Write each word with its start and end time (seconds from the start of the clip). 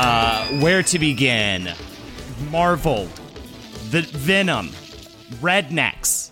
Uh, 0.00 0.46
where 0.60 0.82
to 0.82 0.98
begin? 0.98 1.70
Marvel, 2.50 3.08
the 3.90 4.02
Venom, 4.02 4.68
Rednecks, 5.40 6.30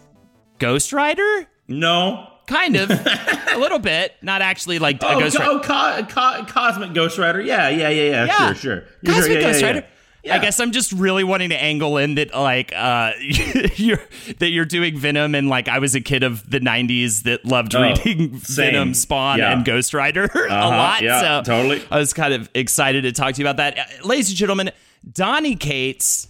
Ghost 0.59 0.93
Rider. 0.93 1.47
No. 1.67 2.29
Kind 2.47 2.77
of, 2.77 2.91
a 3.53 3.59
little 3.59 3.81
bit. 3.81 4.13
Not 4.23 4.41
actually 4.41 4.79
like 4.79 5.03
a 5.03 5.09
Oh, 5.09 5.19
Ghost 5.21 5.37
co- 5.37 5.43
Rider. 5.59 5.59
oh 5.59 6.07
co- 6.07 6.07
co- 6.09 6.45
Cosmic 6.45 6.95
Ghost 6.95 7.19
Rider. 7.19 7.41
Yeah, 7.41 7.69
yeah, 7.71 7.89
yeah, 7.89 8.03
yeah. 8.03 8.25
Yeah. 8.27 8.37
Sure, 8.53 8.55
sure. 8.55 8.85
Cosmic 9.05 9.25
sure, 9.25 9.33
yeah, 9.33 9.41
Ghost 9.41 9.61
yeah, 9.61 9.67
Rider. 9.67 9.87
Yeah. 10.27 10.35
I 10.37 10.39
guess 10.41 10.59
I'm 10.61 10.73
just 10.73 10.93
really 10.93 11.25
wanting 11.25 11.51
to 11.51 11.63
angle 11.63 11.97
in 11.99 12.17
that 12.17 12.35
like 12.35 12.73
uh 12.75 13.13
you're 13.21 14.01
that 14.39 14.51
you're 14.51 14.65
doing 14.65 14.99
Venom 14.99 15.35
and 15.35 15.49
like 15.49 15.69
I 15.69 15.79
was 15.79 15.95
a 15.95 16.01
kid 16.01 16.23
of 16.25 16.49
the 16.51 16.59
90s 16.61 17.23
that 17.23 17.45
loved 17.45 17.75
Oh, 17.75 17.83
reading 17.83 18.39
same. 18.41 18.73
Venom, 18.73 18.95
Spawn 18.95 19.39
Yeah. 19.39 19.53
and 19.53 19.65
Ghost 19.65 19.95
Rider 19.95 20.25
a 20.35 20.39
Uh-huh, 20.53 20.69
lot. 20.69 21.03
yeah, 21.03 21.43
so 21.43 21.53
totally. 21.53 21.83
I 21.91 21.99
was 21.99 22.13
kind 22.13 22.35
of 22.35 22.51
excited 22.55 23.03
to 23.03 23.13
talk 23.13 23.35
to 23.35 23.41
you 23.43 23.47
about 23.49 23.57
that. 23.59 23.79
Uh, 23.79 24.07
Ladies 24.07 24.29
and 24.31 24.37
gentlemen, 24.37 24.71
Donny 25.13 25.55
Cates 25.57 26.29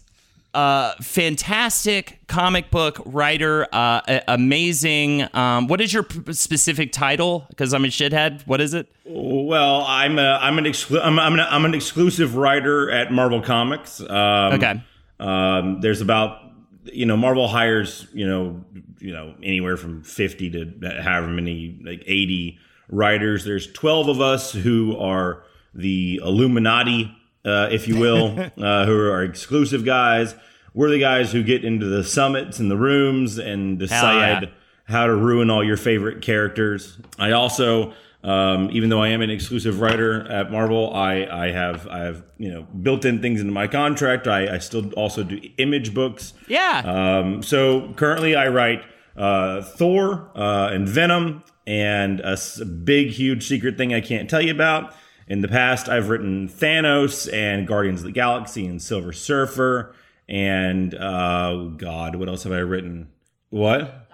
uh, 0.57 0.95
fantastic 1.03 2.19
comic 2.29 2.71
book 2.71 3.01
writer, 3.05 3.67
uh, 3.73 4.01
a- 4.09 4.23
amazing. 4.29 5.29
Um, 5.35 5.67
what 5.69 5.81
is 5.81 5.93
your 5.93 6.03
p- 6.03 6.33
specific 6.33 6.93
title? 6.93 7.45
Because 7.51 7.75
I'm 7.75 7.85
a 7.85 7.89
shithead. 7.89 8.47
What 8.47 8.61
is 8.61 8.73
it? 8.75 8.89
Well, 9.05 9.83
I'm 9.87 10.19
a, 10.19 10.39
I'm 10.41 10.59
an 10.59 10.65
exclu- 10.65 11.01
I'm 11.03 11.19
I'm 11.19 11.35
an, 11.35 11.41
I'm 11.41 11.65
an 11.65 11.75
exclusive 11.75 12.37
writer 12.37 12.91
at 12.91 13.13
Marvel 13.13 13.43
Comics. 13.43 14.01
Um, 14.01 14.53
Okay. 14.55 14.83
Um, 15.21 15.81
there's 15.81 16.01
about 16.01 16.41
you 16.85 17.05
know 17.07 17.17
Marvel 17.17 17.49
hires 17.49 18.07
you 18.13 18.27
know 18.27 18.65
you 18.99 19.13
know 19.13 19.35
anywhere 19.43 19.77
from 19.77 20.03
50 20.03 20.51
to 20.51 21.03
however 21.03 21.29
many 21.29 21.79
like 21.85 22.03
80 22.07 22.59
writers. 22.89 23.45
There's 23.45 23.71
12 23.73 24.09
of 24.09 24.21
us 24.21 24.53
who 24.53 24.97
are 24.99 25.43
the 25.75 26.21
Illuminati, 26.25 27.15
uh, 27.45 27.69
if 27.71 27.89
you 27.89 27.97
will, 27.99 28.39
uh, 28.59 28.87
who 28.87 28.99
are 28.99 29.23
exclusive 29.23 29.85
guys. 29.85 30.35
We're 30.77 30.91
the 30.91 31.01
guys 31.01 31.33
who 31.33 31.43
get 31.43 31.65
into 31.65 31.87
the 31.87 32.05
summits 32.05 32.59
and 32.59 32.71
the 32.71 32.77
rooms 32.77 33.39
and 33.39 33.79
decide 33.79 34.43
yeah. 34.43 34.49
how 34.85 35.07
to 35.07 35.17
ruin 35.17 35.49
all 35.49 35.65
your 35.65 35.79
favorite 35.79 36.21
characters. 36.21 36.99
I 37.19 37.33
also, 37.33 37.95
um, 38.23 38.69
even 38.71 38.91
though 38.91 39.03
I 39.03 39.09
am 39.09 39.23
an 39.23 39.31
exclusive 39.31 39.81
writer 39.81 40.31
at 40.31 40.53
Marvel, 40.53 40.93
I, 40.93 41.25
I 41.25 41.51
have 41.51 41.89
I 41.89 42.01
have 42.01 42.23
you 42.37 42.53
know 42.53 42.65
built-in 42.65 43.23
things 43.23 43.41
into 43.41 43.55
my 43.55 43.69
contract. 43.69 44.29
I, 44.29 44.57
I 44.57 44.59
still 44.59 44.93
also 44.93 45.25
do 45.25 45.41
image 45.57 45.95
books. 45.95 46.35
Yeah. 46.47 46.83
Um, 46.85 47.43
so 47.43 47.95
currently, 47.95 48.37
I 48.37 48.49
write 48.49 48.83
uh, 49.17 49.63
Thor 49.63 50.31
uh, 50.35 50.69
and 50.73 50.87
Venom, 50.87 51.43
and 51.67 52.21
a 52.21 52.37
big, 52.85 53.09
huge 53.09 53.49
secret 53.49 53.79
thing 53.79 53.95
I 53.95 54.03
can't 54.03 54.29
tell 54.29 54.43
you 54.43 54.53
about. 54.53 54.95
In 55.27 55.41
the 55.41 55.49
past, 55.49 55.89
I've 55.89 56.11
written 56.11 56.51
Thanos 56.51 57.33
and 57.33 57.67
Guardians 57.67 58.01
of 58.01 58.07
the 58.07 58.13
Galaxy 58.13 58.67
and 58.67 58.81
Silver 58.81 59.13
Surfer, 59.13 59.95
and 60.29 60.95
uh, 60.95 61.71
God, 61.77 62.17
what 62.17 62.29
else 62.29 62.45
have 62.45 62.53
I 62.53 62.59
written? 62.59 63.09
What? 63.51 64.07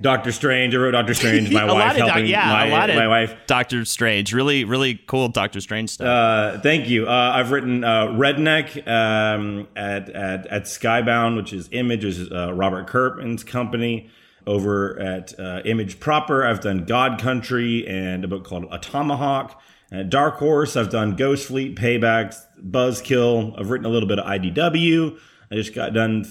Doctor 0.00 0.32
Strange. 0.32 0.74
I 0.74 0.78
wrote 0.78 0.90
Doctor 0.90 1.14
Strange. 1.14 1.50
My 1.52 1.64
wife 1.64 1.92
of 1.92 1.98
doc- 1.98 2.08
helping 2.08 2.26
yeah, 2.26 2.46
my, 2.46 2.66
a 2.66 2.70
lot 2.70 2.90
of 2.90 2.96
my 2.96 3.08
wife 3.08 3.34
Doctor 3.46 3.84
Strange. 3.84 4.32
Really, 4.32 4.64
really 4.64 5.00
cool 5.06 5.28
Doctor 5.28 5.60
Strange 5.60 5.90
stuff. 5.90 6.06
uh, 6.06 6.60
thank 6.60 6.88
you. 6.88 7.06
Uh, 7.06 7.32
I've 7.34 7.50
written 7.50 7.84
uh, 7.84 8.08
Redneck 8.08 8.86
um, 8.88 9.68
at, 9.76 10.10
at 10.10 10.46
at 10.48 10.64
Skybound, 10.64 11.36
which 11.36 11.52
is 11.52 11.68
Image, 11.72 12.04
which 12.04 12.16
is 12.16 12.30
uh, 12.30 12.52
Robert 12.52 12.86
Kirkman's 12.86 13.44
company. 13.44 14.10
Over 14.46 15.00
at 15.00 15.38
uh, 15.40 15.62
Image 15.64 16.00
proper, 16.00 16.44
I've 16.44 16.60
done 16.60 16.84
God 16.84 17.18
Country 17.18 17.86
and 17.86 18.24
a 18.24 18.28
book 18.28 18.44
called 18.44 18.70
Atomahawk. 18.70 19.54
At 19.90 20.10
Dark 20.10 20.36
Horse, 20.36 20.76
I've 20.76 20.90
done 20.90 21.16
Ghost 21.16 21.46
Fleet, 21.46 21.76
Paybacks, 21.76 22.36
Buzzkill. 22.62 23.58
I've 23.58 23.70
written 23.70 23.86
a 23.86 23.88
little 23.88 24.08
bit 24.08 24.18
of 24.18 24.26
IDW. 24.26 25.18
I 25.50 25.56
just 25.56 25.74
got 25.74 25.92
done. 25.92 26.26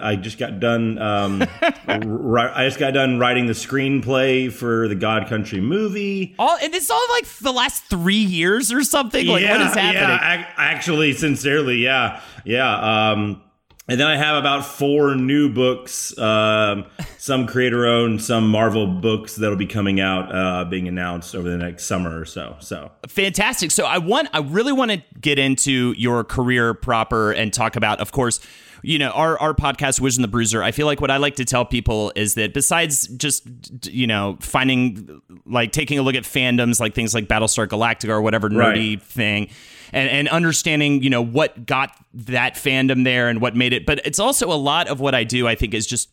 I 0.00 0.16
just 0.16 0.38
got 0.38 0.60
done. 0.60 0.98
Um, 0.98 1.40
ri- 1.88 2.42
I 2.42 2.66
just 2.66 2.78
got 2.78 2.92
done 2.92 3.18
writing 3.18 3.46
the 3.46 3.52
screenplay 3.54 4.52
for 4.52 4.88
the 4.88 4.94
God 4.94 5.26
Country 5.26 5.60
movie. 5.60 6.34
all 6.38 6.56
and 6.62 6.74
it's 6.74 6.90
all 6.90 7.02
like 7.10 7.26
the 7.40 7.52
last 7.52 7.84
three 7.84 8.14
years 8.16 8.70
or 8.72 8.84
something. 8.84 9.26
Like 9.26 9.42
what 9.48 9.60
is 9.60 9.74
happening? 9.74 9.94
Yeah, 9.94 10.34
ac- 10.40 10.48
actually, 10.56 11.12
sincerely, 11.14 11.78
yeah, 11.78 12.20
yeah. 12.44 13.10
Um, 13.12 13.42
and 13.88 13.98
then 13.98 14.06
I 14.06 14.16
have 14.16 14.36
about 14.36 14.64
four 14.66 15.14
new 15.14 15.48
books, 15.48 16.16
um, 16.18 16.84
some 17.16 17.46
creator 17.46 17.86
owned, 17.86 18.22
some 18.22 18.48
Marvel 18.48 18.86
books 18.86 19.36
that'll 19.36 19.56
be 19.56 19.66
coming 19.66 19.98
out, 20.00 20.34
uh, 20.34 20.64
being 20.64 20.88
announced 20.88 21.34
over 21.34 21.48
the 21.48 21.56
next 21.56 21.84
summer 21.84 22.20
or 22.20 22.24
so. 22.24 22.56
So 22.60 22.90
Fantastic. 23.08 23.70
So 23.70 23.84
I 23.86 23.98
want, 23.98 24.28
I 24.32 24.40
really 24.40 24.72
want 24.72 24.90
to 24.90 25.02
get 25.20 25.38
into 25.38 25.94
your 25.96 26.22
career 26.24 26.74
proper 26.74 27.32
and 27.32 27.52
talk 27.52 27.76
about, 27.76 28.00
of 28.00 28.12
course, 28.12 28.40
you 28.82 28.96
know, 28.98 29.10
our, 29.10 29.36
our 29.40 29.54
podcast, 29.54 30.00
Wiz 30.00 30.16
and 30.16 30.22
the 30.22 30.28
Bruiser. 30.28 30.62
I 30.62 30.70
feel 30.70 30.86
like 30.86 31.00
what 31.00 31.10
I 31.10 31.16
like 31.16 31.34
to 31.36 31.44
tell 31.44 31.64
people 31.64 32.12
is 32.14 32.34
that 32.34 32.54
besides 32.54 33.08
just, 33.08 33.44
you 33.86 34.06
know, 34.06 34.36
finding, 34.40 35.20
like 35.46 35.72
taking 35.72 35.98
a 35.98 36.02
look 36.02 36.14
at 36.14 36.22
fandoms, 36.22 36.78
like 36.78 36.94
things 36.94 37.12
like 37.14 37.26
Battlestar 37.26 37.66
Galactica 37.66 38.10
or 38.10 38.20
whatever 38.22 38.48
nerdy 38.48 38.96
Right. 38.96 39.02
thing, 39.02 39.48
and, 39.92 40.08
and 40.10 40.28
understanding, 40.28 41.02
you 41.02 41.10
know, 41.10 41.22
what 41.22 41.66
got 41.66 41.90
that 42.14 42.54
fandom 42.54 43.04
there 43.04 43.28
and 43.28 43.40
what 43.40 43.54
made 43.56 43.72
it. 43.72 43.86
But 43.86 44.00
it's 44.04 44.18
also 44.18 44.50
a 44.52 44.56
lot 44.56 44.88
of 44.88 45.00
what 45.00 45.14
I 45.14 45.24
do, 45.24 45.46
I 45.46 45.54
think, 45.54 45.74
is 45.74 45.86
just 45.86 46.10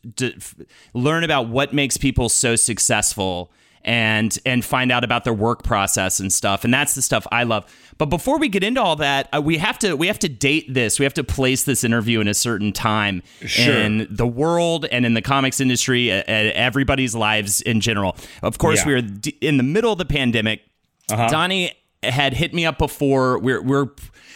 learn 0.93 1.23
about 1.23 1.47
what 1.49 1.73
makes 1.73 1.97
people 1.97 2.29
so 2.29 2.55
successful 2.55 3.51
and 3.87 4.39
and 4.47 4.65
find 4.65 4.91
out 4.91 5.03
about 5.03 5.25
their 5.25 5.33
work 5.33 5.61
process 5.63 6.19
and 6.19 6.33
stuff 6.33 6.63
and 6.63 6.73
that's 6.73 6.95
the 6.95 7.03
stuff 7.03 7.27
I 7.31 7.43
love. 7.43 7.71
But 7.99 8.07
before 8.07 8.39
we 8.39 8.49
get 8.49 8.63
into 8.63 8.81
all 8.81 8.95
that, 8.95 9.29
uh, 9.31 9.39
we 9.43 9.57
have 9.59 9.77
to 9.79 9.93
we 9.95 10.07
have 10.07 10.17
to 10.19 10.27
date 10.29 10.73
this. 10.73 10.97
We 10.97 11.03
have 11.05 11.13
to 11.13 11.23
place 11.23 11.65
this 11.65 11.83
interview 11.83 12.19
in 12.19 12.27
a 12.27 12.33
certain 12.33 12.71
time 12.73 13.21
Sure. 13.45 13.75
in 13.75 14.07
the 14.09 14.25
world 14.25 14.85
and 14.91 15.05
in 15.05 15.13
the 15.13 15.21
comics 15.21 15.61
industry 15.61 16.11
and 16.11 16.25
everybody's 16.53 17.13
lives 17.13 17.61
in 17.61 17.79
general. 17.79 18.17
Of 18.41 18.57
course, 18.57 18.79
Yeah. 18.79 18.87
we 18.87 18.93
are 18.95 19.01
d- 19.01 19.37
in 19.39 19.57
the 19.57 19.63
middle 19.63 19.91
of 19.91 19.99
the 19.99 20.05
pandemic. 20.05 20.61
Donny 21.07 21.71
had 22.03 22.33
hit 22.33 22.53
me 22.53 22.65
up 22.65 22.77
before. 22.77 23.39
We're 23.39 23.61
we're 23.61 23.87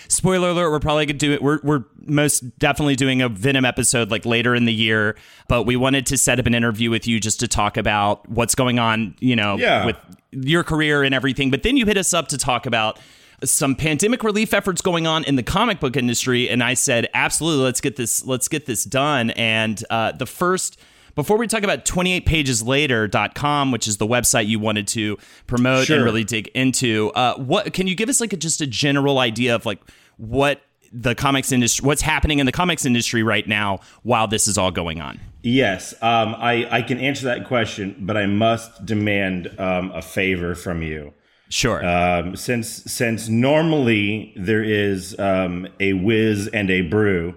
spoiler 0.07 0.49
alert. 0.49 0.71
We're 0.71 0.79
probably 0.79 1.05
gonna 1.05 1.17
do 1.19 1.33
it. 1.33 1.41
We're 1.41 1.59
we're 1.63 1.83
most 2.05 2.57
definitely 2.59 2.95
doing 2.95 3.21
a 3.21 3.29
Venom 3.29 3.65
episode 3.65 4.09
like 4.11 4.25
later 4.25 4.55
in 4.55 4.65
the 4.65 4.73
year. 4.73 5.15
But 5.47 5.63
we 5.63 5.75
wanted 5.75 6.05
to 6.07 6.17
set 6.17 6.39
up 6.39 6.45
an 6.45 6.55
interview 6.55 6.89
with 6.89 7.07
you 7.07 7.19
just 7.19 7.39
to 7.41 7.47
talk 7.47 7.77
about 7.77 8.27
what's 8.29 8.55
going 8.55 8.79
on. 8.79 9.15
You 9.19 9.35
know, 9.35 9.57
Yeah. 9.57 9.85
with 9.85 9.97
your 10.31 10.63
career 10.63 11.03
and 11.03 11.13
everything. 11.13 11.51
But 11.51 11.63
then 11.63 11.77
you 11.77 11.85
hit 11.85 11.97
us 11.97 12.13
up 12.13 12.27
to 12.29 12.37
talk 12.37 12.65
about 12.65 12.99
some 13.45 13.73
pandemic 13.75 14.23
relief 14.23 14.53
efforts 14.53 14.81
going 14.81 15.07
on 15.07 15.23
in 15.23 15.35
the 15.37 15.43
comic 15.43 15.79
book 15.79 15.95
industry 15.95 16.49
and 16.49 16.61
i 16.61 16.73
said 16.73 17.07
absolutely 17.13 17.63
let's 17.63 17.79
get 17.79 17.95
this 17.95 18.25
let's 18.25 18.49
get 18.49 18.65
this 18.65 18.83
done 18.83 19.29
and 19.29 19.81
uh, 19.89 20.11
the 20.11 20.25
first 20.25 20.77
before 21.15 21.37
we 21.37 21.47
talk 21.47 21.63
about 21.63 21.85
28pageslater.com 21.85 23.71
which 23.71 23.87
is 23.87 23.97
the 23.97 24.07
website 24.07 24.47
you 24.47 24.59
wanted 24.59 24.87
to 24.87 25.17
promote 25.47 25.89
and 25.89 26.03
really 26.03 26.23
dig 26.23 26.47
into 26.49 27.11
uh, 27.15 27.35
what 27.37 27.73
can 27.73 27.87
you 27.87 27.95
give 27.95 28.09
us 28.09 28.19
like 28.21 28.33
a, 28.33 28.37
just 28.37 28.61
a 28.61 28.67
general 28.67 29.19
idea 29.19 29.55
of 29.55 29.65
like 29.65 29.79
what 30.17 30.61
the 30.91 31.15
comics 31.15 31.51
industry, 31.51 31.85
what's 31.85 32.01
happening 32.01 32.39
in 32.39 32.45
the 32.45 32.51
comics 32.51 32.85
industry 32.85 33.23
right 33.23 33.47
now 33.47 33.79
while 34.03 34.27
this 34.27 34.47
is 34.47 34.57
all 34.57 34.71
going 34.71 35.01
on. 35.01 35.19
Yes, 35.41 35.93
um, 36.01 36.35
I, 36.37 36.67
I 36.69 36.81
can 36.81 36.99
answer 36.99 37.25
that 37.25 37.47
question, 37.47 37.95
but 37.99 38.17
I 38.17 38.25
must 38.25 38.85
demand 38.85 39.55
um, 39.57 39.91
a 39.91 40.01
favor 40.01 40.55
from 40.55 40.81
you. 40.81 41.13
Sure. 41.49 41.83
Um, 41.83 42.35
since 42.35 42.69
since 42.83 43.27
normally 43.27 44.33
there 44.35 44.63
is 44.63 45.17
um, 45.17 45.67
a 45.79 45.93
whiz 45.93 46.47
and 46.47 46.69
a 46.69 46.81
brew 46.81 47.35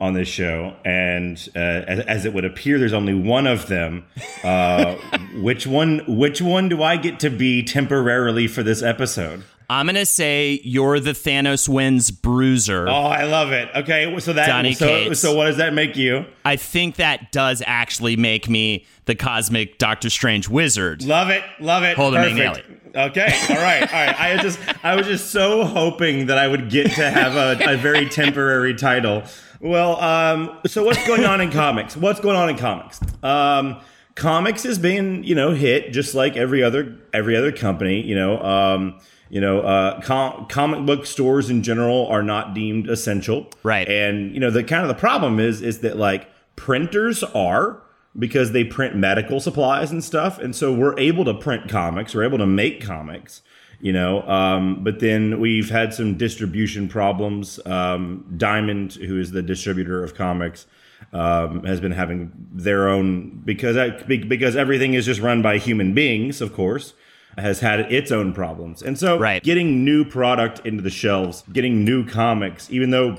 on 0.00 0.14
this 0.14 0.28
show, 0.28 0.76
and 0.84 1.48
uh, 1.56 1.58
as, 1.58 2.00
as, 2.00 2.24
it 2.24 2.32
would 2.32 2.44
appear, 2.44 2.78
there's 2.78 2.92
only 2.92 3.14
one 3.14 3.48
of 3.48 3.66
them. 3.66 4.04
Uh, 4.44 4.94
which 5.34 5.66
one? 5.66 6.02
Which 6.06 6.40
one 6.40 6.68
do 6.68 6.82
I 6.82 6.96
get 6.96 7.20
to 7.20 7.30
be 7.30 7.62
temporarily 7.64 8.46
for 8.46 8.62
this 8.62 8.82
episode? 8.82 9.42
I'm 9.70 9.84
gonna 9.84 10.06
say 10.06 10.60
you're 10.64 10.98
the 10.98 11.10
Thanos 11.10 11.68
wins 11.68 12.10
bruiser. 12.10 12.88
Oh, 12.88 12.92
I 12.92 13.24
love 13.24 13.52
it. 13.52 13.68
Okay, 13.74 14.18
so 14.18 14.32
that 14.32 14.46
Donny 14.46 14.72
so, 14.72 14.86
Cates. 14.86 15.20
so 15.20 15.34
what 15.34 15.44
does 15.44 15.58
that 15.58 15.74
make 15.74 15.94
you? 15.94 16.24
I 16.44 16.56
think 16.56 16.96
that 16.96 17.32
does 17.32 17.62
actually 17.66 18.16
make 18.16 18.48
me 18.48 18.86
the 19.04 19.14
cosmic 19.14 19.76
Doctor 19.76 20.08
Strange 20.08 20.48
wizard. 20.48 21.04
Love 21.04 21.28
it, 21.28 21.42
love 21.60 21.82
it. 21.82 21.96
Hold 21.96 22.14
Perfect. 22.14 22.36
nail 22.36 22.54
it. 22.54 22.64
Okay, 22.96 23.38
all 23.50 23.56
right, 23.56 23.82
all 23.82 24.06
right. 24.06 24.18
I 24.18 24.38
just 24.42 24.58
I 24.82 24.94
was 24.94 25.06
just 25.06 25.32
so 25.32 25.64
hoping 25.64 26.26
that 26.26 26.38
I 26.38 26.48
would 26.48 26.70
get 26.70 26.92
to 26.92 27.10
have 27.10 27.36
a, 27.36 27.74
a 27.74 27.76
very 27.76 28.08
temporary 28.08 28.74
title. 28.74 29.24
Well, 29.60 30.00
um, 30.00 30.58
so 30.66 30.84
what's 30.84 31.04
going 31.06 31.24
on 31.24 31.40
in 31.40 31.50
comics? 31.50 31.96
What's 31.96 32.20
going 32.20 32.36
on 32.36 32.48
in 32.48 32.56
comics? 32.56 33.00
Um, 33.22 33.80
comics 34.14 34.64
is 34.64 34.78
being 34.78 35.24
you 35.24 35.34
know 35.34 35.52
hit 35.52 35.92
just 35.92 36.14
like 36.14 36.36
every 36.36 36.62
other 36.62 36.96
every 37.12 37.36
other 37.36 37.52
company. 37.52 38.00
You 38.02 38.14
know. 38.14 38.42
Um, 38.42 39.00
you 39.30 39.42
know, 39.42 39.60
uh, 39.60 40.00
com- 40.00 40.46
comic 40.46 40.86
book 40.86 41.04
stores 41.04 41.50
in 41.50 41.62
general 41.62 42.06
are 42.06 42.22
not 42.22 42.54
deemed 42.54 42.88
essential, 42.88 43.46
Right. 43.62 43.86
And 43.86 44.32
you 44.32 44.40
know, 44.40 44.50
the 44.50 44.64
kind 44.64 44.80
of 44.82 44.88
the 44.88 44.94
problem 44.94 45.38
is 45.38 45.60
is 45.60 45.80
that 45.80 45.98
like 45.98 46.28
printers 46.56 47.22
are 47.22 47.82
because 48.18 48.52
they 48.52 48.64
print 48.64 48.96
medical 48.96 49.38
supplies 49.38 49.90
and 49.90 50.02
stuff, 50.02 50.38
and 50.38 50.56
so 50.56 50.72
we're 50.72 50.98
able 50.98 51.26
to 51.26 51.34
print 51.34 51.68
comics, 51.68 52.14
we're 52.14 52.24
able 52.24 52.38
to 52.38 52.46
make 52.46 52.82
comics, 52.82 53.42
you 53.80 53.92
know. 53.92 54.22
Um, 54.22 54.82
but 54.84 55.00
then 55.00 55.40
we've 55.40 55.70
had 55.70 55.94
some 55.94 56.16
distribution 56.16 56.88
problems. 56.88 57.60
Um, 57.66 58.24
Diamond, 58.36 58.94
who 58.94 59.18
is 59.18 59.30
the 59.30 59.42
distributor 59.42 60.02
of 60.02 60.14
comics. 60.14 60.66
Um, 61.12 61.62
has 61.62 61.80
been 61.80 61.92
having 61.92 62.32
their 62.52 62.88
own 62.88 63.40
because 63.44 63.76
I, 63.76 63.90
because 63.90 64.56
everything 64.56 64.94
is 64.94 65.06
just 65.06 65.20
run 65.20 65.42
by 65.42 65.58
human 65.58 65.94
beings, 65.94 66.40
of 66.40 66.52
course 66.52 66.92
has 67.36 67.60
had 67.60 67.80
its 67.92 68.10
own 68.10 68.32
problems. 68.32 68.82
And 68.82 68.98
so 68.98 69.18
Right. 69.18 69.42
getting 69.42 69.84
new 69.84 70.04
product 70.04 70.66
into 70.66 70.82
the 70.82 70.90
shelves, 70.90 71.44
getting 71.52 71.84
new 71.84 72.04
comics, 72.04 72.70
even 72.70 72.90
though 72.90 73.16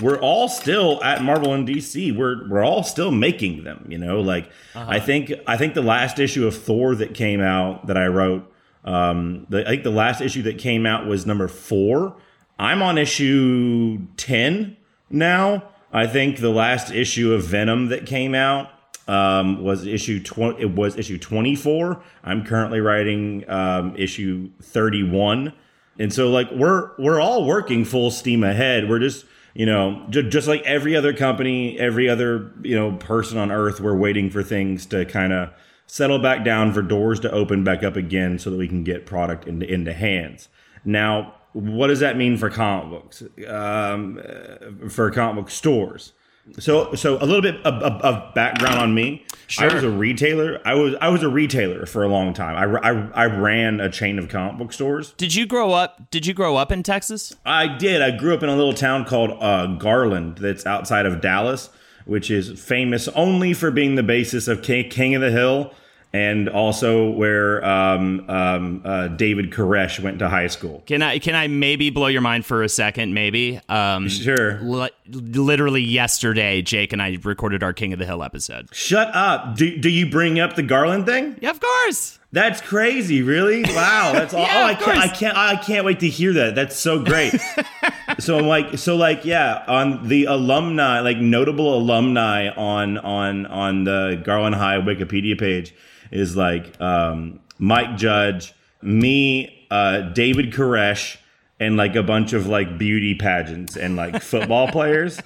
we're 0.00 0.18
all 0.20 0.48
still 0.48 1.02
at 1.02 1.22
Marvel 1.22 1.52
and 1.52 1.66
DC, 1.66 2.16
we're 2.16 2.48
we're 2.48 2.64
all 2.64 2.82
still 2.82 3.10
making 3.10 3.64
them, 3.64 3.84
you 3.88 3.98
know? 3.98 4.20
Like 4.20 4.50
I 4.74 5.00
think 5.00 5.32
I 5.46 5.56
think 5.56 5.74
the 5.74 5.82
last 5.82 6.18
issue 6.18 6.46
of 6.46 6.56
Thor 6.56 6.94
that 6.94 7.14
came 7.14 7.40
out 7.40 7.86
that 7.88 7.96
I 7.96 8.06
wrote 8.06 8.50
um 8.84 9.46
the, 9.48 9.66
I 9.66 9.70
think 9.70 9.84
the 9.84 9.90
last 9.90 10.20
issue 10.20 10.42
that 10.42 10.58
came 10.58 10.86
out 10.86 11.06
was 11.06 11.26
number 11.26 11.48
4. 11.48 12.16
I'm 12.58 12.82
on 12.82 12.98
issue 12.98 14.06
10 14.16 14.76
now. 15.10 15.64
I 15.92 16.06
think 16.06 16.38
the 16.38 16.50
last 16.50 16.90
issue 16.90 17.32
of 17.34 17.44
Venom 17.44 17.88
that 17.88 18.06
came 18.06 18.34
out 18.34 18.70
um, 19.08 19.62
was 19.62 19.86
issue 19.86 20.22
20 20.22 20.60
it 20.60 20.70
was 20.70 20.96
issue 20.96 21.18
24 21.18 22.02
i'm 22.24 22.44
currently 22.44 22.80
writing 22.80 23.48
um, 23.50 23.96
issue 23.96 24.50
31 24.62 25.52
and 25.98 26.12
so 26.12 26.30
like 26.30 26.50
we're 26.52 26.90
we're 26.98 27.20
all 27.20 27.44
working 27.44 27.84
full 27.84 28.10
steam 28.10 28.44
ahead 28.44 28.88
we're 28.88 29.00
just 29.00 29.26
you 29.54 29.66
know 29.66 30.06
j- 30.08 30.28
just 30.28 30.46
like 30.46 30.62
every 30.62 30.94
other 30.94 31.12
company 31.12 31.78
every 31.78 32.08
other 32.08 32.52
you 32.62 32.76
know 32.76 32.92
person 32.92 33.38
on 33.38 33.50
earth 33.50 33.80
we're 33.80 33.96
waiting 33.96 34.30
for 34.30 34.42
things 34.42 34.86
to 34.86 35.04
kind 35.04 35.32
of 35.32 35.50
settle 35.86 36.18
back 36.18 36.44
down 36.44 36.72
for 36.72 36.82
doors 36.82 37.20
to 37.20 37.30
open 37.30 37.64
back 37.64 37.82
up 37.82 37.96
again 37.96 38.38
so 38.38 38.50
that 38.50 38.56
we 38.56 38.68
can 38.68 38.84
get 38.84 39.06
product 39.06 39.46
into 39.46 39.70
into 39.70 39.92
hands 39.92 40.48
now 40.84 41.34
what 41.52 41.88
does 41.88 42.00
that 42.00 42.16
mean 42.16 42.36
for 42.36 42.48
comic 42.48 42.90
books 42.90 43.22
um, 43.46 44.20
uh, 44.24 44.88
for 44.88 45.10
comic 45.10 45.44
book 45.44 45.50
stores 45.50 46.12
so, 46.58 46.94
so 46.94 47.16
a 47.18 47.24
little 47.24 47.40
bit 47.40 47.64
of, 47.64 47.74
of, 47.74 48.02
of 48.02 48.34
background 48.34 48.78
on 48.78 48.94
me. 48.94 49.24
Sure. 49.46 49.70
I 49.70 49.74
was 49.74 49.84
a 49.84 49.90
retailer. 49.90 50.60
I 50.64 50.74
was 50.74 50.94
I 51.00 51.08
was 51.08 51.22
a 51.22 51.28
retailer 51.28 51.86
for 51.86 52.02
a 52.02 52.08
long 52.08 52.34
time. 52.34 52.56
I, 52.56 52.88
I, 52.88 53.24
I 53.24 53.26
ran 53.26 53.80
a 53.80 53.90
chain 53.90 54.18
of 54.18 54.28
comic 54.28 54.58
book 54.58 54.72
stores. 54.72 55.12
Did 55.16 55.34
you 55.34 55.46
grow 55.46 55.72
up? 55.72 56.10
Did 56.10 56.26
you 56.26 56.34
grow 56.34 56.56
up 56.56 56.72
in 56.72 56.82
Texas? 56.82 57.36
I 57.44 57.68
did. 57.68 58.02
I 58.02 58.10
grew 58.10 58.34
up 58.34 58.42
in 58.42 58.48
a 58.48 58.56
little 58.56 58.74
town 58.74 59.04
called 59.04 59.30
uh, 59.40 59.66
Garland 59.76 60.38
that's 60.38 60.66
outside 60.66 61.06
of 61.06 61.20
Dallas, 61.20 61.70
which 62.04 62.30
is 62.30 62.60
famous 62.60 63.08
only 63.08 63.54
for 63.54 63.70
being 63.70 63.94
the 63.94 64.02
basis 64.02 64.48
of 64.48 64.62
King, 64.62 64.88
King 64.88 65.14
of 65.14 65.20
the 65.22 65.30
Hill 65.30 65.72
and 66.14 66.48
also 66.48 67.08
where 67.10 67.64
um, 67.64 68.28
um, 68.28 68.82
uh, 68.84 69.08
David 69.08 69.50
Koresh 69.50 69.98
went 69.98 70.18
to 70.18 70.28
high 70.28 70.46
school. 70.48 70.82
Can 70.84 71.00
I 71.00 71.18
can 71.18 71.34
I 71.34 71.48
maybe 71.48 71.88
blow 71.88 72.06
your 72.08 72.20
mind 72.20 72.44
for 72.44 72.62
a 72.62 72.68
second? 72.68 73.14
Maybe. 73.14 73.58
Um, 73.68 74.08
Sure. 74.10 74.60
li- 74.60 74.90
literally 75.08 75.80
yesterday, 75.80 76.60
Jake 76.60 76.92
and 76.92 77.00
I 77.00 77.16
recorded 77.22 77.62
our 77.62 77.72
King 77.72 77.94
of 77.94 77.98
the 77.98 78.04
Hill 78.04 78.22
episode. 78.22 78.68
Shut 78.74 79.08
up. 79.14 79.56
Do, 79.56 79.78
do 79.78 79.88
you 79.88 80.10
bring 80.10 80.38
up 80.38 80.54
the 80.54 80.62
Garland 80.62 81.06
thing? 81.06 81.36
Yeah, 81.40 81.50
of 81.50 81.60
course. 81.60 82.18
That's 82.32 82.62
crazy, 82.62 83.20
really? 83.20 83.62
Wow, 83.62 84.12
that's 84.14 84.32
all. 84.34 84.40
Yeah, 84.40 84.62
oh, 84.62 84.64
I 84.64 84.74
can't, 84.74 84.98
I 84.98 85.08
can't, 85.08 85.36
I 85.36 85.56
can't 85.56 85.84
wait 85.84 86.00
to 86.00 86.08
hear 86.08 86.32
that. 86.32 86.54
That's 86.54 86.76
so 86.76 87.04
great. 87.04 87.38
so 88.18 88.38
I'm 88.38 88.46
like, 88.46 88.78
so 88.78 88.96
like, 88.96 89.26
yeah, 89.26 89.62
on 89.68 90.08
the 90.08 90.24
alumni, 90.24 91.00
like 91.00 91.18
notable 91.18 91.74
alumni 91.74 92.48
on 92.48 92.96
on 92.98 93.46
on 93.46 93.84
the 93.84 94.20
Garland 94.24 94.54
High 94.54 94.78
Wikipedia 94.78 95.38
page 95.38 95.74
is 96.10 96.34
like 96.34 96.80
um, 96.80 97.40
Mike 97.58 97.98
Judge, 97.98 98.54
me, 98.80 99.66
uh, 99.70 100.00
David 100.00 100.52
Koresh, 100.52 101.18
and 101.60 101.76
like 101.76 101.96
a 101.96 102.02
bunch 102.02 102.32
of 102.32 102.46
like 102.46 102.78
beauty 102.78 103.14
pageants 103.14 103.76
and 103.76 103.94
like 103.94 104.22
football 104.22 104.68
players. 104.68 105.20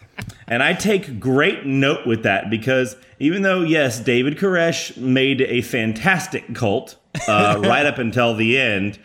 And 0.49 0.63
I 0.63 0.75
take 0.75 1.19
great 1.19 1.67
note 1.67 2.07
with 2.07 2.23
that 2.23 2.51
because 2.51 2.97
even 3.19 3.43
though, 3.43 3.63
yes, 3.63 3.99
David 3.99 4.37
Koresh 4.39 4.97
made 4.97 5.41
a 5.41 5.61
fantastic 5.63 6.55
cult 6.55 6.97
uh, 7.27 7.59
right 7.65 7.87
up 7.87 7.99
until 7.99 8.35
the 8.35 8.59
end, 8.59 8.99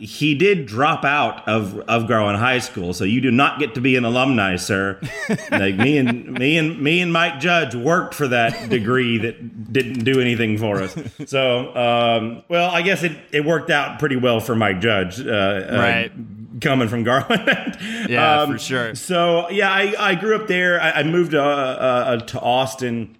he 0.00 0.34
did 0.34 0.64
drop 0.64 1.04
out 1.04 1.46
of, 1.48 1.78
of 1.80 2.06
Garland 2.06 2.38
High 2.38 2.60
School. 2.60 2.94
So 2.94 3.04
you 3.04 3.20
do 3.20 3.30
not 3.30 3.58
get 3.58 3.74
to 3.74 3.80
be 3.80 3.96
an 3.96 4.04
alumni, 4.04 4.56
sir. 4.56 4.98
like 5.50 5.74
me 5.76 5.98
and 5.98 6.32
me 6.38 6.56
and 6.56 6.80
me 6.80 7.00
and 7.00 7.12
Mike 7.12 7.40
Judge 7.40 7.74
worked 7.74 8.14
for 8.14 8.28
that 8.28 8.70
degree 8.70 9.18
that 9.18 9.72
didn't 9.72 10.04
do 10.04 10.20
anything 10.20 10.56
for 10.56 10.80
us. 10.82 10.96
So, 11.26 11.76
um, 11.76 12.44
well, 12.48 12.70
I 12.70 12.80
guess 12.82 13.02
it, 13.02 13.12
it 13.32 13.44
worked 13.44 13.70
out 13.70 13.98
pretty 13.98 14.16
well 14.16 14.40
for 14.40 14.54
Mike 14.54 14.80
Judge. 14.80 15.20
Uh, 15.20 15.28
uh, 15.30 15.76
Right. 15.78 16.12
Coming 16.60 16.88
from 16.88 17.04
Garland. 17.04 17.76
Yeah, 18.08 18.46
for 18.46 18.58
sure. 18.58 18.94
So 18.94 19.50
yeah, 19.50 19.70
I, 19.70 19.94
I 19.98 20.14
grew 20.14 20.34
up 20.34 20.46
there. 20.46 20.80
I, 20.80 20.92
I 20.92 21.02
moved 21.02 21.34
uh, 21.34 21.42
uh, 21.42 22.16
to 22.18 22.40
Austin 22.40 23.18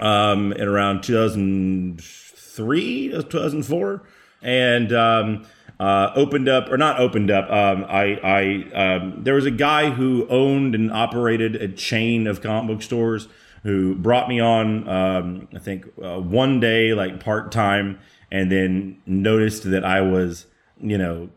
um, 0.00 0.52
in 0.52 0.68
around 0.68 1.02
2003, 1.02 3.08
2004, 3.10 4.02
and 4.42 4.92
um, 4.92 5.46
uh, 5.80 6.12
opened 6.14 6.48
up 6.48 6.70
or 6.70 6.76
not 6.76 7.00
opened 7.00 7.30
up. 7.30 7.50
Um, 7.50 7.86
I, 7.88 8.18
I 8.22 8.64
um, 8.74 9.22
there 9.22 9.34
was 9.34 9.46
a 9.46 9.50
guy 9.50 9.90
who 9.90 10.26
owned 10.28 10.74
and 10.74 10.92
operated 10.92 11.56
a 11.56 11.68
chain 11.68 12.26
of 12.26 12.42
comic 12.42 12.68
book 12.68 12.82
stores 12.82 13.28
who 13.62 13.94
brought 13.94 14.28
me 14.28 14.40
on. 14.40 14.88
Um, 14.88 15.48
I 15.54 15.58
think 15.58 15.86
uh, 16.02 16.20
one 16.20 16.60
day, 16.60 16.94
like 16.94 17.22
part 17.22 17.52
time, 17.52 17.98
and 18.30 18.50
then 18.52 19.00
noticed 19.06 19.70
that 19.70 19.84
I 19.84 20.00
was, 20.00 20.46
you 20.80 20.98
know, 20.98 21.30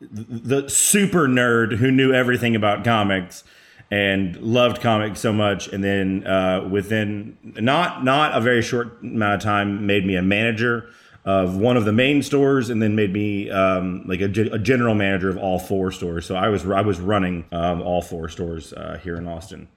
the 0.00 0.68
super 0.68 1.26
nerd 1.26 1.76
who 1.76 1.90
knew 1.90 2.12
everything 2.12 2.56
about 2.56 2.84
comics 2.84 3.44
and 3.90 4.36
loved 4.36 4.80
comics 4.80 5.20
so 5.20 5.32
much 5.32 5.68
and 5.68 5.82
then 5.84 6.26
uh, 6.26 6.66
within 6.68 7.36
not 7.42 8.04
not 8.04 8.36
a 8.36 8.40
very 8.40 8.62
short 8.62 9.02
amount 9.02 9.34
of 9.34 9.40
time 9.40 9.86
made 9.86 10.06
me 10.06 10.16
a 10.16 10.22
manager 10.22 10.88
of 11.24 11.56
one 11.56 11.76
of 11.76 11.84
the 11.84 11.92
main 11.92 12.22
stores 12.22 12.68
and 12.68 12.82
then 12.82 12.96
made 12.96 13.12
me 13.12 13.48
um, 13.50 14.02
like 14.06 14.20
a, 14.20 14.24
a 14.52 14.58
general 14.58 14.94
manager 14.94 15.28
of 15.28 15.36
all 15.36 15.58
four 15.58 15.92
stores. 15.92 16.26
So 16.26 16.34
i 16.34 16.48
was 16.48 16.64
i 16.66 16.80
was 16.80 17.00
running 17.00 17.44
um, 17.52 17.82
all 17.82 18.02
four 18.02 18.28
stores 18.28 18.72
uh, 18.72 18.98
here 19.02 19.16
in 19.16 19.28
austin. 19.28 19.68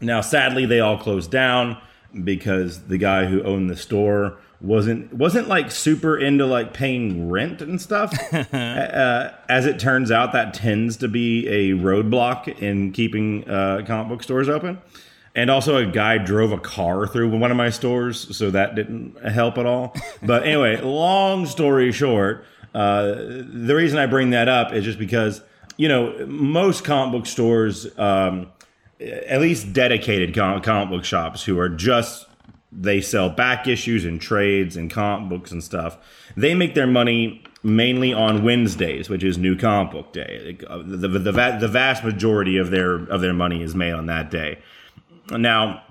Now, 0.00 0.22
sadly, 0.22 0.64
they 0.64 0.80
all 0.80 0.96
closed 0.96 1.30
down 1.30 1.76
because 2.24 2.86
the 2.86 2.98
guy 2.98 3.26
who 3.26 3.42
owned 3.42 3.68
the 3.68 3.76
store 3.76 4.38
wasn't 4.60 5.12
wasn't 5.12 5.48
like 5.48 5.70
super 5.70 6.18
into 6.18 6.46
like 6.46 6.74
paying 6.74 7.30
rent 7.30 7.62
and 7.62 7.80
stuff. 7.80 8.12
uh, 8.32 9.30
as 9.48 9.66
it 9.66 9.78
turns 9.78 10.10
out, 10.10 10.32
that 10.32 10.54
tends 10.54 10.96
to 10.98 11.08
be 11.08 11.48
a 11.48 11.70
roadblock 11.76 12.60
in 12.60 12.92
keeping 12.92 13.48
uh, 13.48 13.82
comic 13.86 14.08
book 14.08 14.22
stores 14.22 14.48
open. 14.48 14.78
And 15.34 15.48
also, 15.48 15.76
a 15.76 15.86
guy 15.86 16.18
drove 16.18 16.50
a 16.50 16.58
car 16.58 17.06
through 17.06 17.30
one 17.38 17.50
of 17.50 17.56
my 17.56 17.70
stores, 17.70 18.36
so 18.36 18.50
that 18.50 18.74
didn't 18.74 19.16
help 19.24 19.58
at 19.58 19.66
all. 19.66 19.94
But 20.22 20.42
anyway, 20.42 20.80
long 20.82 21.46
story 21.46 21.92
short, 21.92 22.44
uh, 22.74 23.14
the 23.14 23.74
reason 23.76 23.98
I 23.98 24.06
bring 24.06 24.30
that 24.30 24.48
up 24.48 24.72
is 24.72 24.84
just 24.84 24.98
because 24.98 25.40
you 25.80 25.88
know, 25.88 26.26
most 26.26 26.84
comic 26.84 27.12
book 27.12 27.26
stores, 27.26 27.98
um, 27.98 28.48
at 29.00 29.40
least 29.40 29.72
dedicated 29.72 30.34
comic, 30.34 30.62
comic 30.62 30.90
book 30.90 31.06
shops 31.06 31.42
who 31.42 31.58
are 31.58 31.70
just 31.70 32.26
they 32.72 33.00
sell 33.00 33.28
back 33.28 33.66
issues 33.66 34.04
and 34.04 34.20
trades 34.20 34.76
and 34.76 34.90
comic 34.90 35.28
books 35.28 35.50
and 35.50 35.62
stuff. 35.62 35.98
They 36.36 36.54
make 36.54 36.74
their 36.74 36.86
money 36.86 37.42
mainly 37.62 38.12
on 38.12 38.44
Wednesdays, 38.44 39.08
which 39.08 39.24
is 39.24 39.36
New 39.36 39.56
Comic 39.56 39.92
Book 39.92 40.12
Day. 40.12 40.58
Uh, 40.66 40.78
the, 40.78 41.08
the, 41.08 41.18
the, 41.18 41.56
the 41.60 41.68
vast 41.68 42.04
majority 42.04 42.56
of 42.56 42.70
their 42.70 42.94
of 42.94 43.20
their 43.20 43.34
money 43.34 43.62
is 43.62 43.74
made 43.74 43.92
on 43.92 44.06
that 44.06 44.30
day. 44.30 44.58
Now, 45.30 45.82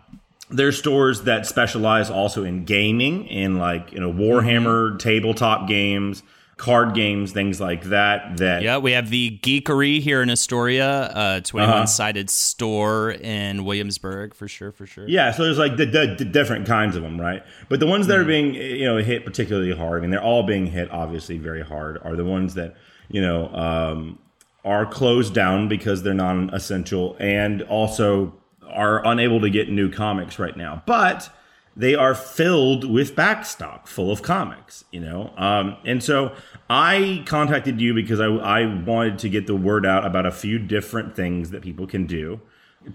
there's 0.50 0.78
stores 0.78 1.24
that 1.24 1.46
specialize 1.46 2.10
also 2.10 2.44
in 2.44 2.66
gaming, 2.66 3.28
in 3.28 3.58
like 3.58 3.92
you 3.92 4.00
know 4.00 4.12
Warhammer 4.12 4.90
mm-hmm. 4.90 4.98
tabletop 4.98 5.68
games 5.68 6.24
card 6.60 6.94
games, 6.94 7.32
things 7.32 7.60
like 7.60 7.86
that. 7.86 8.38
That 8.38 8.62
yeah, 8.62 8.78
we 8.78 8.92
have 8.92 9.10
the 9.10 9.40
Geekery 9.42 10.02
here 10.02 10.22
in 10.22 10.30
Astoria, 10.30 11.12
a 11.16 11.42
21 11.42 11.70
uh-huh. 11.70 11.86
sided 11.88 12.30
store 12.30 13.12
in 13.12 13.66
Williamsburg 13.66 14.36
for 14.36 14.48
sure, 14.48 14.72
for 14.72 14.86
sure. 14.86 15.08
Yeah, 15.08 15.32
so 15.32 15.46
there's 15.46 15.58
like 15.58 15.78
the, 15.78 15.86
the, 15.86 16.16
the 16.20 16.26
different 16.26 16.68
kinds 16.68 16.96
of 16.96 17.02
them, 17.02 17.20
right? 17.20 17.44
But 17.70 17.80
the 17.80 17.88
ones 17.88 18.08
that 18.08 18.18
mm. 18.18 18.22
are 18.22 18.26
being 18.26 18.54
you 18.54 18.86
know 18.86 18.98
hit 18.98 19.26
particularly 19.26 19.76
hard, 19.76 20.00
I 20.00 20.02
mean, 20.02 20.12
they're 20.12 20.22
all 20.22 20.44
being 20.44 20.68
hit 20.68 20.92
obviously 20.92 21.38
very 21.38 21.64
hard, 21.64 21.98
are 22.04 22.16
the 22.16 22.26
ones 22.26 22.54
that 22.56 22.76
you 23.08 23.22
know 23.22 23.48
um, 23.56 24.20
are 24.64 24.86
closed 24.86 25.34
down 25.34 25.70
because 25.70 26.04
they're 26.04 26.14
non-essential 26.14 27.16
and 27.20 27.64
also 27.64 28.34
are 28.68 29.04
unable 29.08 29.42
to 29.42 29.50
get 29.50 29.70
new 29.70 29.90
comics 29.90 30.38
right 30.38 30.56
now, 30.56 30.84
but 30.86 31.32
they 31.80 31.96
are 31.96 32.14
filled 32.14 32.84
with 32.84 33.16
backstock 33.16 33.88
full 33.88 34.12
of 34.12 34.22
comics 34.22 34.84
you 34.92 35.00
know? 35.00 35.34
Um, 35.38 35.78
and 35.86 36.04
so 36.04 36.36
i 36.70 37.24
contacted 37.26 37.80
you 37.80 37.94
because 37.94 38.20
I, 38.20 38.26
I 38.26 38.66
wanted 38.66 39.20
to 39.20 39.30
get 39.30 39.48
the 39.48 39.56
word 39.56 39.86
out 39.86 40.06
about 40.06 40.26
a 40.26 40.32
few 40.32 40.60
different 40.60 41.16
things 41.16 41.52
that 41.52 41.62
people 41.62 41.88
can 41.88 42.06
do 42.06 42.42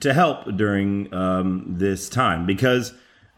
to 0.00 0.12
help 0.12 0.56
during 0.56 1.12
um, 1.14 1.64
this 1.68 2.08
time 2.08 2.46
because 2.46 2.92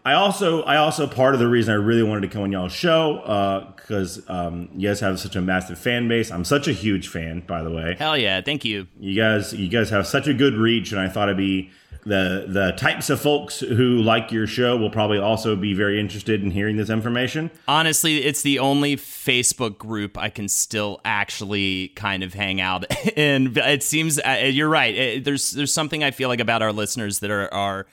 i 0.05 0.13
also 0.13 0.63
i 0.63 0.77
also 0.77 1.07
part 1.07 1.35
of 1.35 1.41
the 1.41 1.49
reason 1.49 1.73
i 1.73 1.77
really 1.77 2.03
wanted 2.03 2.23
to 2.23 2.29
come 2.29 2.43
on 2.43 2.53
y'all's 2.53 2.73
show 2.73 3.73
because 3.77 4.29
uh, 4.29 4.49
um, 4.49 4.69
you 4.75 4.89
guys 4.89 5.01
have 5.01 5.19
such 5.19 5.37
a 5.37 5.41
massive 5.41 5.79
fan 5.79 6.09
base. 6.09 6.31
I'm 6.31 6.45
such 6.45 6.69
a 6.69 6.73
huge 6.73 7.09
fan 7.09 7.41
by 7.41 7.63
the 7.63 7.71
way. 7.71 7.97
Hell 7.99 8.17
yeah. 8.17 8.41
Thank 8.41 8.65
you. 8.65 8.87
You 8.99 9.15
guys 9.15 9.53
you 9.53 9.69
guys 9.69 9.91
have 9.91 10.07
such 10.07 10.27
a 10.27 10.35
good 10.35 10.55
reach 10.55 10.93
and 10.93 11.01
i 11.01 11.09
thought 11.09 11.29
it'd 11.29 11.37
be 11.37 11.71
the 12.07 12.47
the 12.47 12.73
types 12.73 13.11
of 13.11 13.21
folks 13.21 13.59
who 13.59 14.01
like 14.01 14.31
your 14.31 14.47
show 14.47 14.77
will 14.77 14.91
probably 14.91 15.19
also 15.19 15.57
be 15.57 15.75
very 15.75 15.99
interested 15.99 16.43
in 16.43 16.53
hearing 16.53 16.77
this 16.77 16.89
information. 16.89 17.51
Honestly, 17.67 18.19
it's 18.19 18.43
the 18.43 18.61
only 18.61 18.97
Facebook 18.97 19.77
group 19.77 20.17
I 20.17 20.31
can 20.31 20.49
still 20.49 21.01
actually 21.05 21.89
kind 21.89 22.23
of 22.23 22.33
hang 22.33 22.61
out 22.61 22.87
in. 23.17 23.53
It 23.57 23.83
seems 23.83 24.21
uh, 24.21 24.49
you're 24.51 24.69
right. 24.69 24.95
It, 24.95 25.25
there's 25.25 25.51
there's 25.51 25.73
something 25.73 26.05
I 26.05 26.13
feel 26.13 26.29
like 26.29 26.41
about 26.41 26.63
our 26.63 26.73
listeners 26.73 27.19
that 27.19 27.31
are 27.33 27.53
are 27.53 27.87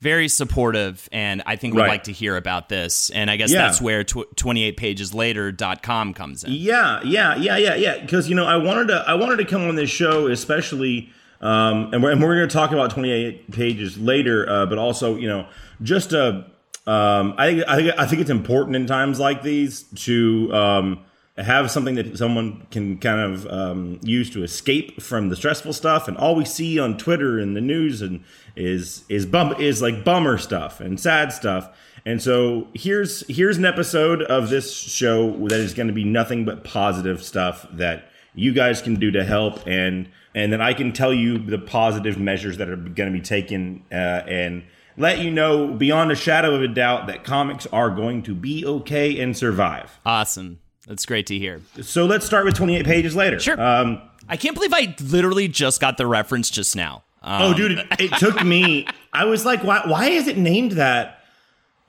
very 0.00 0.26
supportive 0.26 1.08
and 1.12 1.44
I 1.46 1.54
think 1.54 1.74
we'd 1.74 1.82
right. 1.82 1.88
like 1.88 2.04
to 2.04 2.12
hear 2.12 2.36
about 2.36 2.68
this. 2.68 3.10
And 3.10 3.30
I 3.30 3.36
guess 3.36 3.52
yeah. 3.52 3.62
that's 3.62 3.80
where 3.80 4.02
tw- 4.02 4.36
28 4.36 4.76
pages 4.76 5.14
later.com 5.14 6.14
comes 6.14 6.42
in. 6.42 6.50
Yeah, 6.50 7.00
yeah, 7.04 7.36
yeah, 7.36 7.56
yeah, 7.56 7.76
yeah. 7.76 8.04
Cause 8.06 8.28
you 8.28 8.34
know, 8.34 8.44
I 8.44 8.56
wanted 8.56 8.88
to, 8.88 9.04
I 9.06 9.14
wanted 9.14 9.36
to 9.36 9.44
come 9.44 9.62
on 9.68 9.76
this 9.76 9.90
show, 9.90 10.26
especially 10.26 11.12
um, 11.42 11.92
and 11.92 12.02
we're, 12.02 12.12
and 12.12 12.22
we're 12.22 12.36
going 12.36 12.48
to 12.48 12.52
talk 12.52 12.72
about 12.72 12.90
28 12.90 13.50
pages 13.50 13.98
later, 13.98 14.48
uh, 14.48 14.66
but 14.66 14.78
also, 14.78 15.16
you 15.16 15.28
know, 15.28 15.46
just 15.82 16.12
a, 16.12 16.46
um, 16.86 17.34
I 17.36 17.50
think, 17.50 17.68
I 17.68 17.76
think, 17.76 17.98
I 17.98 18.06
think 18.06 18.20
it's 18.22 18.30
important 18.30 18.76
in 18.76 18.86
times 18.86 19.18
like 19.18 19.42
these 19.42 19.82
to, 19.82 20.54
um, 20.54 21.04
have 21.38 21.70
something 21.70 21.94
that 21.94 22.18
someone 22.18 22.66
can 22.70 22.98
kind 22.98 23.20
of 23.20 23.46
um, 23.46 23.98
use 24.02 24.28
to 24.30 24.42
escape 24.42 25.00
from 25.00 25.30
the 25.30 25.36
stressful 25.36 25.72
stuff. 25.72 26.06
And 26.06 26.16
all 26.16 26.34
we 26.34 26.44
see 26.44 26.78
on 26.78 26.98
Twitter 26.98 27.38
and 27.38 27.56
the 27.56 27.60
news 27.60 28.02
and 28.02 28.22
is 28.54 29.04
is 29.08 29.24
bum 29.24 29.54
is 29.58 29.80
like 29.80 30.04
bummer 30.04 30.36
stuff 30.36 30.80
and 30.80 31.00
sad 31.00 31.32
stuff. 31.32 31.70
And 32.04 32.20
so 32.20 32.68
here's 32.74 33.26
here's 33.28 33.56
an 33.56 33.64
episode 33.64 34.22
of 34.22 34.50
this 34.50 34.74
show 34.74 35.30
that 35.48 35.60
is 35.60 35.72
going 35.72 35.86
to 35.86 35.94
be 35.94 36.04
nothing 36.04 36.44
but 36.44 36.64
positive 36.64 37.22
stuff 37.22 37.66
that 37.72 38.10
you 38.34 38.52
guys 38.52 38.80
can 38.82 38.96
do 38.96 39.10
to 39.10 39.24
help 39.24 39.66
and 39.66 40.08
and 40.34 40.52
then 40.52 40.60
I 40.62 40.72
can 40.72 40.92
tell 40.92 41.12
you 41.12 41.38
the 41.38 41.58
positive 41.58 42.18
measures 42.18 42.56
that 42.56 42.70
are 42.70 42.76
going 42.76 43.12
to 43.12 43.18
be 43.18 43.20
taken 43.20 43.84
uh, 43.92 43.94
and 43.94 44.64
let 44.96 45.18
you 45.18 45.30
know 45.30 45.68
beyond 45.68 46.10
a 46.10 46.14
shadow 46.14 46.54
of 46.54 46.62
a 46.62 46.68
doubt 46.68 47.06
that 47.06 47.24
comics 47.24 47.66
are 47.66 47.90
going 47.90 48.22
to 48.22 48.34
be 48.34 48.64
okay 48.64 49.20
and 49.20 49.36
survive. 49.36 49.98
Awesome. 50.06 50.60
That's 50.86 51.06
great 51.06 51.26
to 51.26 51.38
hear. 51.38 51.60
So 51.82 52.06
let's 52.06 52.26
start 52.26 52.44
with 52.44 52.54
28 52.54 52.84
pages 52.84 53.14
later. 53.14 53.38
Sure. 53.38 53.60
Um, 53.60 54.02
I 54.28 54.36
can't 54.36 54.54
believe 54.54 54.72
I 54.72 54.94
literally 55.02 55.48
just 55.48 55.80
got 55.80 55.96
the 55.96 56.06
reference 56.06 56.50
just 56.50 56.74
now. 56.74 57.04
Um, 57.22 57.42
oh, 57.42 57.54
dude, 57.54 57.72
it, 57.72 57.86
it 57.98 58.12
took 58.18 58.42
me. 58.44 58.86
I 59.12 59.26
was 59.26 59.44
like, 59.44 59.62
why, 59.62 59.82
why 59.86 60.08
is 60.08 60.26
it 60.26 60.36
named 60.36 60.72
that? 60.72 61.21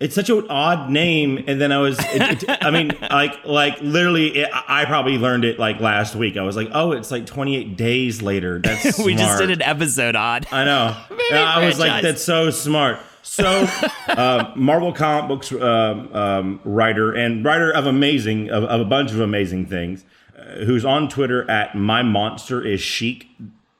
It's 0.03 0.15
such 0.15 0.29
an 0.29 0.45
odd 0.49 0.89
name 0.89 1.43
and 1.47 1.59
then 1.59 1.71
i 1.71 1.77
was 1.77 1.97
it, 1.99 2.43
it, 2.43 2.57
i 2.61 2.69
mean 2.69 2.91
like 3.01 3.43
like 3.45 3.81
literally 3.81 4.27
it, 4.37 4.49
i 4.67 4.85
probably 4.85 5.17
learned 5.17 5.45
it 5.45 5.59
like 5.59 5.79
last 5.79 6.15
week. 6.15 6.37
I 6.37 6.43
was 6.43 6.55
like 6.55 6.69
oh 6.73 6.91
it's 6.91 7.11
like 7.11 7.25
28 7.25 7.77
days 7.77 8.21
later. 8.21 8.59
That's 8.59 8.99
we 9.03 9.15
just 9.15 9.39
did 9.39 9.49
an 9.49 9.61
episode 9.61 10.15
odd. 10.15 10.47
I 10.51 10.65
know. 10.65 10.95
I 11.31 11.65
was 11.65 11.79
like 11.79 12.01
that's 12.01 12.23
so 12.23 12.49
smart. 12.49 12.99
So 13.21 13.67
uh, 14.07 14.51
marvel 14.55 14.91
comic 14.91 15.29
books 15.29 15.51
um, 15.53 16.13
um, 16.13 16.59
writer 16.65 17.13
and 17.13 17.43
writer 17.43 17.71
of 17.71 17.85
amazing 17.85 18.49
of, 18.49 18.65
of, 18.65 18.81
a 18.81 18.85
bunch 18.85 19.11
of 19.11 19.21
amazing 19.21 19.67
things 19.67 20.03
uh, 20.37 20.65
who's 20.65 20.83
on 20.83 21.07
twitter 21.07 21.49
at 21.49 21.73
my 21.73 22.03
monster 22.03 22.61
is 22.61 22.81
chic 22.81 23.27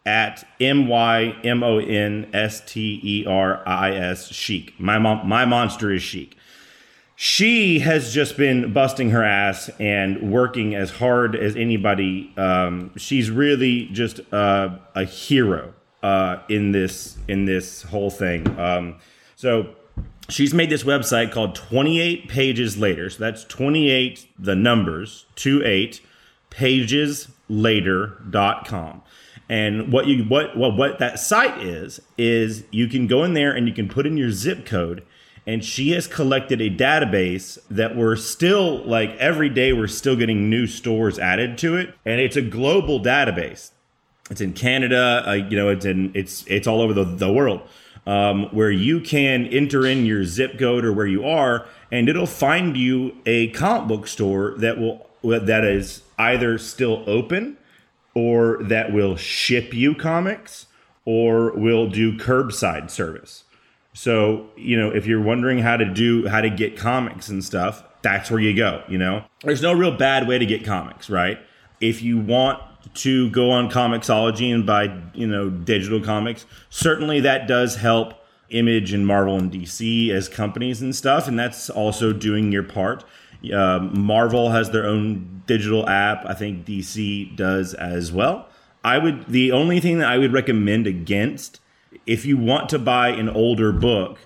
at 0.06 0.46
M 0.60 0.88
Y 0.88 1.36
M 1.44 1.64
O 1.64 1.80
N 1.80 2.30
S 2.34 2.62
T 2.62 3.00
E 3.04 3.26
R 3.26 3.62
I 3.68 3.92
S 3.92 4.30
chic. 4.30 4.74
My 4.80 5.00
mom, 5.00 5.28
my 5.28 5.46
monster 5.46 5.92
is 5.92 6.04
chic. 6.04 6.36
She 7.16 7.80
has 7.80 8.14
just 8.14 8.38
been 8.38 8.74
busting 8.74 9.12
her 9.12 9.24
ass 9.24 9.70
and 9.80 10.32
working 10.32 10.76
as 10.76 10.90
hard 10.90 11.36
as 11.36 11.56
anybody. 11.56 12.34
Um, 12.36 12.92
she's 12.98 13.30
really 13.30 13.86
just 13.92 14.20
uh, 14.34 14.78
a 14.96 15.06
hero 15.06 15.74
uh, 16.02 16.38
in 16.50 16.72
this 16.72 17.18
in 17.28 17.46
this 17.46 17.84
whole 17.84 18.10
thing. 18.10 18.60
Um, 18.60 18.98
so 19.36 19.74
she's 20.28 20.54
made 20.54 20.70
this 20.70 20.84
website 20.84 21.32
called 21.32 21.56
28 21.56 22.28
pages 22.28 22.78
later. 22.78 23.10
So 23.10 23.20
that's 23.20 23.44
28 23.46 24.28
the 24.38 24.56
numbers, 24.56 25.26
28 25.36 26.02
pages 26.50 27.30
later.com. 27.48 29.02
And 29.50 29.92
what 29.92 30.08
you 30.08 30.24
what 30.24 30.56
what 30.58 30.76
what 30.76 31.00
that 31.00 31.20
site 31.20 31.58
is 31.62 32.02
is 32.18 32.64
you 32.72 32.88
can 32.88 33.08
go 33.08 33.24
in 33.24 33.34
there 33.34 33.52
and 33.52 33.68
you 33.68 33.74
can 33.74 33.90
put 33.90 34.06
in 34.06 34.18
your 34.18 34.32
zip 34.32 34.66
code. 34.66 35.04
And 35.46 35.64
she 35.64 35.92
has 35.92 36.08
collected 36.08 36.62
a 36.62 36.70
database 36.70 37.58
that 37.70 37.98
we're 37.98 38.16
still 38.16 38.82
like 38.86 39.12
every 39.18 39.50
day 39.50 39.74
we're 39.74 39.88
still 39.88 40.16
getting 40.16 40.50
new 40.50 40.68
stores 40.68 41.20
added 41.20 41.58
to 41.60 41.76
it. 41.76 41.94
And 42.06 42.22
it's 42.22 42.38
a 42.38 42.42
global 42.42 43.02
database. 43.02 43.72
It's 44.30 44.40
in 44.40 44.54
canada 44.54 45.24
uh, 45.28 45.34
you 45.34 45.58
know 45.58 45.70
it's 45.70 45.86
in 45.86 46.12
it's 46.16 46.46
it's 46.48 46.66
all 46.66 46.82
over 46.82 46.94
the, 46.94 47.04
the 47.04 47.32
world 47.32 47.62
um, 48.06 48.46
where 48.52 48.72
you 48.72 49.02
can 49.02 49.46
enter 49.48 49.86
in 49.86 50.06
your 50.06 50.24
zip 50.24 50.58
code 50.58 50.86
or 50.86 50.94
where 50.94 51.06
you 51.06 51.26
are 51.26 51.68
and 51.92 52.08
it'll 52.08 52.26
find 52.26 52.78
you 52.78 53.16
a 53.26 53.50
comic 53.50 53.88
book 53.88 54.08
store 54.08 54.56
that 54.58 54.80
will 54.80 55.08
that 55.24 55.64
is 55.66 56.04
either 56.18 56.58
still 56.58 57.04
open 57.06 57.58
or 58.15 58.62
that 58.63 58.93
will 58.93 59.15
ship 59.15 59.74
you 59.74 59.96
comics 59.96 60.67
or 61.05 61.51
will 61.51 61.88
do 61.89 62.17
curbside 62.17 62.89
service. 62.89 63.43
So, 63.93 64.50
you 64.55 64.77
know, 64.77 64.89
if 64.89 65.05
you're 65.05 65.22
wondering 65.22 65.60
how 65.60 65.77
to 65.77 65.86
do 65.86 66.27
how 66.27 66.41
to 66.41 66.50
get 66.50 66.77
comics 66.77 67.29
and 67.29 67.43
stuff, 67.43 67.84
that's 68.01 68.32
where 68.32 68.39
you 68.39 68.55
go, 68.55 68.84
you 68.88 68.98
know. 68.98 69.24
There's 69.43 69.62
no 69.62 69.74
real 69.74 69.96
bad 69.96 70.27
way 70.27 70.38
to 70.38 70.46
get 70.46 70.65
comics, 70.65 71.10
right? 71.10 71.39
If 71.79 72.01
you 72.01 72.17
want 72.17 72.62
to 72.96 73.29
go 73.29 73.51
on 73.51 73.70
Comixology 73.70 74.53
and 74.53 74.65
buy, 74.65 75.00
you 75.13 75.27
know, 75.27 75.50
digital 75.50 76.01
comics, 76.01 76.46
certainly 76.70 77.20
that 77.22 77.48
does 77.48 77.77
help 77.77 78.15
Image 78.50 78.93
and 78.93 79.08
Marvel 79.08 79.38
and 79.38 79.51
DC 79.51 80.10
as 80.10 80.27
companies 80.27 80.82
and 80.82 80.96
stuff, 80.96 81.27
and 81.27 81.38
that's 81.39 81.70
also 81.70 82.13
doing 82.13 82.51
your 82.51 82.63
part. 82.63 83.03
Uh, 83.52 83.80
Marvel 83.80 84.52
has 84.52 84.72
their 84.72 84.86
own 84.86 85.44
digital 85.46 85.88
app. 85.90 86.26
I 86.26 86.34
think 86.34 86.66
DC 86.66 87.36
does 87.36 87.74
as 87.74 88.12
well. 88.12 88.48
I 88.84 88.98
would 88.98 89.28
the 89.28 89.52
only 89.52 89.80
thing 89.80 90.00
that 90.00 90.10
I 90.10 90.18
would 90.18 90.34
recommend 90.34 90.88
against 90.88 91.60
if 92.06 92.26
you 92.26 92.38
want 92.38 92.70
to 92.70 92.80
buy 92.80 93.10
an 93.10 93.30
older 93.30 93.72
book, 93.72 94.20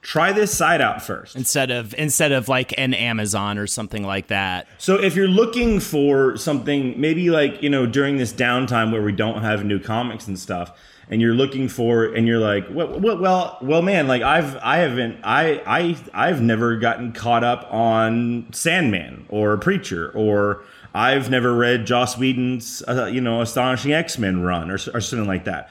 try 0.00 0.32
this 0.32 0.56
site 0.56 0.80
out 0.80 1.02
first 1.02 1.36
instead 1.36 1.70
of 1.70 1.94
instead 1.94 2.32
of 2.32 2.48
like 2.48 2.76
an 2.78 2.94
Amazon 2.94 3.58
or 3.58 3.66
something 3.66 4.04
like 4.04 4.26
that. 4.28 4.66
So 4.78 5.00
if 5.00 5.14
you're 5.14 5.28
looking 5.28 5.78
for 5.78 6.36
something 6.36 7.00
maybe 7.00 7.30
like, 7.30 7.62
you 7.62 7.70
know, 7.70 7.86
during 7.86 8.16
this 8.16 8.32
downtime 8.32 8.92
where 8.92 9.02
we 9.02 9.12
don't 9.12 9.42
have 9.42 9.64
new 9.64 9.78
comics 9.78 10.26
and 10.26 10.38
stuff, 10.38 10.76
and 11.12 11.20
you're 11.20 11.34
looking 11.34 11.68
for 11.68 12.04
and 12.04 12.26
you're 12.26 12.40
like 12.40 12.66
well, 12.70 12.98
well 12.98 13.58
well 13.62 13.82
man 13.82 14.08
like 14.08 14.22
i've 14.22 14.56
i 14.56 14.78
haven't 14.78 15.20
i 15.22 15.62
i 15.66 15.96
i've 16.14 16.40
never 16.40 16.76
gotten 16.76 17.12
caught 17.12 17.44
up 17.44 17.68
on 17.70 18.48
sandman 18.52 19.24
or 19.28 19.56
preacher 19.58 20.10
or 20.14 20.64
I've 20.94 21.30
never 21.30 21.54
read 21.54 21.86
Joss 21.86 22.18
Whedon's, 22.18 22.82
uh, 22.86 23.06
you 23.06 23.20
know, 23.20 23.40
Astonishing 23.40 23.92
X 23.92 24.18
Men 24.18 24.42
run 24.42 24.70
or, 24.70 24.74
or 24.74 25.00
something 25.00 25.26
like 25.26 25.44
that. 25.44 25.70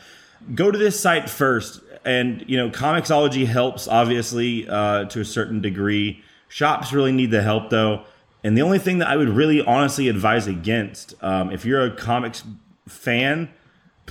Go 0.55 0.71
to 0.71 0.77
this 0.77 0.99
site 0.99 1.29
first, 1.29 1.81
and 2.03 2.43
you 2.47 2.57
know, 2.57 2.69
Comixology 2.69 3.45
helps 3.45 3.87
obviously 3.87 4.67
uh, 4.67 5.05
to 5.05 5.21
a 5.21 5.25
certain 5.25 5.61
degree. 5.61 6.23
Shops 6.47 6.91
really 6.91 7.11
need 7.11 7.31
the 7.31 7.43
help 7.43 7.69
though, 7.69 8.03
and 8.43 8.57
the 8.57 8.63
only 8.63 8.79
thing 8.79 8.97
that 8.97 9.07
I 9.07 9.15
would 9.15 9.29
really 9.29 9.61
honestly 9.61 10.07
advise 10.07 10.47
against, 10.47 11.13
um, 11.23 11.51
if 11.51 11.65
you're 11.65 11.85
a 11.85 11.91
comics 11.91 12.43
fan, 12.87 13.49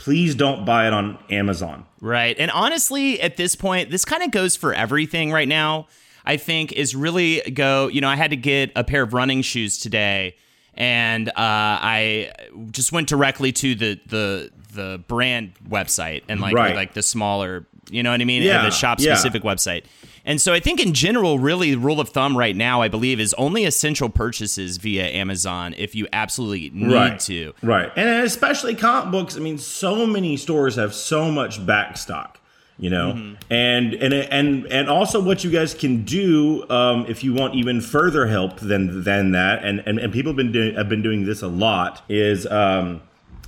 please 0.00 0.34
don't 0.34 0.64
buy 0.64 0.86
it 0.86 0.92
on 0.94 1.18
Amazon. 1.30 1.84
Right. 2.00 2.34
And 2.38 2.50
honestly, 2.52 3.20
at 3.20 3.36
this 3.36 3.54
point, 3.54 3.90
this 3.90 4.04
kind 4.06 4.22
of 4.22 4.30
goes 4.30 4.56
for 4.56 4.72
everything 4.72 5.30
right 5.30 5.46
now. 5.48 5.88
I 6.24 6.36
think 6.38 6.72
is 6.72 6.94
really 6.96 7.40
go, 7.52 7.88
you 7.88 8.00
know, 8.00 8.08
I 8.08 8.16
had 8.16 8.30
to 8.30 8.36
get 8.36 8.72
a 8.76 8.82
pair 8.84 9.02
of 9.02 9.12
running 9.12 9.42
shoes 9.42 9.78
today 9.78 10.36
and 10.74 11.28
uh, 11.28 11.32
I 11.36 12.32
just 12.70 12.92
went 12.92 13.08
directly 13.08 13.52
to 13.52 13.74
the 13.74 14.00
the 14.06 14.50
the 14.72 15.02
brand 15.08 15.52
website 15.68 16.22
and 16.28 16.40
like 16.40 16.54
Right. 16.54 16.74
like 16.76 16.94
the 16.94 17.02
smaller, 17.02 17.66
you 17.90 18.02
know 18.02 18.10
what 18.12 18.20
I 18.20 18.24
mean, 18.24 18.42
Yeah, 18.42 18.62
the 18.64 18.70
shop 18.70 18.98
yeah. 19.00 19.14
specific 19.14 19.42
website. 19.42 19.84
And 20.24 20.40
so 20.40 20.52
I 20.52 20.60
think 20.60 20.80
in 20.80 20.92
general, 20.92 21.38
really, 21.38 21.74
rule 21.74 22.00
of 22.00 22.10
thumb 22.10 22.36
right 22.36 22.54
now, 22.54 22.82
I 22.82 22.88
believe, 22.88 23.20
is 23.20 23.34
only 23.34 23.64
essential 23.64 24.08
purchases 24.08 24.76
via 24.76 25.06
Amazon 25.06 25.74
if 25.78 25.94
you 25.94 26.06
absolutely 26.12 26.70
need 26.74 26.92
right. 26.94 27.20
to. 27.20 27.54
Right. 27.62 27.90
And 27.96 28.08
especially 28.24 28.74
comic 28.74 29.10
books. 29.10 29.36
I 29.36 29.40
mean, 29.40 29.58
so 29.58 30.06
many 30.06 30.36
stores 30.36 30.76
have 30.76 30.94
so 30.94 31.30
much 31.30 31.64
back 31.64 31.96
stock, 31.96 32.38
you 32.78 32.90
know, 32.90 33.12
Mm-hmm. 33.12 33.34
and 33.52 33.94
and 33.94 34.12
and 34.14 34.66
and 34.66 34.88
also 34.88 35.20
what 35.20 35.42
you 35.42 35.50
guys 35.50 35.72
can 35.74 36.04
do 36.04 36.68
um, 36.70 37.06
if 37.08 37.24
you 37.24 37.32
want 37.32 37.54
even 37.54 37.80
further 37.80 38.26
help 38.26 38.60
than 38.60 39.02
than 39.04 39.32
that, 39.32 39.64
and 39.64 39.82
and, 39.86 39.98
and 39.98 40.12
people 40.12 40.30
have 40.32 40.36
been 40.36 40.52
doing 40.52 40.74
have 40.74 40.88
been 40.88 41.02
doing 41.02 41.24
this 41.24 41.42
a 41.42 41.48
lot 41.48 42.02
is 42.08 42.46
um, 42.46 43.00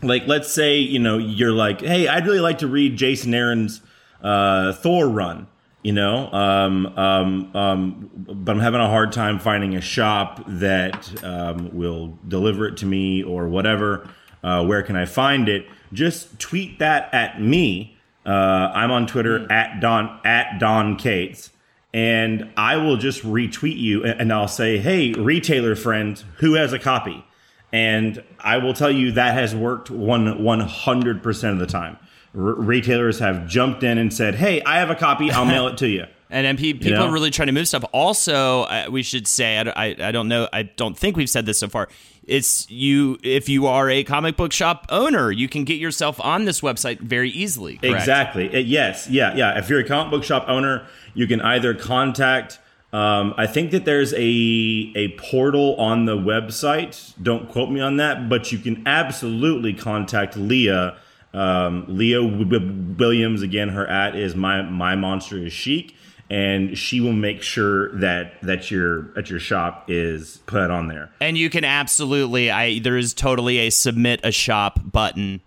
like 0.03 0.27
let's 0.27 0.51
say 0.51 0.79
you 0.79 0.99
know 0.99 1.19
you're 1.19 1.53
like, 1.53 1.81
hey, 1.81 2.09
I'd 2.09 2.27
really 2.27 2.41
like 2.41 2.59
to 2.59 2.67
read 2.67 2.97
Jason 2.97 3.35
Aaron's 3.35 3.81
uh, 4.23 4.73
Thor 4.73 5.09
run. 5.09 5.49
You 5.83 5.93
know, 5.93 6.31
um, 6.33 6.87
um, 6.97 7.57
um, 7.57 8.11
but 8.17 8.53
I'm 8.53 8.61
having 8.61 8.81
a 8.81 8.89
hard 8.89 9.11
time 9.11 9.41
finding 9.41 9.75
a 9.75 9.81
shop 9.81 10.41
that 10.47 11.25
um, 11.25 11.75
will 11.75 12.17
deliver 12.29 12.67
it 12.67 12.77
to 12.79 12.87
me 12.87 13.25
or 13.25 13.49
whatever. 13.49 14.09
Uh, 14.45 14.65
where 14.65 14.85
can 14.85 14.95
I 14.95 15.07
find 15.07 15.49
it? 15.49 15.67
Just 15.93 16.39
tweet 16.39 16.79
that 16.79 17.13
at 17.13 17.43
me. 17.43 17.97
Uh, 18.25 18.71
I'm 18.73 18.93
on 18.93 19.09
Twitter 19.09 19.51
at 19.51 19.81
Don 19.81 20.21
at 20.25 20.61
Don 20.61 20.95
Cates, 20.95 21.51
and 21.93 22.53
I 22.57 22.77
will 22.77 22.97
just 22.97 23.25
retweet 23.25 23.79
you 23.79 24.05
and, 24.05 24.33
I'll 24.33 24.47
say, 24.47 24.79
"Hey, 24.79 25.13
retailer 25.15 25.75
friend, 25.75 26.17
who 26.37 26.55
has 26.55 26.73
a 26.73 26.79
copy?" 26.79 27.25
And 27.73 28.23
I 28.39 28.59
will 28.59 28.75
tell 28.75 28.91
you 28.93 29.11
that 29.13 29.35
has 29.35 29.53
worked 29.53 29.91
one 29.91 30.45
one 30.45 30.61
hundred 30.61 31.25
percent 31.25 31.55
of 31.55 31.59
the 31.59 31.67
time. 31.67 31.99
R- 32.35 32.55
retailers 32.55 33.19
have 33.19 33.47
jumped 33.47 33.83
in 33.83 33.99
and 33.99 34.13
said, 34.13 34.35
"Hey, 34.37 34.63
I 34.63 34.79
have 34.79 34.91
a 34.91 34.95
copy. 34.95 35.31
I'll 35.31 35.45
mail 35.45 35.69
it 35.69 35.79
to 35.79 35.89
you." 35.89 36.07
And 36.33 36.59
pe- 36.59 36.73
people 36.73 36.93
know? 36.93 37.09
are 37.09 37.13
really 37.13 37.31
trying 37.31 37.49
to 37.49 37.53
move 37.53 37.69
stuff. 37.69 37.85
Also, 37.93 38.63
uh, 38.63 38.87
we 38.91 39.03
should 39.03 39.29
say, 39.29 39.59
I, 39.59 39.69
I, 39.69 39.97
I 40.01 40.13
don't 40.13 40.29
know, 40.29 40.49
I 40.51 40.63
don't 40.63 40.97
think 40.97 41.15
we've 41.15 41.29
said 41.29 41.45
this 41.45 41.59
so 41.59 41.69
far. 41.69 41.89
It's 42.25 42.71
you, 42.71 43.19
if 43.23 43.51
you 43.51 43.67
are 43.67 43.91
a 43.91 44.03
comic 44.03 44.37
book 44.39 44.53
shop 44.53 44.87
owner, 44.89 45.31
you 45.31 45.47
can 45.47 45.65
get 45.65 45.79
yourself 45.79 46.19
on 46.21 46.47
this 46.47 46.63
website 46.63 47.01
very 47.01 47.29
easily. 47.29 47.77
Correct? 47.77 47.97
Exactly. 47.97 48.61
Yes. 48.61 49.09
Yeah. 49.11 49.35
Yeah. 49.35 49.59
If 49.59 49.69
you're 49.69 49.81
a 49.81 49.87
comic 49.87 50.11
book 50.11 50.25
shop 50.25 50.47
owner, 50.49 50.87
you 51.13 51.27
can 51.27 51.43
either 51.43 51.75
contact. 51.75 52.59
Um, 52.93 53.35
I 53.37 53.47
think 53.47 53.71
that 53.73 53.85
there's 53.85 54.13
a 54.13 54.93
a 54.97 55.09
portal 55.19 55.77
on 55.77 56.05
the 56.05 56.17
website. 56.17 57.15
Don't 57.23 57.49
quote 57.49 57.71
me 57.71 57.81
on 57.81 57.97
that, 57.97 58.29
but 58.29 58.53
you 58.53 58.59
can 58.59 58.87
absolutely 58.87 59.73
contact 59.75 60.37
Leah. 60.37 60.97
Um, 61.35 61.87
W- 61.89 62.95
Williams. 62.99 63.43
Again, 63.43 63.71
her 63.71 63.87
at 63.87 64.15
is 64.17 64.35
my 64.35 64.63
my 64.63 64.95
monster 64.97 65.39
is 65.39 65.53
chic, 65.53 65.95
and 66.29 66.77
she 66.77 67.01
will 67.01 67.13
make 67.13 67.43
sure 67.43 67.93
that 67.99 68.41
that 68.43 68.71
your 68.71 69.13
that 69.15 69.31
your 69.31 69.41
shop 69.41 69.85
is 69.89 70.39
put 70.47 70.71
on 70.71 70.89
there. 70.89 71.11
And 71.21 71.39
you 71.39 71.51
can 71.51 71.65
absolutely, 71.65 72.51
I 72.51 72.79
there 72.81 72.97
is 72.97 73.15
totally 73.15 73.59
a 73.59 73.71
submit 73.71 74.21
a 74.25 74.33
shop 74.33 74.81
button. 74.85 75.41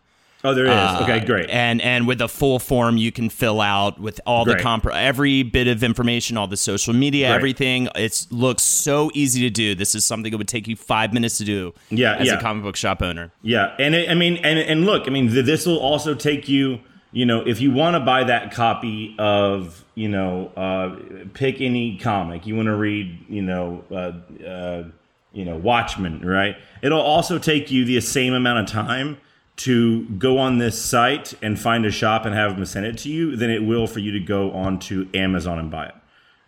Oh, 0.46 0.54
there 0.54 0.66
is. 0.66 0.72
Uh, 0.72 1.00
okay, 1.04 1.26
great. 1.26 1.50
And 1.50 1.82
and 1.82 2.08
with 2.08 2.22
a 2.22 2.28
full 2.28 2.60
form 2.60 2.98
you 2.98 3.12
can 3.12 3.30
fill 3.30 3.60
out 3.62 4.00
with 4.00 4.22
all 4.26 4.46
the 4.46 4.56
comp 4.56 4.86
every 4.86 5.44
bit 5.44 5.68
of 5.68 5.84
information, 5.84 6.38
all 6.38 6.48
the 6.48 6.56
social 6.58 6.94
media, 6.94 7.30
Right. 7.30 7.36
everything. 7.36 7.90
It 7.96 8.28
looks 8.30 8.64
so 8.64 9.10
easy 9.14 9.42
to 9.42 9.50
do. 9.50 9.74
This 9.76 9.96
is 9.96 10.06
something 10.06 10.32
that 10.32 10.38
would 10.38 10.48
take 10.48 10.68
you 10.68 10.76
five 10.76 11.14
minutes 11.14 11.38
to 11.40 11.46
do. 11.46 11.74
Yeah, 11.90 12.16
as 12.16 12.28
yeah. 12.28 12.36
a 12.38 12.42
comic 12.42 12.64
book 12.64 12.76
shop 12.76 13.02
owner. 13.02 13.32
Yeah, 13.42 13.74
and 13.80 13.96
it, 13.96 14.10
I 14.10 14.14
mean, 14.14 14.38
and 14.38 14.60
and 14.60 14.86
look, 14.86 15.08
I 15.08 15.10
mean, 15.10 15.32
th- 15.32 15.46
this 15.46 15.66
will 15.66 15.80
also 15.80 16.14
take 16.14 16.48
you. 16.48 16.80
You 17.12 17.26
know, 17.26 17.42
if 17.48 17.62
you 17.62 17.72
want 17.72 17.96
to 17.96 18.02
buy 18.02 18.26
that 18.26 18.54
copy 18.54 19.16
of, 19.18 19.86
you 19.96 20.10
know, 20.10 20.48
uh, 20.58 20.98
pick 21.34 21.62
any 21.62 21.98
comic 21.98 22.46
you 22.46 22.58
want 22.58 22.66
to 22.66 22.76
read, 22.76 23.18
you 23.30 23.42
know, 23.42 23.86
uh, 23.90 24.12
uh, 24.46 24.84
you 25.32 25.46
know, 25.46 25.56
Watchmen, 25.56 26.20
right? 26.28 26.58
It'll 26.82 27.00
also 27.00 27.40
take 27.40 27.72
you 27.72 27.86
the 27.86 28.02
same 28.02 28.34
amount 28.34 28.60
of 28.60 28.66
time 28.68 29.18
to 29.58 30.06
go 30.10 30.38
on 30.38 30.58
this 30.58 30.84
site 30.84 31.34
and 31.42 31.60
find 31.60 31.86
a 31.86 31.92
shop 31.92 32.26
and 32.26 32.36
have 32.36 32.56
them 32.56 32.66
send 32.66 32.86
it 32.86 32.98
to 33.00 33.10
you 33.10 33.36
than 33.36 33.50
it 33.50 33.64
will 33.64 33.88
for 33.88 34.00
you 34.00 34.12
to 34.12 34.20
go 34.20 34.52
onto 34.52 35.08
Amazon 35.14 35.60
and 35.60 35.72
buy 35.72 35.88
it. 35.88 35.96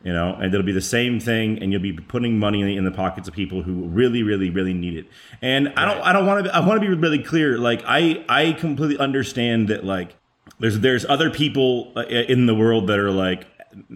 You 0.03 0.13
know 0.13 0.35
and 0.35 0.53
it'll 0.53 0.65
be 0.65 0.71
the 0.71 0.79
same 0.79 1.19
thing 1.19 1.61
and 1.61 1.71
you'll 1.71 1.81
be 1.81 1.91
putting 1.91 2.37
money 2.37 2.61
in 2.61 2.67
the, 2.67 2.77
in 2.77 2.85
the 2.85 2.91
pockets 2.91 3.27
of 3.27 3.33
people 3.33 3.63
who 3.63 3.87
really 3.87 4.21
really 4.21 4.49
really 4.49 4.73
need 4.73 4.95
it. 4.95 5.07
And 5.41 5.69
i 5.75 5.85
don't 5.85 5.99
i 6.01 6.13
don't 6.13 6.25
want 6.27 6.45
to 6.45 6.55
i 6.55 6.59
want 6.59 6.79
to 6.79 6.87
be 6.87 6.93
really 6.93 7.21
clear 7.21 7.57
like 7.57 7.81
i 7.85 8.23
i 8.29 8.53
completely 8.53 8.99
understand 8.99 9.69
that 9.69 9.83
like 9.83 10.15
there's 10.59 10.79
there's 10.79 11.03
other 11.05 11.31
people 11.31 11.91
uh, 11.95 12.05
in 12.05 12.45
the 12.45 12.53
world 12.53 12.87
that 12.87 12.99
are 12.99 13.11
like 13.11 13.47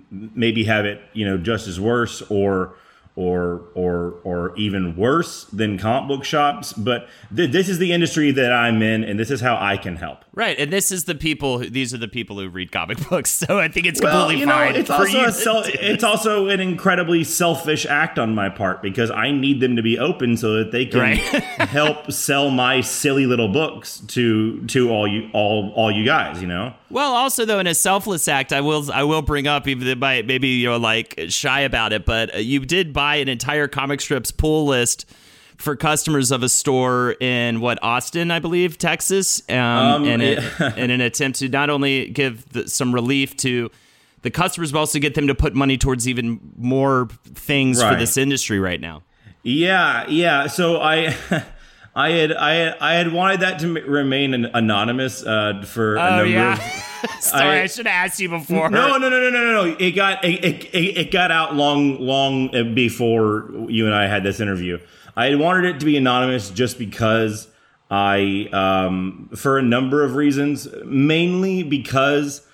maybe 0.09 0.63
have 0.63 0.85
it 0.85 1.01
you 1.13 1.25
know 1.25 1.37
just 1.37 1.67
as 1.67 1.79
worse 1.79 2.21
or 2.23 2.75
or 3.15 3.63
or 3.75 4.15
or 4.23 4.55
even 4.57 4.95
worse 4.95 5.43
than 5.45 5.77
comp 5.77 6.07
book 6.07 6.23
shops 6.23 6.71
but 6.73 7.07
th- 7.35 7.51
this 7.51 7.67
is 7.67 7.77
the 7.77 7.91
industry 7.91 8.31
that 8.31 8.53
i'm 8.53 8.81
in 8.81 9.03
and 9.03 9.19
this 9.19 9.29
is 9.29 9.41
how 9.41 9.57
i 9.59 9.75
can 9.77 9.97
help 9.97 10.19
Right, 10.33 10.57
and 10.57 10.71
this 10.71 10.93
is 10.93 11.03
the 11.03 11.13
people. 11.15 11.59
Who, 11.59 11.69
these 11.69 11.93
are 11.93 11.97
the 11.97 12.07
people 12.07 12.39
who 12.39 12.47
read 12.47 12.71
comic 12.71 12.97
books. 13.09 13.29
So 13.29 13.59
I 13.59 13.67
think 13.67 13.85
it's 13.85 14.01
Well, 14.01 14.13
completely 14.29 14.39
you 14.39 14.45
know, 14.45 14.53
fine. 14.53 14.75
it's 14.77 14.87
for 14.87 14.93
also 14.93 15.29
sel- 15.29 15.63
it's 15.65 16.05
also 16.05 16.47
an 16.47 16.61
incredibly 16.61 17.25
selfish 17.25 17.85
act 17.85 18.17
on 18.17 18.33
my 18.33 18.47
part 18.47 18.81
because 18.81 19.11
I 19.11 19.31
need 19.31 19.59
them 19.59 19.75
to 19.75 19.81
be 19.81 19.99
open 19.99 20.37
so 20.37 20.53
that 20.53 20.71
they 20.71 20.85
can 20.85 21.01
Right. 21.01 21.17
help 21.19 22.13
sell 22.13 22.49
my 22.49 22.79
silly 22.79 23.25
little 23.25 23.49
books 23.49 23.99
to 24.07 24.65
to 24.67 24.89
all 24.89 25.05
you 25.05 25.29
all 25.33 25.73
all 25.75 25.91
you 25.91 26.05
guys. 26.05 26.41
You 26.41 26.47
know, 26.47 26.73
Well, 26.91 27.13
also 27.13 27.45
though, 27.45 27.59
in 27.59 27.67
a 27.67 27.75
selfless 27.75 28.27
act, 28.27 28.51
I 28.51 28.61
will 28.61 28.91
I 28.91 29.03
will 29.03 29.21
bring 29.21 29.47
up 29.47 29.67
even 29.67 29.97
might 29.99 30.27
maybe 30.27 30.49
you're 30.49 30.77
like 30.77 31.19
shy 31.29 31.61
about 31.61 31.93
it, 31.93 32.05
but 32.05 32.35
uh, 32.35 32.37
you 32.39 32.59
did 32.59 32.93
buy 32.93 33.15
an 33.15 33.29
entire 33.29 33.67
comic 33.67 34.01
strips 34.01 34.31
pull 34.31 34.65
list 34.65 35.05
for 35.57 35.75
customers 35.75 36.31
of 36.31 36.43
a 36.43 36.49
store 36.49 37.15
in 37.19 37.61
what 37.61 37.77
Austin, 37.83 38.31
I 38.31 38.39
believe, 38.39 38.77
Texas, 38.77 39.41
um, 39.47 39.55
Um, 39.55 40.05
in, 40.05 40.21
a, 40.21 40.33
yeah. 40.33 40.75
in 40.75 40.89
an 40.89 41.01
attempt 41.01 41.39
to 41.39 41.49
not 41.49 41.69
only 41.69 42.09
give 42.09 42.49
the, 42.49 42.67
some 42.67 42.93
relief 42.93 43.37
to 43.37 43.69
the 44.23 44.31
customers, 44.31 44.71
but 44.71 44.79
also 44.79 44.99
get 44.99 45.13
them 45.13 45.27
to 45.27 45.35
put 45.35 45.53
money 45.53 45.77
towards 45.77 46.07
even 46.07 46.39
more 46.57 47.09
things 47.35 47.81
for 47.81 47.95
this 47.95 48.17
industry 48.17 48.59
right 48.59 48.81
now. 48.81 49.03
yeah, 49.43 50.07
yeah. 50.09 50.47
So 50.47 50.81
I. 50.81 51.15
I 51.95 52.11
had 52.11 52.31
I 52.33 52.53
had, 52.53 52.77
I 52.79 52.93
had 52.93 53.11
wanted 53.11 53.41
that 53.41 53.59
to 53.59 53.77
m- 53.77 53.89
remain 53.91 54.33
an 54.33 54.45
anonymous 54.53 55.25
uh, 55.25 55.63
for 55.65 55.95
a 55.95 56.01
Oh 56.01 56.09
number 56.17 56.25
yeah, 56.27 56.53
of 56.53 57.09
sorry, 57.19 57.59
I, 57.59 57.63
I- 57.63 57.67
should 57.67 57.85
have 57.85 58.05
asked 58.05 58.19
you 58.19 58.29
before. 58.29 58.69
No, 58.69 58.97
no, 58.97 59.09
no, 59.09 59.19
no, 59.19 59.29
no, 59.29 59.65
no. 59.65 59.75
It 59.79 59.91
got 59.91 60.23
it, 60.23 60.43
it, 60.45 60.65
it 60.73 60.97
it 60.97 61.11
got 61.11 61.31
out 61.31 61.55
long, 61.55 61.99
long 61.99 62.55
uh, 62.55 62.63
before 62.63 63.49
you 63.67 63.85
and 63.87 63.93
I 63.95 64.07
had 64.07 64.23
this 64.23 64.39
interview. 64.39 64.79
I 65.17 65.25
had 65.25 65.39
wanted 65.39 65.65
it 65.65 65.79
to 65.81 65.85
be 65.85 65.97
anonymous 65.97 66.49
just 66.49 66.79
because 66.79 67.49
I, 67.89 68.47
um, 68.53 69.29
for 69.35 69.57
a 69.57 69.61
number 69.61 70.05
of 70.05 70.15
reasons, 70.15 70.69
mainly 70.85 71.63
because 71.63 72.47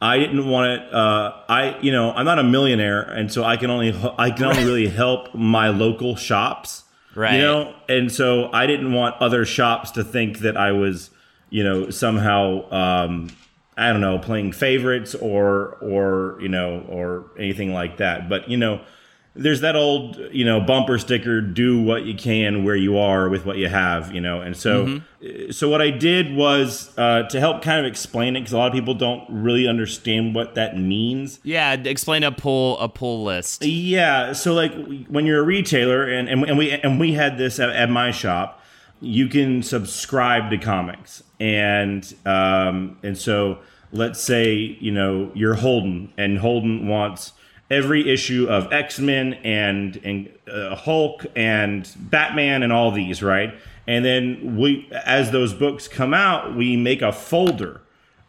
I 0.00 0.18
didn't 0.18 0.46
want 0.48 0.68
it. 0.68 0.94
Uh, 0.94 1.32
I, 1.48 1.76
you 1.80 1.90
know, 1.90 2.12
I'm 2.12 2.24
not 2.24 2.38
a 2.38 2.44
millionaire, 2.44 3.02
and 3.02 3.32
so 3.32 3.42
I 3.42 3.56
can 3.56 3.70
only 3.70 3.92
I 4.16 4.30
can 4.30 4.44
only 4.44 4.64
really 4.64 4.86
help 4.86 5.34
my 5.34 5.70
local 5.70 6.14
shops. 6.14 6.83
Right. 7.14 7.34
You 7.34 7.42
know, 7.42 7.74
and 7.88 8.10
so 8.10 8.50
I 8.52 8.66
didn't 8.66 8.92
want 8.92 9.16
other 9.20 9.44
shops 9.44 9.92
to 9.92 10.04
think 10.04 10.38
that 10.40 10.56
I 10.56 10.72
was, 10.72 11.10
you 11.50 11.62
know, 11.62 11.90
somehow 11.90 12.70
um, 12.72 13.28
I 13.76 13.90
don't 13.90 14.00
know, 14.00 14.18
playing 14.18 14.52
favorites 14.52 15.14
or 15.14 15.76
or 15.80 16.38
you 16.40 16.48
know 16.48 16.84
or 16.88 17.30
anything 17.38 17.72
like 17.72 17.96
that. 17.98 18.28
But 18.28 18.48
you 18.48 18.56
know, 18.56 18.80
there's 19.36 19.60
that 19.62 19.74
old 19.76 20.16
you 20.32 20.44
know 20.44 20.60
bumper 20.60 20.98
sticker: 20.98 21.40
"Do 21.40 21.82
what 21.82 22.04
you 22.04 22.14
can 22.14 22.64
where 22.64 22.76
you 22.76 22.96
are 22.98 23.28
with 23.28 23.44
what 23.44 23.56
you 23.56 23.68
have." 23.68 24.14
You 24.14 24.20
know, 24.20 24.40
and 24.40 24.56
so 24.56 24.86
Mm-hmm. 24.86 25.50
so 25.50 25.68
what 25.68 25.80
I 25.82 25.90
did 25.90 26.34
was 26.34 26.96
uh, 26.98 27.24
to 27.24 27.40
help 27.40 27.62
kind 27.62 27.80
of 27.84 27.90
explain 27.90 28.36
it 28.36 28.40
because 28.40 28.52
a 28.52 28.58
lot 28.58 28.68
of 28.68 28.74
people 28.74 28.94
don't 28.94 29.24
really 29.28 29.66
understand 29.66 30.34
what 30.34 30.54
that 30.54 30.78
means. 30.78 31.40
Yeah, 31.42 31.72
explain 31.72 32.22
a 32.22 32.30
pull 32.32 32.78
a 32.78 32.88
pull 32.88 33.24
list. 33.24 33.64
Yeah, 33.64 34.32
so 34.34 34.54
like 34.54 34.72
when 35.08 35.26
you're 35.26 35.40
a 35.40 35.44
retailer, 35.44 36.04
and 36.04 36.28
and, 36.28 36.44
and 36.44 36.56
we 36.58 36.70
and 36.70 37.00
we 37.00 37.14
had 37.14 37.36
this 37.38 37.58
at, 37.58 37.70
at 37.70 37.90
my 37.90 38.10
shop. 38.10 38.60
you 39.00 39.28
can 39.28 39.62
subscribe 39.62 40.48
to 40.50 40.56
comics, 40.58 41.22
and 41.40 42.14
um, 42.24 42.96
and 43.02 43.18
so 43.18 43.58
let's 43.92 44.20
say 44.22 44.76
you 44.80 44.90
know 44.92 45.30
you're 45.34 45.54
Holden, 45.54 46.12
and 46.16 46.38
Holden 46.38 46.88
wants 46.88 47.32
every 47.70 48.10
issue 48.12 48.46
of 48.48 48.72
X 48.72 48.98
Men 48.98 49.34
and 49.44 49.96
and 50.04 50.30
uh, 50.48 50.74
Hulk 50.74 51.26
and 51.34 51.90
Batman 51.98 52.62
and 52.62 52.72
all 52.72 52.90
these, 52.90 53.22
right? 53.22 53.54
And 53.86 54.04
then 54.04 54.56
we, 54.56 54.88
as 55.04 55.30
those 55.30 55.52
books 55.52 55.88
come 55.88 56.14
out, 56.14 56.56
we 56.56 56.76
make 56.76 57.02
a 57.02 57.12
folder. 57.12 57.82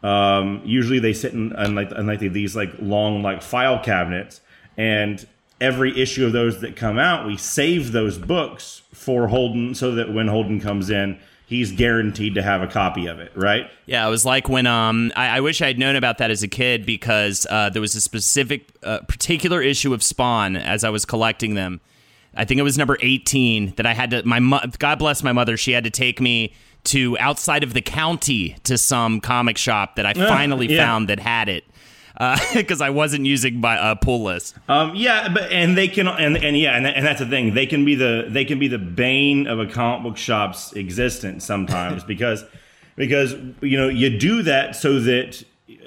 Um, 0.04 0.62
usually 0.66 1.00
they 1.00 1.14
sit 1.14 1.34
in, 1.34 1.56
in 1.56 1.76
like 1.76 1.92
in 1.92 2.08
like 2.08 2.20
these 2.20 2.56
like 2.56 2.72
long 2.80 3.22
like 3.22 3.42
file 3.42 3.80
cabinets, 3.80 4.42
and 4.78 5.26
every 5.62 6.00
issue 6.00 6.26
of 6.26 6.34
those 6.34 6.62
that 6.62 6.76
come 6.76 7.00
out, 7.00 7.26
we 7.26 7.38
save 7.38 7.92
those 7.92 8.18
books 8.18 8.82
for 8.94 9.28
Holden 9.28 9.74
so 9.74 9.92
that 9.96 10.14
when 10.14 10.28
Holden 10.28 10.60
comes 10.60 10.90
in, 10.90 11.20
he's 11.46 11.72
guaranteed 11.72 12.36
to 12.36 12.42
have 12.42 12.62
a 12.62 12.68
copy 12.68 13.08
of 13.08 13.20
it, 13.20 13.32
right? 13.36 13.70
Yeah, 13.86 14.06
it 14.08 14.10
was 14.10 14.26
like 14.26 14.50
when 14.50 14.68
um 14.68 15.12
I, 15.16 15.38
I 15.38 15.40
wish 15.42 15.62
I 15.62 15.68
had 15.68 15.80
known 15.80 15.96
about 15.96 16.18
that 16.18 16.32
as 16.32 16.44
a 16.44 16.48
kid 16.48 16.86
because 16.86 17.46
uh, 17.50 17.70
there 17.70 17.82
was 17.82 17.96
a 17.96 18.02
specific 18.02 18.70
uh, 18.84 19.00
particular 19.08 19.62
issue 19.62 19.94
of 19.94 20.04
Spawn 20.04 20.56
as 20.56 20.84
I 20.84 20.90
was 20.90 21.06
collecting 21.06 21.56
them. 21.56 21.82
I 22.36 22.44
think 22.44 22.60
it 22.60 22.64
was 22.64 22.78
number 22.78 22.98
18 23.02 23.76
that 23.78 23.86
I 23.86 23.94
had 23.94 24.12
to 24.12 24.24
my 24.26 24.40
mo- 24.40 24.62
God 24.80 25.00
bless 25.00 25.24
my 25.24 25.32
mother, 25.32 25.58
she 25.58 25.72
had 25.72 25.84
to 25.86 25.92
take 25.92 26.20
me 26.20 26.54
to 26.86 27.18
outside 27.20 27.64
of 27.64 27.74
the 27.74 27.82
county 27.82 28.56
to 28.64 28.78
some 28.78 29.20
comic 29.20 29.58
shop 29.58 29.96
that 29.96 30.06
I 30.06 30.14
finally 30.14 30.68
yeah. 30.68 30.86
found 30.86 31.10
that 31.10 31.20
had 31.20 31.50
it. 31.50 31.66
Because 32.54 32.82
I 32.82 32.90
wasn't 32.90 33.26
using 33.26 33.60
my 33.60 33.78
uh, 33.78 33.96
pull 33.96 34.24
list. 34.24 34.56
Um, 34.68 34.96
yeah, 34.96 35.30
but 35.34 35.52
and 35.52 35.78
they 35.78 35.88
can 35.88 36.08
and 36.08 36.38
and 36.38 36.58
yeah, 36.58 36.78
and, 36.78 36.86
and 36.88 37.06
that's 37.06 37.20
the 37.20 37.26
thing. 37.26 37.54
They 37.54 37.66
can 37.66 37.86
be 37.86 37.96
the 37.96 38.26
they 38.30 38.46
can 38.46 38.60
be 38.60 38.68
the 38.68 38.78
bane 38.78 39.48
of 39.48 39.60
a 39.60 39.66
comic 39.66 40.04
book 40.04 40.18
shop's 40.18 40.74
existence 40.74 41.46
sometimes 41.46 42.04
because 42.14 42.44
because 42.96 43.34
you 43.62 43.78
know 43.78 43.90
you 43.90 44.18
do 44.18 44.44
that 44.44 44.76
so 44.76 45.00
that 45.00 45.44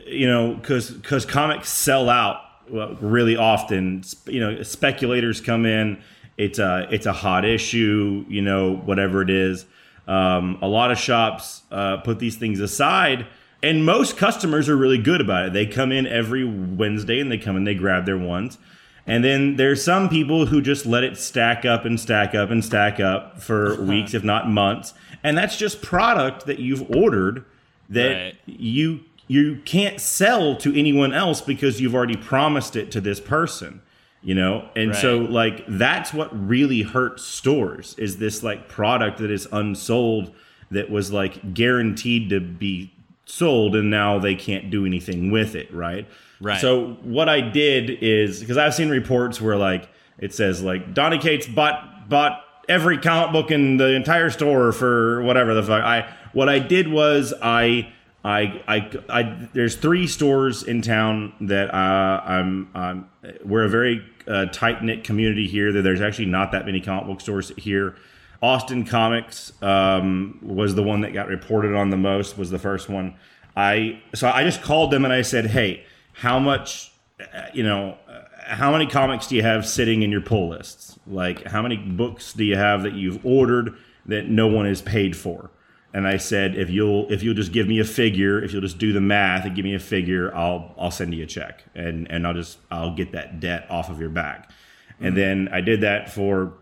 you 0.06 0.26
know 0.26 0.54
because 0.54 0.90
because 0.90 1.24
comics 1.24 1.68
sell 1.68 2.08
out 2.08 2.42
well, 2.70 2.94
really 3.00 3.36
often. 3.36 4.02
You 4.26 4.40
know, 4.40 4.62
speculators 4.62 5.40
come 5.40 5.66
in. 5.66 6.02
It's 6.36 6.58
a 6.58 6.86
it's 6.90 7.06
a 7.06 7.12
hot 7.12 7.44
issue. 7.44 8.24
You 8.28 8.42
know, 8.42 8.76
whatever 8.76 9.22
it 9.22 9.30
is. 9.30 9.64
Um, 10.06 10.58
a 10.62 10.68
lot 10.68 10.90
of 10.90 10.98
shops 10.98 11.62
uh, 11.70 11.98
put 11.98 12.18
these 12.18 12.36
things 12.36 12.60
aside 12.60 13.26
and 13.62 13.84
most 13.84 14.16
customers 14.16 14.68
are 14.68 14.76
really 14.76 14.98
good 14.98 15.20
about 15.20 15.46
it. 15.46 15.52
They 15.52 15.66
come 15.66 15.90
in 15.92 16.06
every 16.06 16.44
Wednesday 16.44 17.20
and 17.20 17.30
they 17.30 17.38
come 17.38 17.56
and 17.56 17.66
they 17.66 17.74
grab 17.74 18.06
their 18.06 18.18
ones. 18.18 18.58
And 19.06 19.24
then 19.24 19.56
there's 19.56 19.82
some 19.82 20.08
people 20.08 20.46
who 20.46 20.60
just 20.60 20.84
let 20.84 21.02
it 21.02 21.16
stack 21.16 21.64
up 21.64 21.84
and 21.86 21.98
stack 21.98 22.34
up 22.34 22.50
and 22.50 22.64
stack 22.64 23.00
up 23.00 23.40
for 23.40 23.80
weeks, 23.82 24.12
if 24.14 24.22
not 24.22 24.48
months. 24.48 24.92
And 25.24 25.36
that's 25.36 25.56
just 25.56 25.80
product 25.82 26.46
that 26.46 26.58
you've 26.58 26.88
ordered 26.94 27.44
that 27.88 28.14
Right. 28.14 28.34
you 28.46 29.00
you 29.26 29.60
can't 29.64 30.00
sell 30.00 30.56
to 30.56 30.78
anyone 30.78 31.12
else 31.12 31.40
because 31.42 31.80
you've 31.80 31.94
already 31.94 32.16
promised 32.16 32.76
it 32.76 32.90
to 32.92 33.00
this 33.00 33.18
person. 33.20 33.80
You 34.22 34.34
know? 34.34 34.68
And 34.76 34.94
so 34.94 35.18
like 35.18 35.64
that's 35.68 36.12
what 36.12 36.28
really 36.48 36.82
hurts 36.82 37.24
stores 37.24 37.94
is 37.98 38.18
this 38.18 38.42
like 38.42 38.68
product 38.68 39.18
that 39.18 39.30
is 39.30 39.46
unsold 39.52 40.32
that 40.70 40.90
was 40.90 41.12
like 41.12 41.54
guaranteed 41.54 42.28
to 42.30 42.40
be 42.40 42.92
sold 43.28 43.76
and 43.76 43.90
now 43.90 44.18
they 44.18 44.34
can't 44.34 44.70
do 44.70 44.86
anything 44.86 45.30
with 45.30 45.54
it, 45.54 45.72
right? 45.72 46.08
Right. 46.40 46.60
So 46.60 46.94
what 47.02 47.28
I 47.28 47.40
did 47.40 47.90
is 48.00 48.40
because 48.40 48.56
I've 48.56 48.74
seen 48.74 48.88
reports 48.88 49.40
where 49.40 49.56
like 49.56 49.88
it 50.18 50.32
says 50.34 50.62
like 50.62 50.94
Donny 50.94 51.18
Cates 51.18 51.46
bought 51.46 52.08
bought 52.08 52.44
every 52.68 52.98
comic 52.98 53.32
book 53.32 53.50
in 53.50 53.76
the 53.76 53.94
entire 53.94 54.30
store 54.30 54.72
for 54.72 55.22
whatever 55.22 55.54
the 55.54 55.62
fuck. 55.62 55.82
I 55.82 56.12
what 56.32 56.48
I 56.48 56.58
did 56.58 56.88
was 56.88 57.34
I 57.42 57.92
I 58.24 58.62
I, 58.66 58.90
I 59.08 59.48
there's 59.52 59.76
three 59.76 60.06
stores 60.06 60.62
in 60.62 60.80
town 60.80 61.34
that 61.42 61.74
uh, 61.74 62.22
I'm 62.24 62.70
um, 62.74 63.10
we're 63.44 63.64
a 63.64 63.68
very 63.68 64.04
uh, 64.26 64.46
tight 64.46 64.82
knit 64.82 65.04
community 65.04 65.46
here. 65.46 65.72
That 65.72 65.82
there's 65.82 66.00
actually 66.00 66.26
not 66.26 66.52
that 66.52 66.66
many 66.66 66.80
comic 66.80 67.06
book 67.06 67.20
stores 67.20 67.52
here. 67.56 67.96
Austin 68.42 68.84
Comics 68.84 69.52
um, 69.62 70.38
was 70.42 70.74
the 70.74 70.82
one 70.82 71.00
that 71.00 71.12
got 71.12 71.28
reported 71.28 71.74
on 71.74 71.90
the 71.90 71.96
most. 71.96 72.38
Was 72.38 72.50
the 72.50 72.58
first 72.58 72.88
one. 72.88 73.14
I 73.56 74.00
so 74.14 74.28
I 74.28 74.44
just 74.44 74.62
called 74.62 74.92
them 74.92 75.04
and 75.04 75.12
I 75.12 75.22
said, 75.22 75.46
"Hey, 75.46 75.84
how 76.12 76.38
much, 76.38 76.92
uh, 77.20 77.46
you 77.52 77.64
know, 77.64 77.96
uh, 78.08 78.22
how 78.44 78.70
many 78.70 78.86
comics 78.86 79.26
do 79.26 79.34
you 79.34 79.42
have 79.42 79.66
sitting 79.66 80.02
in 80.02 80.12
your 80.12 80.20
pull 80.20 80.50
lists? 80.50 80.98
Like, 81.06 81.44
how 81.44 81.62
many 81.62 81.76
books 81.76 82.32
do 82.32 82.44
you 82.44 82.56
have 82.56 82.84
that 82.84 82.92
you've 82.92 83.24
ordered 83.26 83.74
that 84.06 84.28
no 84.28 84.46
one 84.46 84.66
has 84.66 84.82
paid 84.82 85.16
for?" 85.16 85.50
And 85.92 86.06
I 86.06 86.18
said, 86.18 86.54
"If 86.54 86.70
you'll 86.70 87.10
if 87.10 87.24
you'll 87.24 87.34
just 87.34 87.50
give 87.50 87.66
me 87.66 87.80
a 87.80 87.84
figure, 87.84 88.40
if 88.40 88.52
you'll 88.52 88.62
just 88.62 88.78
do 88.78 88.92
the 88.92 89.00
math 89.00 89.44
and 89.46 89.56
give 89.56 89.64
me 89.64 89.74
a 89.74 89.80
figure, 89.80 90.32
I'll 90.32 90.74
I'll 90.78 90.92
send 90.92 91.12
you 91.12 91.24
a 91.24 91.26
check 91.26 91.64
and 91.74 92.08
and 92.08 92.24
I'll 92.24 92.34
just 92.34 92.58
I'll 92.70 92.94
get 92.94 93.10
that 93.12 93.40
debt 93.40 93.66
off 93.68 93.90
of 93.90 94.00
your 94.00 94.10
back." 94.10 94.52
And 95.00 95.16
then 95.16 95.48
I 95.52 95.60
did 95.60 95.80
that 95.82 96.10
for 96.10 96.54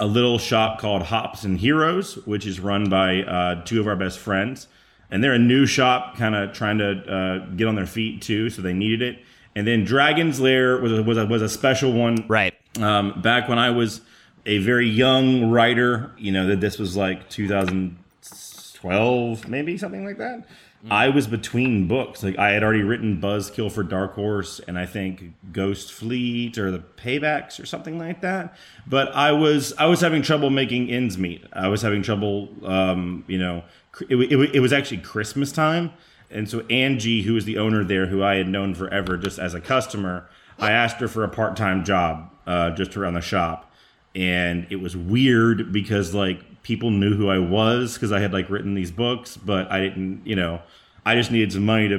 a 0.00 0.06
little 0.06 0.38
shop 0.38 0.80
called 0.80 1.02
Hops 1.02 1.44
and 1.44 1.60
Heroes, 1.60 2.16
which 2.26 2.46
is 2.46 2.58
run 2.58 2.88
by 2.88 3.22
uh, 3.22 3.62
two 3.64 3.78
of 3.80 3.86
our 3.86 3.96
best 3.96 4.18
friends. 4.18 4.66
And 5.10 5.22
they're 5.22 5.34
a 5.34 5.38
new 5.38 5.66
shop, 5.66 6.16
kind 6.16 6.34
of 6.34 6.54
trying 6.54 6.78
to 6.78 7.12
uh, 7.12 7.40
get 7.54 7.68
on 7.68 7.74
their 7.74 7.86
feet 7.86 8.22
too, 8.22 8.48
so 8.48 8.62
they 8.62 8.72
needed 8.72 9.02
it. 9.02 9.18
And 9.54 9.66
then 9.66 9.84
Dragon's 9.84 10.40
Lair 10.40 10.78
was 10.78 10.92
a, 10.92 11.02
was 11.02 11.18
a, 11.18 11.26
was 11.26 11.42
a 11.42 11.48
special 11.48 11.92
one. 11.92 12.24
Right. 12.28 12.54
Um, 12.80 13.20
back 13.20 13.48
when 13.48 13.58
I 13.58 13.70
was 13.70 14.00
a 14.46 14.58
very 14.58 14.88
young 14.88 15.50
writer, 15.50 16.12
you 16.16 16.30
know, 16.32 16.46
that 16.46 16.60
this 16.60 16.78
was 16.78 16.96
like 16.96 17.28
2012, 17.28 19.48
maybe 19.48 19.76
something 19.76 20.06
like 20.06 20.18
that. 20.18 20.46
I 20.88 21.10
was 21.10 21.26
between 21.26 21.88
books. 21.88 22.22
Like 22.22 22.38
I 22.38 22.50
had 22.50 22.62
already 22.62 22.82
written 22.82 23.20
Buzzkill 23.20 23.70
for 23.70 23.82
Dark 23.82 24.14
Horse 24.14 24.60
and 24.66 24.78
I 24.78 24.86
think 24.86 25.34
Ghost 25.52 25.92
Fleet 25.92 26.56
or 26.56 26.70
the 26.70 26.78
Paybacks 26.78 27.62
or 27.62 27.66
something 27.66 27.98
like 27.98 28.22
that. 28.22 28.56
But 28.86 29.14
I 29.14 29.32
was 29.32 29.74
I 29.78 29.86
was 29.86 30.00
having 30.00 30.22
trouble 30.22 30.48
making 30.48 30.90
ends 30.90 31.18
meet. 31.18 31.44
I 31.52 31.68
was 31.68 31.82
having 31.82 32.02
trouble, 32.02 32.48
um, 32.64 33.24
you 33.26 33.38
know. 33.38 33.64
It, 34.08 34.16
it, 34.16 34.54
it 34.54 34.60
was 34.60 34.72
actually 34.72 34.98
Christmas 34.98 35.50
time, 35.50 35.92
and 36.30 36.48
so 36.48 36.60
Angie, 36.70 37.22
who 37.22 37.34
was 37.34 37.44
the 37.44 37.58
owner 37.58 37.82
there, 37.82 38.06
who 38.06 38.22
I 38.22 38.36
had 38.36 38.48
known 38.48 38.74
forever 38.74 39.16
just 39.16 39.38
as 39.38 39.52
a 39.52 39.60
customer, 39.60 40.28
I 40.58 40.70
asked 40.70 40.98
her 41.00 41.08
for 41.08 41.24
a 41.24 41.28
part 41.28 41.56
time 41.56 41.84
job 41.84 42.30
uh, 42.46 42.70
just 42.70 42.96
around 42.96 43.14
the 43.14 43.20
shop, 43.20 43.70
and 44.14 44.66
it 44.70 44.76
was 44.76 44.96
weird 44.96 45.72
because 45.72 46.14
like 46.14 46.40
people 46.70 46.92
knew 46.92 47.16
who 47.16 47.28
I 47.28 47.40
was 47.40 47.94
because 47.94 48.12
I 48.12 48.20
had 48.20 48.32
like 48.32 48.48
written 48.48 48.74
these 48.74 48.92
books, 48.92 49.36
but 49.36 49.68
I 49.72 49.80
didn't, 49.80 50.24
you 50.24 50.36
know, 50.36 50.62
I 51.04 51.16
just 51.16 51.32
needed 51.32 51.52
some 51.52 51.64
money 51.66 51.88
to 51.88 51.98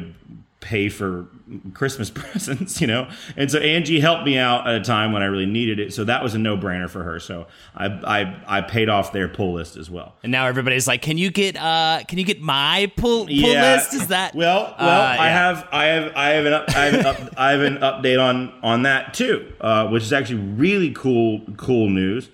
pay 0.62 0.88
for 0.88 1.26
Christmas 1.74 2.10
presents, 2.22 2.80
you 2.80 2.88
know. 2.88 3.10
And 3.36 3.52
so 3.52 3.60
Angie 3.60 4.00
helped 4.00 4.24
me 4.26 4.38
out 4.38 4.66
at 4.70 4.76
a 4.76 4.82
time 4.82 5.12
when 5.12 5.22
I 5.24 5.26
really 5.26 5.46
needed 5.48 5.78
it, 5.80 5.92
so 5.94 6.06
that 6.06 6.24
was 6.24 6.36
a 6.36 6.38
no 6.40 6.56
brainer 6.56 6.90
for 6.90 7.04
her. 7.04 7.20
So 7.20 7.48
I 7.76 7.88
I 7.88 8.20
I 8.60 8.62
paid 8.62 8.88
off 8.88 9.12
their 9.12 9.28
pull 9.28 9.54
list 9.56 9.76
as 9.76 9.90
well. 9.90 10.14
And 10.24 10.32
now 10.32 10.46
everybody's 10.48 10.88
like, 10.88 11.02
"Can 11.02 11.18
you 11.18 11.32
get 11.32 11.58
uh 11.58 12.04
can 12.08 12.18
you 12.18 12.24
get 12.24 12.40
my 12.42 12.90
pull, 12.96 13.26
pull 13.26 13.36
list? 13.36 13.94
Is 13.94 14.08
that 14.08 14.34
well? 14.36 14.74
Well, 14.80 15.02
Uh, 15.02 15.18
I 15.20 15.28
have, 15.28 15.68
I 15.74 15.86
have, 15.86 16.12
I 16.16 16.30
have 16.30 16.46
an, 16.46 16.54
up, 16.54 16.70
I 16.70 16.86
have 16.86 16.94
an, 16.94 17.06
up, 17.06 17.18
I 17.38 17.52
have 17.52 17.62
an 17.62 17.78
update 17.80 18.20
on 18.24 18.54
on 18.64 18.84
that 18.84 19.14
too, 19.14 19.52
uh, 19.60 19.88
which 19.90 20.04
is 20.04 20.14
actually 20.14 20.40
really 20.40 20.92
cool, 20.92 21.42
cool 21.58 21.90
news. 21.90 22.30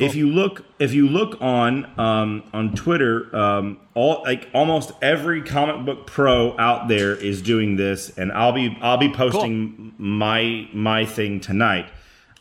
If 0.00 0.14
you 0.14 0.28
look, 0.28 0.64
if 0.78 0.92
you 0.92 1.08
look 1.08 1.40
on 1.40 1.98
um, 1.98 2.44
on 2.52 2.74
Twitter, 2.74 3.34
um, 3.34 3.78
all 3.94 4.22
like 4.24 4.48
almost 4.54 4.92
every 5.02 5.42
comic 5.42 5.84
book 5.84 6.06
pro 6.06 6.58
out 6.58 6.88
there 6.88 7.14
is 7.14 7.42
doing 7.42 7.76
this, 7.76 8.16
and 8.18 8.32
I'll 8.32 8.52
be 8.52 8.76
I'll 8.80 8.98
be 8.98 9.12
posting 9.12 9.94
my 9.98 10.68
my 10.72 11.04
thing 11.04 11.40
tonight. 11.40 11.86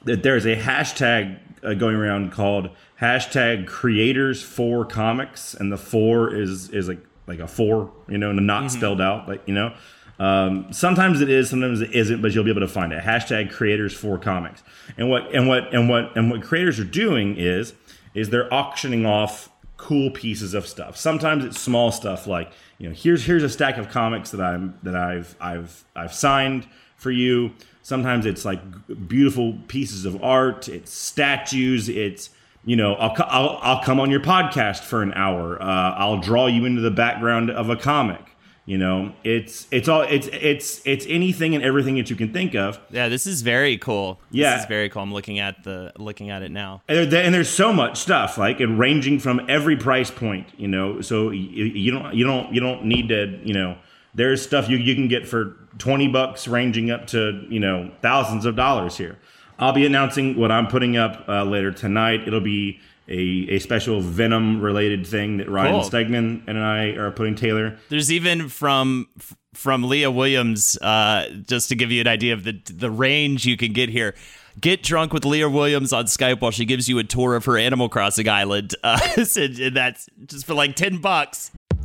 That 0.06 0.24
there's 0.24 0.46
a 0.46 0.56
hashtag 0.56 1.40
uh, 1.64 1.74
going 1.74 1.96
around 1.96 2.32
called 2.32 2.70
hashtag 3.02 3.68
creators 3.68 4.42
for 4.42 4.86
comics, 4.86 5.54
and 5.54 5.72
the 5.72 5.78
four 5.78 6.34
is 6.34 6.70
is 6.70 6.88
like 6.88 7.06
like 7.28 7.40
a 7.40 7.48
four, 7.48 7.92
you 8.08 8.18
know, 8.18 8.32
not 8.32 8.72
spelled 8.72 9.02
out, 9.02 9.28
like 9.28 9.42
you 9.48 9.54
know. 9.54 9.74
Um, 10.20 10.72
sometimes 10.74 11.22
it 11.22 11.30
is, 11.30 11.50
sometimes 11.50 11.80
it 11.80 11.94
isn't, 11.94 12.22
but 12.22 12.34
you'll 12.34 12.44
be 12.44 12.50
able 12.52 12.62
to 12.62 12.68
find 12.68 12.92
it. 12.92 13.02
Hashtag 13.04 13.52
creators 13.52 13.94
for 13.94 14.18
comics. 14.18 14.62
And 14.98 15.10
what 15.10 15.34
and 15.34 15.48
what 15.48 15.74
and 15.74 15.90
what 15.90 16.16
and 16.18 16.30
what 16.30 16.42
creators 16.42 16.80
are 16.80 16.84
doing 16.84 17.38
is 17.38 17.74
is 18.14 18.30
they're 18.30 18.54
auctioning 18.54 19.06
off 19.06 19.50
cool 19.78 20.12
pieces 20.12 20.54
of 20.54 20.68
stuff. 20.68 20.98
Sometimes 20.98 21.46
it's 21.46 21.60
small 21.60 21.92
stuff 21.92 22.28
like, 22.28 22.52
you 22.80 22.90
know, 22.90 22.94
here's 22.94 23.26
here's 23.26 23.44
a 23.44 23.50
stack 23.50 23.78
of 23.78 23.90
comics 23.90 24.32
that 24.32 24.42
I'm 24.42 24.78
that 24.84 24.96
I've 24.96 25.36
I've 25.40 25.86
I've 25.96 26.14
signed 26.14 26.68
for 26.98 27.12
you. 27.12 27.54
Sometimes 27.82 28.26
it's 28.26 28.44
like 28.44 28.60
beautiful 29.08 29.58
pieces 29.68 30.06
of 30.06 30.22
art, 30.22 30.68
it's 30.68 30.92
statues, 30.92 31.88
it's 31.88 32.30
you 32.66 32.76
know, 32.76 32.96
I'll, 32.96 33.16
I'll 33.20 33.60
I'll 33.62 33.84
come 33.84 34.02
on 34.02 34.12
your 34.12 34.20
podcast 34.20 34.82
for 34.82 35.02
an 35.02 35.14
hour. 35.14 35.62
Uh, 35.62 35.96
I'll 35.96 36.20
draw 36.20 36.48
you 36.48 36.66
into 36.66 36.82
the 36.82 36.92
background 36.92 37.50
of 37.50 37.70
a 37.70 37.78
comic. 37.78 38.29
You 38.70 38.78
know, 38.78 39.14
it's 39.24 39.68
it's 39.72 39.90
all 39.90 40.04
it's 40.04 40.28
it's 40.32 40.80
it's 40.86 41.04
anything 41.10 41.56
and 41.56 41.64
everything 41.64 41.96
that 41.96 42.12
you 42.12 42.16
can 42.16 42.32
think 42.32 42.54
of. 42.54 42.80
Yeah, 42.92 43.10
this 43.10 43.26
is 43.26 43.42
very 43.42 43.80
cool. 43.80 44.20
Yeah. 44.30 44.52
This 44.52 44.62
is 44.62 44.68
very 44.68 44.90
cool. 44.90 45.02
I'm 45.02 45.12
looking 45.12 45.40
at 45.40 45.64
the 45.64 45.92
looking 45.98 46.30
at 46.30 46.44
it 46.44 46.52
now. 46.52 46.84
And, 46.88 47.12
there, 47.12 47.24
and 47.24 47.34
there's 47.34 47.50
so 47.50 47.74
much 47.74 47.98
stuff 47.98 48.38
like 48.38 48.60
and 48.60 48.78
ranging 48.78 49.18
from 49.18 49.42
every 49.50 49.76
price 49.76 50.12
point. 50.12 50.50
You 50.56 50.68
know, 50.68 51.02
so 51.02 51.32
you, 51.32 51.66
you 51.66 51.90
don't 51.90 52.14
you 52.14 52.24
don't 52.24 52.54
you 52.54 52.62
don't 52.62 52.86
need 52.86 53.10
to 53.10 53.40
you 53.44 53.56
know. 53.56 53.76
There's 54.14 54.44
stuff 54.44 54.70
you 54.70 54.78
you 54.78 54.94
can 54.94 55.08
get 55.08 55.28
for 55.28 55.58
twenty 55.80 56.08
bucks, 56.08 56.48
ranging 56.48 56.92
up 56.92 57.08
to 57.08 57.48
you 57.50 57.60
know 57.60 57.90
thousands 58.04 58.46
of 58.46 58.56
dollars 58.56 58.98
here. 58.98 59.18
I'll 59.58 59.74
be 59.74 59.88
announcing 59.88 60.38
what 60.38 60.52
I'm 60.52 60.68
putting 60.68 60.96
up 60.96 61.28
uh, 61.28 61.44
later 61.44 61.72
tonight. 61.72 62.28
It'll 62.28 62.40
be 62.40 62.80
a, 63.10 63.48
a 63.50 63.60
special 63.60 64.02
Venom 64.02 64.62
related 64.62 65.06
thing 65.06 65.38
that 65.38 65.50
Ryan 65.50 65.82
Cool. 65.82 65.90
Stegman 65.90 66.48
and 66.48 66.60
I 66.60 66.90
are 66.90 67.12
putting 67.12 67.36
Taylor. 67.36 67.78
There's 67.90 68.12
even 68.12 68.50
from 68.50 69.08
from 69.54 69.84
Leah 69.84 70.12
Williams, 70.12 70.78
uh, 70.78 71.28
just 71.48 71.70
to 71.70 71.76
give 71.76 71.92
you 71.92 72.02
an 72.02 72.08
idea 72.08 72.34
of 72.34 72.44
the 72.44 72.62
the 72.72 72.92
range 72.92 73.46
you 73.46 73.58
can 73.58 73.74
get 73.74 73.90
here. 73.90 74.16
Get 74.60 74.84
drunk 74.84 75.14
with 75.14 75.26
Leah 75.26 75.50
Williams 75.50 75.94
on 75.94 76.06
Skype 76.06 76.42
while 76.42 76.52
she 76.52 76.66
gives 76.66 76.90
you 76.90 77.00
a 77.00 77.04
tour 77.04 77.36
of 77.36 77.46
her 77.46 77.58
Animal 77.58 77.90
Crossing 77.90 78.28
island. 78.30 78.76
Uh, 78.84 79.00
and 79.18 79.76
that's 79.76 80.08
just 80.26 80.46
for 80.46 80.54
like 80.54 80.76
ten 80.76 80.98
bucks. 81.00 81.52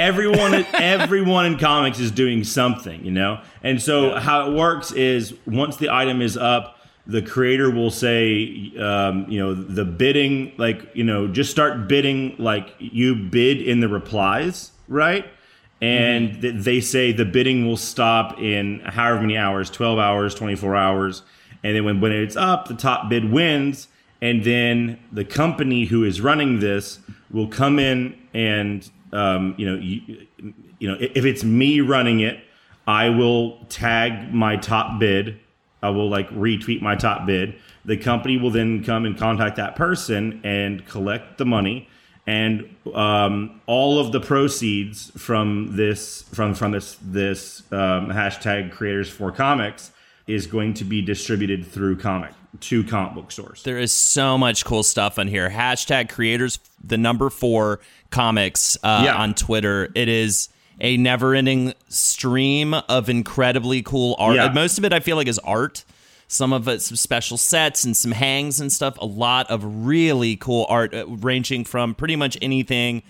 Everyone 0.00 0.54
everyone 0.74 1.46
in 1.46 1.58
comics 1.58 1.98
is 1.98 2.10
doing 2.10 2.44
something 2.44 3.04
you 3.04 3.12
know? 3.12 3.40
And 3.62 3.80
so 3.80 4.18
how 4.18 4.50
it 4.50 4.54
works 4.54 4.92
is 4.92 5.34
once 5.46 5.76
the 5.76 5.90
item 5.90 6.22
is 6.22 6.36
up 6.36 6.78
the 7.06 7.22
creator 7.22 7.70
will 7.70 7.90
say 7.90 8.72
um, 8.78 9.26
you 9.28 9.38
know 9.38 9.54
the 9.54 9.84
bidding 9.84 10.52
like 10.58 10.94
you 10.94 11.04
know 11.04 11.28
just 11.28 11.50
start 11.50 11.88
bidding 11.88 12.36
like 12.38 12.74
you 12.78 13.14
bid 13.14 13.60
in 13.60 13.80
the 13.80 13.88
replies 13.88 14.72
right? 14.90 15.26
And 15.80 16.42
th- 16.42 16.56
they 16.56 16.80
say 16.82 17.12
the 17.12 17.24
bidding 17.24 17.66
will 17.66 17.78
stop 17.78 18.38
in 18.38 18.80
however 18.80 19.22
many 19.22 19.38
hours 19.38 19.70
12 19.70 19.98
hours 19.98 20.34
24 20.34 20.76
hours. 20.76 21.22
And 21.62 21.74
then 21.74 21.84
when, 21.84 22.00
when 22.02 22.12
it's 22.12 22.36
up 22.36 22.68
the 22.68 22.74
top 22.74 23.08
bid 23.08 23.30
wins. 23.32 23.88
And 24.20 24.44
then 24.44 24.98
the 25.10 25.24
company 25.24 25.86
who 25.86 26.04
is 26.04 26.20
running 26.20 26.60
this 26.60 26.98
will 27.30 27.48
come 27.48 27.78
in 27.78 28.18
and 28.34 28.90
um, 29.12 29.54
you 29.56 29.66
know 29.66 29.78
you, 29.80 30.26
you 30.78 30.88
know 30.88 30.96
if 31.00 31.24
it's 31.24 31.44
me 31.44 31.80
running 31.80 32.20
it 32.20 32.40
i 32.86 33.08
will 33.08 33.58
tag 33.68 34.32
my 34.32 34.56
top 34.56 34.98
bid. 34.98 35.38
I 35.82 35.90
will 35.90 36.10
like 36.10 36.28
retweet 36.30 36.82
my 36.82 36.94
top 36.94 37.26
bid. 37.26 37.54
The 37.84 37.96
company 37.96 38.36
will 38.36 38.50
then 38.50 38.84
come 38.84 39.06
and 39.06 39.16
contact 39.16 39.56
that 39.56 39.76
person 39.76 40.40
and 40.44 40.84
collect 40.86 41.38
the 41.38 41.46
money. 41.46 41.88
And 42.26 42.76
um, 42.94 43.60
all 43.66 43.98
of 43.98 44.12
the 44.12 44.20
proceeds 44.20 45.10
from 45.16 45.74
this 45.76 46.22
from 46.34 46.54
from 46.54 46.72
this 46.72 46.98
this 47.00 47.62
um, 47.72 48.08
hashtag 48.08 48.72
creators 48.72 49.08
for 49.08 49.32
comics 49.32 49.90
is 50.32 50.46
going 50.46 50.74
to 50.74 50.84
be 50.84 51.02
distributed 51.02 51.66
through 51.66 51.96
comic 51.96 52.32
to 52.60 52.82
comic 52.84 53.14
book 53.14 53.30
stores 53.32 53.62
There 53.62 53.78
is 53.78 53.92
so 53.92 54.36
much 54.36 54.64
cool 54.64 54.82
stuff 54.82 55.18
on 55.18 55.28
here. 55.28 55.48
Hashtag 55.50 56.08
creators, 56.08 56.58
the 56.82 56.98
number 56.98 57.30
four 57.30 57.80
comics 58.10 58.76
uh, 58.82 59.02
Yeah. 59.04 59.16
on 59.16 59.34
Twitter. 59.34 59.88
It 59.94 60.08
is 60.08 60.48
a 60.80 60.96
never 60.96 61.34
ending 61.34 61.74
stream 61.88 62.74
of 62.74 63.08
incredibly 63.08 63.82
cool 63.82 64.16
art. 64.18 64.36
Yeah. 64.36 64.48
Most 64.52 64.78
of 64.78 64.84
it, 64.84 64.92
I 64.92 65.00
feel 65.00 65.16
like, 65.16 65.28
is 65.28 65.38
art. 65.40 65.84
Some 66.26 66.52
of 66.52 66.66
it, 66.68 66.80
some 66.82 66.96
special 66.96 67.36
sets 67.36 67.84
and 67.84 67.96
some 67.96 68.12
hangs 68.12 68.60
and 68.60 68.72
stuff. 68.72 68.96
A 68.98 69.06
lot 69.06 69.50
of 69.50 69.62
really 69.86 70.36
cool 70.36 70.66
art, 70.68 70.94
uh, 70.94 71.06
ranging 71.06 71.64
from 71.64 71.94
pretty 71.94 72.16
much 72.16 72.38
anything 72.40 73.02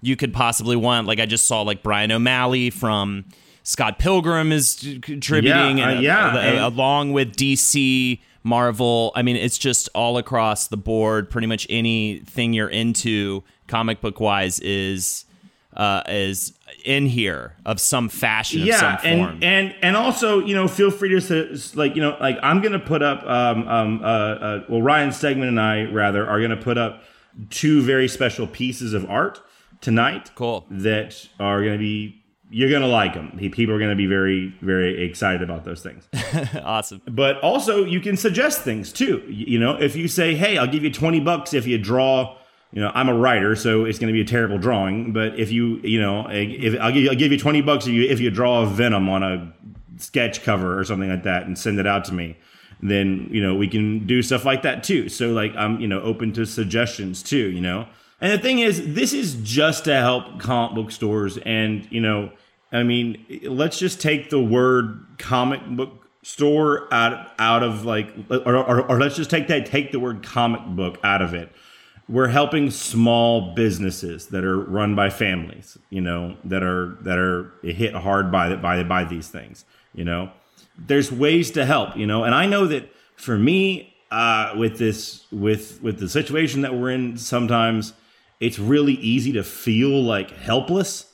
you 0.00 0.16
could 0.16 0.32
possibly 0.32 0.76
want. 0.76 1.06
Like 1.06 1.18
I 1.20 1.26
just 1.26 1.44
saw, 1.46 1.62
like 1.62 1.82
Bryan 1.82 2.10
O'Malley 2.12 2.70
from 2.70 3.24
Scott 3.68 3.98
Pilgrim 3.98 4.50
is 4.50 4.96
contributing, 5.02 5.76
Yeah, 5.76 5.84
uh, 5.86 5.90
and, 5.90 6.02
yeah, 6.02 6.26
uh, 6.34 6.38
and- 6.38 6.58
along 6.58 7.12
with 7.12 7.36
DC, 7.36 8.18
Marvel. 8.42 9.12
I 9.14 9.20
mean, 9.20 9.36
it's 9.36 9.58
just 9.58 9.90
all 9.94 10.16
across 10.16 10.68
the 10.68 10.78
board. 10.78 11.28
Pretty 11.28 11.46
much 11.46 11.66
anything 11.68 12.54
you're 12.54 12.70
into, 12.70 13.44
comic 13.66 14.00
book 14.00 14.20
wise, 14.20 14.58
is 14.60 15.26
uh, 15.76 16.02
is 16.08 16.54
in 16.82 17.04
here 17.04 17.56
of 17.66 17.78
some 17.78 18.08
fashion, 18.08 18.62
of 18.62 18.74
some 18.74 18.90
yeah 18.92 18.96
form. 18.96 19.30
and 19.42 19.44
and 19.44 19.74
and 19.82 19.96
also 19.98 20.38
you 20.40 20.54
know 20.54 20.66
feel 20.66 20.90
free 20.90 21.20
to 21.20 21.58
like 21.74 21.94
you 21.94 22.00
know 22.00 22.16
like 22.20 22.38
i'm 22.42 22.62
gonna 22.62 22.78
put 22.78 23.02
up 23.02 23.22
um 23.24 23.66
um 23.68 24.00
uh, 24.02 24.06
uh 24.06 24.64
well 24.68 24.80
ryan 24.80 25.10
stegman 25.10 25.48
and 25.48 25.60
i 25.60 25.84
rather 25.84 26.26
are 26.26 26.40
gonna 26.40 26.56
put 26.56 26.78
up 26.78 27.02
two 27.50 27.82
very 27.82 28.06
special 28.08 28.46
pieces 28.46 28.94
of 28.94 29.04
art 29.10 29.40
tonight 29.80 30.30
Cool. 30.36 30.64
that 30.70 31.28
are 31.38 31.62
gonna 31.62 31.78
be 31.78 32.22
you're 32.50 32.70
gonna 32.70 32.86
like 32.86 33.14
them 33.14 33.36
people 33.52 33.74
are 33.74 33.78
gonna 33.78 33.94
be 33.94 34.06
very 34.06 34.54
very 34.60 35.04
excited 35.04 35.42
about 35.42 35.64
those 35.64 35.82
things. 35.82 36.08
Awesome. 36.62 37.02
but 37.06 37.38
also 37.40 37.84
you 37.84 38.00
can 38.00 38.16
suggest 38.16 38.62
things 38.62 38.92
too. 38.92 39.22
You 39.28 39.58
know 39.58 39.72
if 39.72 39.96
you 39.96 40.08
say 40.08 40.34
hey 40.34 40.58
i'll 40.58 40.66
give 40.66 40.84
you 40.84 40.92
20 40.92 41.20
bucks 41.20 41.54
if 41.54 41.66
you 41.66 41.78
draw 41.78 42.36
you 42.72 42.80
know 42.80 42.90
i'm 42.94 43.08
a 43.08 43.14
writer 43.14 43.56
so 43.56 43.84
it's 43.84 43.98
going 43.98 44.08
to 44.08 44.12
be 44.12 44.20
a 44.20 44.24
terrible 44.26 44.58
drawing 44.58 45.12
but 45.12 45.38
if 45.38 45.50
you 45.50 45.78
you 45.78 46.00
know 46.00 46.26
eh, 46.26 46.44
if 46.48 46.80
i'll 46.80 46.92
give 46.92 47.02
you, 47.02 47.10
I'll 47.10 47.16
give 47.16 47.32
you 47.32 47.38
20 47.38 47.62
bucks 47.62 47.86
if 47.86 47.92
you 47.92 48.02
if 48.04 48.20
you 48.20 48.30
draw 48.30 48.62
a 48.62 48.66
venom 48.66 49.08
on 49.08 49.22
a 49.22 49.52
sketch 49.96 50.42
cover 50.42 50.78
or 50.78 50.84
something 50.84 51.08
like 51.08 51.22
that 51.24 51.46
and 51.46 51.58
send 51.58 51.78
it 51.78 51.86
out 51.86 52.04
to 52.06 52.14
me 52.14 52.36
then 52.82 53.28
you 53.30 53.42
know 53.42 53.54
we 53.54 53.66
can 53.66 54.06
do 54.06 54.22
stuff 54.22 54.44
like 54.44 54.62
that 54.62 54.84
too. 54.84 55.08
So 55.08 55.32
like 55.32 55.52
i'm 55.56 55.80
you 55.80 55.88
know 55.88 56.00
open 56.02 56.32
to 56.34 56.44
suggestions 56.46 57.22
too 57.22 57.50
you 57.50 57.60
know 57.60 57.88
and 58.20 58.32
the 58.32 58.38
thing 58.38 58.58
is 58.58 58.94
this 58.94 59.12
is 59.12 59.34
just 59.42 59.84
to 59.84 59.94
help 59.94 60.38
comic 60.40 60.74
book 60.74 60.90
stores 60.90 61.38
and 61.38 61.86
you 61.90 62.00
know 62.00 62.30
i 62.72 62.82
mean 62.82 63.24
let's 63.44 63.78
just 63.78 64.00
take 64.00 64.30
the 64.30 64.40
word 64.40 65.04
comic 65.18 65.64
book 65.66 66.08
store 66.28 66.92
out 66.92 67.32
out 67.38 67.62
of 67.62 67.86
like 67.86 68.12
or, 68.30 68.56
or, 68.56 68.90
or 68.90 69.00
let's 69.00 69.16
just 69.16 69.30
take 69.30 69.48
that 69.48 69.64
take 69.64 69.92
the 69.92 69.98
word 69.98 70.22
comic 70.22 70.60
book 70.76 70.98
out 71.02 71.22
of 71.22 71.32
it. 71.32 71.50
We're 72.06 72.28
helping 72.28 72.70
small 72.70 73.54
businesses 73.54 74.26
that 74.28 74.44
are 74.44 74.58
run 74.58 74.94
by 74.94 75.08
families 75.08 75.78
you 75.88 76.02
know 76.02 76.36
that 76.44 76.62
are 76.62 76.98
that 77.02 77.18
are 77.18 77.52
hit 77.62 77.94
hard 77.94 78.30
by 78.30 78.56
by 78.56 78.82
by 78.82 79.04
these 79.04 79.28
things 79.28 79.64
you 79.94 80.04
know? 80.04 80.30
There's 80.76 81.10
ways 81.10 81.50
to 81.52 81.64
help 81.64 81.96
you 81.96 82.06
know? 82.06 82.24
And 82.24 82.34
i 82.34 82.44
know 82.44 82.66
that 82.66 82.92
for 83.16 83.38
me 83.38 83.94
uh 84.10 84.54
with 84.56 84.78
this 84.78 85.26
with 85.32 85.82
with 85.82 85.98
the 85.98 86.08
situation 86.10 86.60
that 86.60 86.74
we're 86.74 86.90
in 86.90 87.16
sometimes 87.16 87.94
it's 88.40 88.58
really 88.58 88.94
easy 88.94 89.32
to 89.32 89.42
feel 89.44 90.02
like 90.02 90.30
helpless 90.36 91.04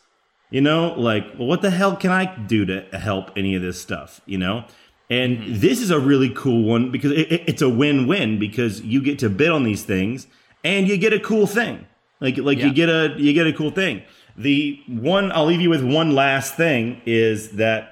you 0.50 0.60
know? 0.60 0.92
Like 0.96 1.24
well, 1.38 1.48
what 1.48 1.62
the 1.62 1.70
hell 1.70 1.96
can 1.96 2.10
i 2.12 2.24
do 2.46 2.64
to 2.66 2.82
help 2.98 3.30
any 3.36 3.54
of 3.56 3.62
this 3.62 3.80
stuff 3.80 4.20
you 4.26 4.38
know? 4.38 4.64
And 5.10 5.56
this 5.56 5.80
is 5.80 5.90
a 5.90 5.98
really 6.00 6.30
cool 6.30 6.62
one 6.64 6.90
because 6.90 7.12
it, 7.12 7.30
it- 7.32 7.42
it's 7.46 7.62
a 7.62 7.68
win-win 7.68 8.38
because 8.38 8.80
you 8.82 9.02
get 9.02 9.18
to 9.20 9.28
bid 9.28 9.50
on 9.50 9.62
these 9.64 9.82
things 9.84 10.26
and 10.64 10.88
you 10.88 10.96
get 10.96 11.12
a 11.12 11.20
cool 11.20 11.46
thing. 11.46 11.86
Like 12.20 12.36
like 12.38 12.58
Yeah. 12.58 12.66
you 12.66 12.72
get 12.74 12.88
a 12.88 13.14
you 13.18 13.32
get 13.32 13.46
a 13.46 13.52
cool 13.52 13.70
thing. 13.70 14.02
The 14.36 14.80
one 14.88 15.30
i'll 15.32 15.44
leave 15.46 15.60
you 15.60 15.70
with 15.70 15.84
one 15.84 16.14
last 16.14 16.56
thing 16.56 17.00
is 17.06 17.50
that 17.52 17.90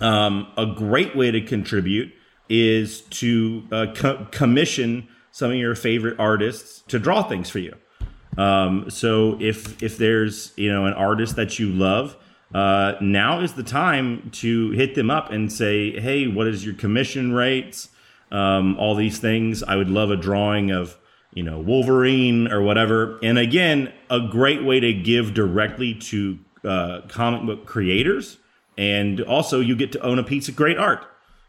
um, 0.00 0.48
a 0.56 0.66
great 0.66 1.14
way 1.14 1.30
to 1.30 1.40
contribute 1.40 2.12
is 2.48 3.02
to 3.02 3.62
uh, 3.70 3.86
co- 3.94 4.26
commission 4.30 5.08
some 5.30 5.50
of 5.50 5.56
your 5.56 5.74
favorite 5.74 6.18
artists 6.18 6.82
to 6.88 6.98
draw 6.98 7.22
things 7.22 7.48
for 7.50 7.58
you. 7.58 7.74
Um, 8.38 8.88
so 8.90 9.36
if 9.40 9.82
if 9.82 9.98
there's 9.98 10.52
you 10.56 10.72
know 10.72 10.86
an 10.86 10.94
artist 10.94 11.36
that 11.36 11.58
you 11.58 11.70
love, 11.70 12.16
uh, 12.54 12.94
now 13.00 13.40
is 13.40 13.54
the 13.54 13.62
time 13.62 14.30
to 14.30 14.70
hit 14.70 14.94
them 14.94 15.10
up 15.10 15.30
and 15.30 15.52
say, 15.52 15.98
hey, 16.00 16.26
what 16.26 16.46
is 16.46 16.64
your 16.64 16.74
commission 16.74 17.32
rates? 17.32 17.88
Um, 18.30 18.78
all 18.78 18.94
these 18.94 19.18
things. 19.18 19.62
I 19.62 19.76
would 19.76 19.90
love 19.90 20.10
a 20.10 20.16
drawing 20.16 20.70
of 20.70 20.96
you 21.34 21.42
know 21.42 21.58
Wolverine 21.58 22.50
or 22.50 22.62
whatever. 22.62 23.18
And 23.22 23.38
again, 23.38 23.92
a 24.10 24.20
great 24.20 24.64
way 24.64 24.80
to 24.80 24.92
give 24.92 25.34
directly 25.34 25.94
to 25.94 26.38
uh, 26.64 27.00
comic 27.08 27.44
book 27.44 27.66
creators, 27.66 28.38
and 28.78 29.20
also 29.20 29.60
you 29.60 29.76
get 29.76 29.92
to 29.92 30.00
own 30.00 30.18
a 30.18 30.24
piece 30.24 30.48
of 30.48 30.56
great 30.56 30.78
art. 30.78 31.04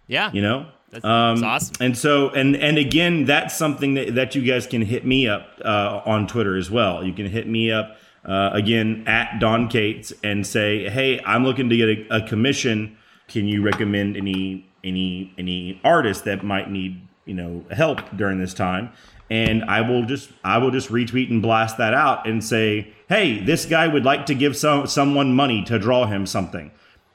Yeah, 0.07 0.31
You 0.33 0.41
know, 0.41 0.67
that's, 0.93 1.05
um, 1.05 1.41
that's 1.41 1.71
awesome. 1.71 1.75
and 1.79 1.97
so, 1.97 2.29
and 2.29 2.55
and 2.55 2.77
again, 2.77 3.25
that's 3.25 3.55
something 3.57 3.95
that, 3.95 4.15
that 4.15 4.35
you 4.35 4.43
guys 4.43 4.67
can 4.67 4.81
hit 4.83 5.05
me 5.05 5.27
up 5.27 5.47
uh, 5.65 6.01
on 6.05 6.27
Twitter 6.27 6.55
as 6.55 6.69
well. 6.69 7.03
You 7.03 7.13
can 7.13 7.25
hit 7.25 7.47
me 7.47 7.71
up 7.71 7.97
uh, 8.25 8.51
again 8.53 9.03
at 9.07 9.39
Don 9.39 9.67
Cates 9.69 10.13
and 10.23 10.45
say, 10.45 10.89
"Hey, 10.89 11.19
I'm 11.25 11.43
looking 11.43 11.69
to 11.69 11.77
get 11.77 11.89
a, 11.89 12.17
a 12.17 12.27
commission. 12.27 12.97
Can 13.27 13.47
you 13.47 13.63
recommend 13.63 14.15
any 14.15 14.69
any 14.83 15.33
any 15.37 15.81
artist 15.83 16.25
that 16.25 16.43
might 16.43 16.69
need 16.69 17.01
you 17.25 17.33
know 17.33 17.65
help 17.71 18.15
during 18.15 18.37
this 18.37 18.53
time?" 18.53 18.91
And 19.31 19.63
I 19.63 19.81
will 19.81 20.05
just 20.05 20.29
I 20.43 20.59
will 20.59 20.71
just 20.71 20.89
retweet 20.89 21.31
and 21.31 21.41
blast 21.41 21.77
that 21.79 21.95
out 21.95 22.27
and 22.27 22.43
say, 22.43 22.93
"Hey, 23.09 23.43
this 23.43 23.65
guy 23.65 23.87
would 23.87 24.05
like 24.05 24.27
to 24.27 24.35
give 24.35 24.55
some 24.55 24.85
someone 24.85 25.33
money 25.33 25.63
to 25.63 25.79
draw 25.79 26.05
him 26.05 26.27
something." 26.27 26.69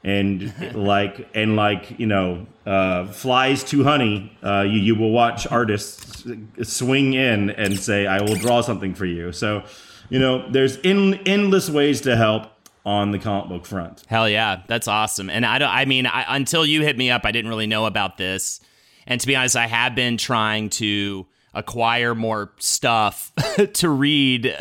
And 0.05 0.53
like 0.75 1.29
and 1.35 1.57
like 1.57 1.99
you 1.99 2.07
know 2.07 2.47
uh, 2.67 3.07
flies 3.07 3.65
to 3.65 3.83
honey 3.85 4.37
uh, 4.43 4.61
you, 4.63 4.79
you 4.79 4.95
will 4.95 5.11
watch 5.11 5.47
artists 5.47 6.25
swing 6.63 7.15
in 7.15 7.51
and 7.51 7.79
say 7.79 8.07
i 8.07 8.21
will 8.21 8.37
draw 8.37 8.61
something 8.61 8.95
for 8.95 9.07
you 9.07 9.33
so 9.33 9.63
you 10.11 10.19
know 10.19 10.49
there's 10.51 10.77
in, 10.79 11.15
endless 11.27 11.69
ways 11.71 12.01
to 12.03 12.17
help 12.17 12.45
on 12.87 13.11
the 13.11 13.19
comic 13.19 13.49
book 13.49 13.67
front 13.67 14.05
Hell 14.07 14.29
yeah, 14.29 14.63
that's 14.67 14.89
awesome. 14.89 15.29
And 15.29 15.45
I 15.45 15.59
don't. 15.59 15.69
I 15.69 15.85
mean, 15.85 16.07
I, 16.07 16.37
until 16.37 16.65
you 16.65 16.81
hit 16.83 16.97
me 16.97 17.11
up, 17.11 17.27
I 17.27 17.33
didn't 17.33 17.51
really 17.51 17.67
know 17.67 17.85
about 17.85 18.17
this. 18.17 18.61
And 19.07 19.21
to 19.21 19.27
be 19.27 19.37
honest, 19.37 19.57
I 19.57 19.67
have 19.67 19.95
been 19.95 20.17
trying 20.17 20.71
to 20.71 21.27
acquire 21.53 22.15
more 22.15 22.53
stuff 22.59 23.31
to 23.75 23.89
read 23.91 24.57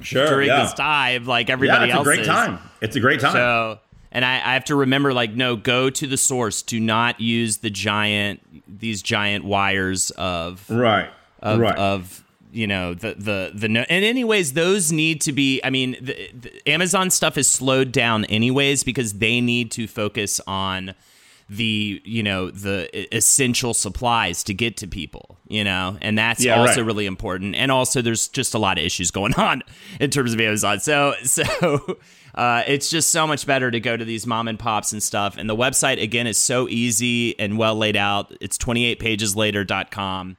Sure, 0.00 0.26
during 0.26 0.48
yeah. 0.48 0.62
this 0.62 0.72
time, 0.72 1.26
like 1.26 1.48
yeah 1.48 1.52
everybody 1.52 1.84
it's 1.86 1.94
a 1.94 1.96
else. 1.98 2.04
great 2.06 2.20
is. 2.20 2.26
time 2.26 2.58
it's 2.80 2.96
a 2.96 3.00
great 3.00 3.20
time 3.20 3.32
So, 3.32 3.78
and 4.16 4.24
I, 4.24 4.36
I 4.36 4.54
have 4.54 4.64
to 4.64 4.74
remember, 4.76 5.12
like, 5.12 5.32
no, 5.32 5.54
go 5.54 5.90
to 5.90 6.06
the 6.06 6.16
source. 6.16 6.62
Do 6.62 6.80
not 6.80 7.20
use 7.20 7.58
the 7.58 7.68
giant, 7.70 8.40
these 8.66 9.02
giant 9.02 9.44
wires 9.44 10.10
of 10.12 10.68
right 10.70 11.10
of, 11.40 11.60
right 11.60 11.76
of 11.78 12.24
you 12.50 12.66
know 12.66 12.94
the 12.94 13.14
the 13.14 13.50
the 13.54 13.68
no- 13.68 13.84
and 13.90 14.04
anyways 14.04 14.54
those 14.54 14.90
need 14.90 15.20
to 15.20 15.32
be 15.32 15.60
i 15.64 15.68
mean 15.68 15.96
the, 16.00 16.30
the 16.32 16.68
amazon 16.68 17.10
stuff 17.10 17.36
is 17.36 17.46
slowed 17.48 17.90
down 17.92 18.24
anyways 18.26 18.84
because 18.84 19.14
they 19.14 19.40
need 19.40 19.70
to 19.72 19.86
focus 19.88 20.40
on 20.46 20.94
the 21.50 22.00
you 22.04 22.22
know 22.22 22.50
the 22.50 22.88
essential 23.14 23.74
supplies 23.74 24.42
to 24.44 24.54
get 24.54 24.76
to 24.76 24.86
people 24.86 25.36
you 25.48 25.62
know 25.64 25.98
and 26.00 26.16
that's 26.16 26.44
Yeah, 26.44 26.58
also 26.60 26.80
right. 26.80 26.86
really 26.86 27.06
important 27.06 27.54
and 27.56 27.70
also 27.70 28.00
there's 28.00 28.28
just 28.28 28.54
a 28.54 28.58
lot 28.58 28.78
of 28.78 28.84
issues 28.84 29.10
going 29.10 29.34
on 29.48 29.62
in 30.00 30.10
terms 30.10 30.32
of 30.32 30.40
amazon 30.40 30.80
so 30.80 31.14
so 31.24 31.98
uh, 32.36 32.62
it's 32.66 32.90
just 32.90 33.10
so 33.10 33.26
much 33.26 33.46
better 33.46 33.70
to 33.70 33.80
go 33.80 33.96
to 33.96 34.04
these 34.04 34.26
mom 34.26 34.48
and 34.48 34.58
pops 34.58 34.92
and 34.92 35.02
stuff 35.02 35.36
and 35.36 35.48
the 35.48 35.56
website 35.56 36.02
again 36.02 36.26
is 36.26 36.38
so 36.38 36.68
easy 36.68 37.38
and 37.38 37.58
well 37.58 37.74
laid 37.74 37.96
out 37.96 38.36
it's 38.40 38.58
28 38.58 38.98
pages 38.98 39.34
later.com 39.34 40.36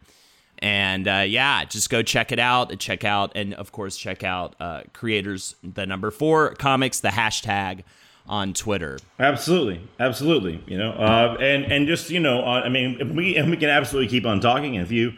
and 0.60 1.08
uh, 1.08 1.24
yeah, 1.28 1.66
just 1.66 1.90
go 1.90 2.02
check 2.02 2.32
it 2.32 2.40
out. 2.40 2.78
Check 2.80 3.04
out, 3.04 3.32
and 3.36 3.54
of 3.54 3.72
course, 3.72 3.98
check 3.98 4.24
out 4.24 4.56
uh, 4.60 4.82
creators 4.94 5.56
the 5.64 5.86
number 5.86 6.10
four 6.10 6.56
comics, 6.56 7.00
the 7.00 7.10
hashtag 7.10 7.84
on 8.28 8.54
Twitter. 8.54 8.98
Absolutely, 9.20 9.88
absolutely. 10.00 10.64
You 10.66 10.78
know, 10.78 10.92
uh, 10.94 11.38
and 11.40 11.66
and 11.66 11.88
just 11.88 12.10
you 12.10 12.20
know, 12.20 12.42
uh, 12.42 12.62
I 12.62 12.70
mean, 12.70 13.16
we 13.16 13.36
and 13.36 13.52
we 13.52 13.58
can 13.58 13.70
absolutely 13.70 14.10
keep 14.10 14.26
on 14.26 14.40
talking. 14.40 14.76
If 14.76 14.92
you 14.92 15.14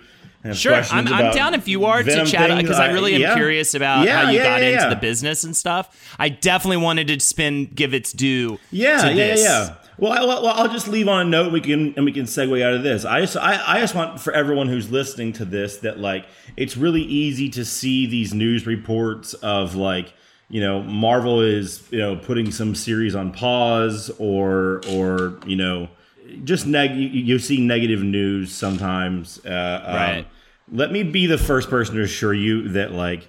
Sure, 0.54 0.74
I'm, 0.74 1.08
I'm 1.08 1.34
down 1.34 1.54
if 1.54 1.68
you 1.68 1.86
are 1.86 2.02
to 2.02 2.26
chat 2.26 2.58
because 2.62 2.80
I 2.80 2.92
really 2.92 3.14
am 3.16 3.22
yeah. 3.22 3.36
curious 3.36 3.74
about 3.74 4.06
Yeah, 4.06 4.24
how 4.24 4.32
you 4.32 4.38
yeah, 4.38 4.44
got 4.44 4.62
into 4.62 4.96
the 4.96 5.02
business 5.02 5.44
and 5.44 5.56
stuff. 5.56 6.16
I 6.18 6.30
definitely 6.30 6.78
wanted 6.78 7.08
to 7.10 7.20
spin 7.20 7.66
give 7.66 7.94
its 7.94 8.14
due. 8.14 8.58
Yeah, 8.72 9.10
yeah, 9.10 9.36
yeah. 9.36 9.76
Well, 9.98 10.14
I, 10.14 10.24
well, 10.24 10.48
I'll 10.48 10.70
just 10.70 10.88
leave 10.88 11.10
on 11.10 11.28
a 11.28 11.30
note. 11.30 11.52
We 11.52 11.60
can 11.60 11.94
and 11.96 12.06
we 12.06 12.14
can 12.14 12.24
segue 12.24 12.62
out 12.64 12.74
of 12.74 12.84
this. 12.84 13.04
I 13.04 13.20
just, 13.20 13.36
I, 13.36 13.62
I 13.76 13.80
just 13.82 13.96
want 13.96 14.22
for 14.22 14.32
everyone 14.32 14.70
who's 14.70 14.90
listening 14.90 15.34
to 15.34 15.46
this 15.46 15.78
that 15.78 16.00
like 16.00 16.26
it's 16.56 16.78
really 16.78 17.02
easy 17.02 17.50
to 17.50 17.66
see 17.66 18.06
these 18.06 18.34
news 18.34 18.66
reports 18.66 19.34
of 19.36 19.76
like 19.76 20.14
you 20.48 20.62
know 20.62 20.82
Marvel 20.84 21.42
is 21.42 21.86
you 21.92 22.00
know 22.00 22.16
putting 22.16 22.50
some 22.52 22.76
series 22.76 23.14
on 23.14 23.34
pause 23.34 24.10
or 24.20 24.82
or 24.90 25.38
you 25.46 25.58
know 25.58 25.90
just 26.44 26.66
neg 26.68 26.92
you, 26.96 27.08
you 27.10 27.40
see 27.40 27.60
negative 27.62 28.04
news 28.04 28.52
sometimes. 28.52 29.40
Uh, 29.46 29.84
um, 29.86 29.94
Right. 29.96 30.28
let 30.72 30.92
me 30.92 31.04
be 31.04 31.26
the 31.26 31.38
first 31.38 31.70
person 31.70 31.96
to 31.96 32.02
assure 32.04 32.34
you 32.34 32.70
that 32.70 32.92
like 32.92 33.28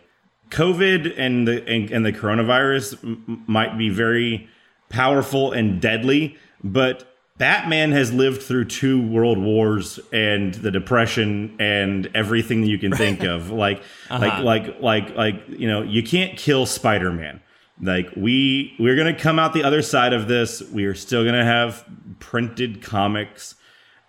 COVID 0.50 1.14
and 1.16 1.46
the 1.46 1.66
and, 1.68 1.90
and 1.90 2.04
the 2.04 2.12
coronavirus 2.12 3.02
m- 3.04 3.44
might 3.46 3.78
be 3.78 3.88
very 3.88 4.48
powerful 4.88 5.52
and 5.52 5.80
deadly, 5.80 6.36
but 6.64 7.06
Batman 7.38 7.92
has 7.92 8.12
lived 8.12 8.42
through 8.42 8.66
two 8.66 9.00
world 9.00 9.38
wars 9.38 9.98
and 10.12 10.52
the 10.54 10.70
depression 10.70 11.56
and 11.58 12.10
everything 12.14 12.60
that 12.62 12.68
you 12.68 12.78
can 12.78 12.92
think 12.92 13.22
of. 13.34 13.50
Like 13.50 13.82
like 14.10 14.42
like 14.42 14.80
like 14.80 15.14
like 15.16 15.42
you 15.48 15.68
know, 15.68 15.82
you 15.82 16.02
can't 16.02 16.36
kill 16.36 16.66
Spider-Man. 16.66 17.40
Like 17.82 18.10
we 18.16 18.74
we're 18.78 18.96
going 18.96 19.14
to 19.14 19.20
come 19.20 19.38
out 19.38 19.52
the 19.54 19.64
other 19.64 19.82
side 19.82 20.12
of 20.12 20.28
this. 20.28 20.60
We 20.62 20.84
are 20.84 20.94
still 20.94 21.22
going 21.22 21.34
to 21.34 21.44
have 21.44 21.84
printed 22.18 22.82
comics. 22.82 23.54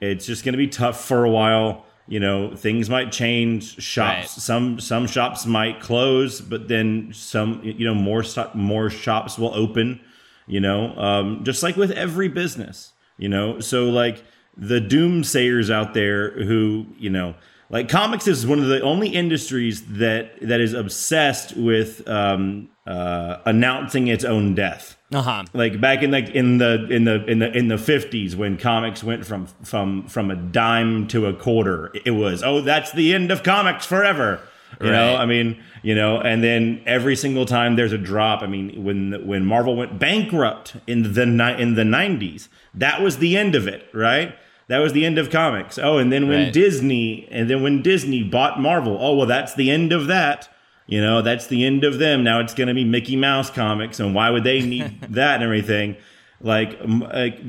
It's 0.01 0.25
just 0.25 0.43
going 0.43 0.53
to 0.53 0.57
be 0.57 0.67
tough 0.67 1.03
for 1.05 1.23
a 1.23 1.29
while. 1.29 1.85
You 2.07 2.19
know, 2.19 2.53
things 2.55 2.89
might 2.89 3.11
change. 3.11 3.81
Shops, 3.81 4.17
Right. 4.19 4.27
some 4.27 4.79
some 4.79 5.07
shops 5.07 5.45
might 5.45 5.79
close, 5.79 6.41
but 6.41 6.67
then 6.67 7.11
some, 7.13 7.61
you 7.63 7.85
know, 7.85 7.93
more 7.95 8.23
more 8.53 8.89
shops 8.89 9.37
will 9.37 9.53
open. 9.53 10.01
You 10.47 10.59
know, 10.59 10.93
um, 10.97 11.43
just 11.45 11.63
like 11.63 11.77
with 11.77 11.91
every 11.91 12.27
business. 12.27 12.91
You 13.17 13.29
know, 13.29 13.59
so 13.59 13.85
like 13.85 14.23
the 14.57 14.81
doomsayers 14.81 15.71
out 15.71 15.93
there 15.93 16.31
who, 16.31 16.87
you 16.97 17.09
know, 17.09 17.35
like 17.71 17.89
comics 17.89 18.27
is 18.27 18.45
one 18.45 18.59
of 18.59 18.67
the 18.67 18.81
only 18.81 19.09
industries 19.09 19.83
that 19.97 20.39
that 20.41 20.59
is 20.59 20.73
obsessed 20.73 21.55
with 21.57 22.07
um, 22.07 22.69
uh, 22.85 23.37
announcing 23.45 24.07
its 24.07 24.23
own 24.23 24.53
death. 24.55 24.97
Uh 25.13 25.21
huh. 25.21 25.43
like 25.53 25.81
back 25.81 26.03
in 26.03 26.11
like 26.11 26.29
in 26.29 26.57
the 26.57 26.87
in 26.89 27.03
the 27.03 27.25
in 27.25 27.39
the 27.39 27.51
in 27.51 27.67
the 27.67 27.75
50s 27.75 28.33
when 28.35 28.57
comics 28.57 29.03
went 29.03 29.25
from 29.25 29.45
from 29.61 30.07
from 30.07 30.31
a 30.31 30.35
dime 30.37 31.05
to 31.07 31.25
a 31.25 31.33
quarter 31.33 31.91
it 32.05 32.11
was 32.11 32.41
oh 32.43 32.61
that's 32.61 32.93
the 32.93 33.13
end 33.13 33.29
of 33.29 33.43
comics 33.43 33.85
forever. 33.85 34.39
You 34.79 34.89
know 34.89 35.17
i 35.17 35.25
mean 35.25 35.61
you 35.83 35.95
know 35.95 36.21
and 36.21 36.41
then 36.41 36.81
every 36.85 37.17
single 37.17 37.45
time 37.45 37.75
there's 37.75 37.91
a 37.91 37.97
drop 37.97 38.41
i 38.41 38.47
mean 38.47 38.85
when 38.85 39.27
when 39.27 39.45
marvel 39.45 39.75
went 39.75 39.99
bankrupt 39.99 40.77
in 40.87 41.11
the 41.11 41.25
ni- 41.25 41.61
in 41.61 41.75
the 41.75 41.83
90s 41.83 42.47
that 42.75 43.01
was 43.01 43.17
the 43.17 43.35
end 43.37 43.53
of 43.53 43.67
it 43.67 43.89
right 43.93 44.33
that 44.71 44.79
was 44.79 44.93
the 44.93 45.05
end 45.05 45.17
of 45.17 45.29
comics 45.29 45.77
oh 45.77 45.97
and 45.97 46.11
then 46.11 46.27
when 46.27 46.45
Right. 46.45 46.53
disney 46.53 47.27
and 47.31 47.49
then 47.49 47.61
when 47.61 47.81
disney 47.81 48.23
bought 48.23 48.59
marvel 48.59 48.97
oh 48.99 49.15
well 49.17 49.27
that's 49.27 49.53
the 49.53 49.69
end 49.69 49.91
of 49.93 50.07
that 50.07 50.47
you 50.87 50.99
know, 50.99 51.21
that's 51.21 51.47
the 51.47 51.63
end 51.63 51.85
of 51.85 51.99
them. 51.99 52.21
Now 52.21 52.41
it's 52.41 52.53
going 52.53 52.67
to 52.67 52.73
be 52.73 52.83
Mickey 52.83 53.15
Mouse 53.15 53.49
comics, 53.49 54.01
and 54.01 54.13
why 54.13 54.29
would 54.29 54.43
they 54.43 54.59
need 54.61 54.99
that 55.11 55.35
and 55.35 55.43
everything? 55.43 55.95
Like, 56.41 56.77
like 56.83 57.39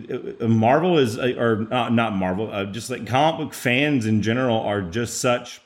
uh, 0.41 0.47
Marvel 0.47 0.97
is, 0.99 1.19
uh, 1.19 1.35
or 1.37 1.67
not, 1.69 1.93
not 1.93 2.15
Marvel, 2.15 2.53
uh, 2.53 2.67
just 2.67 2.89
like 2.89 3.05
comic 3.05 3.41
book 3.41 3.55
fans 3.55 4.07
in 4.07 4.23
general 4.23 4.61
are 4.61 4.81
just 4.81 5.21
such. 5.21 5.61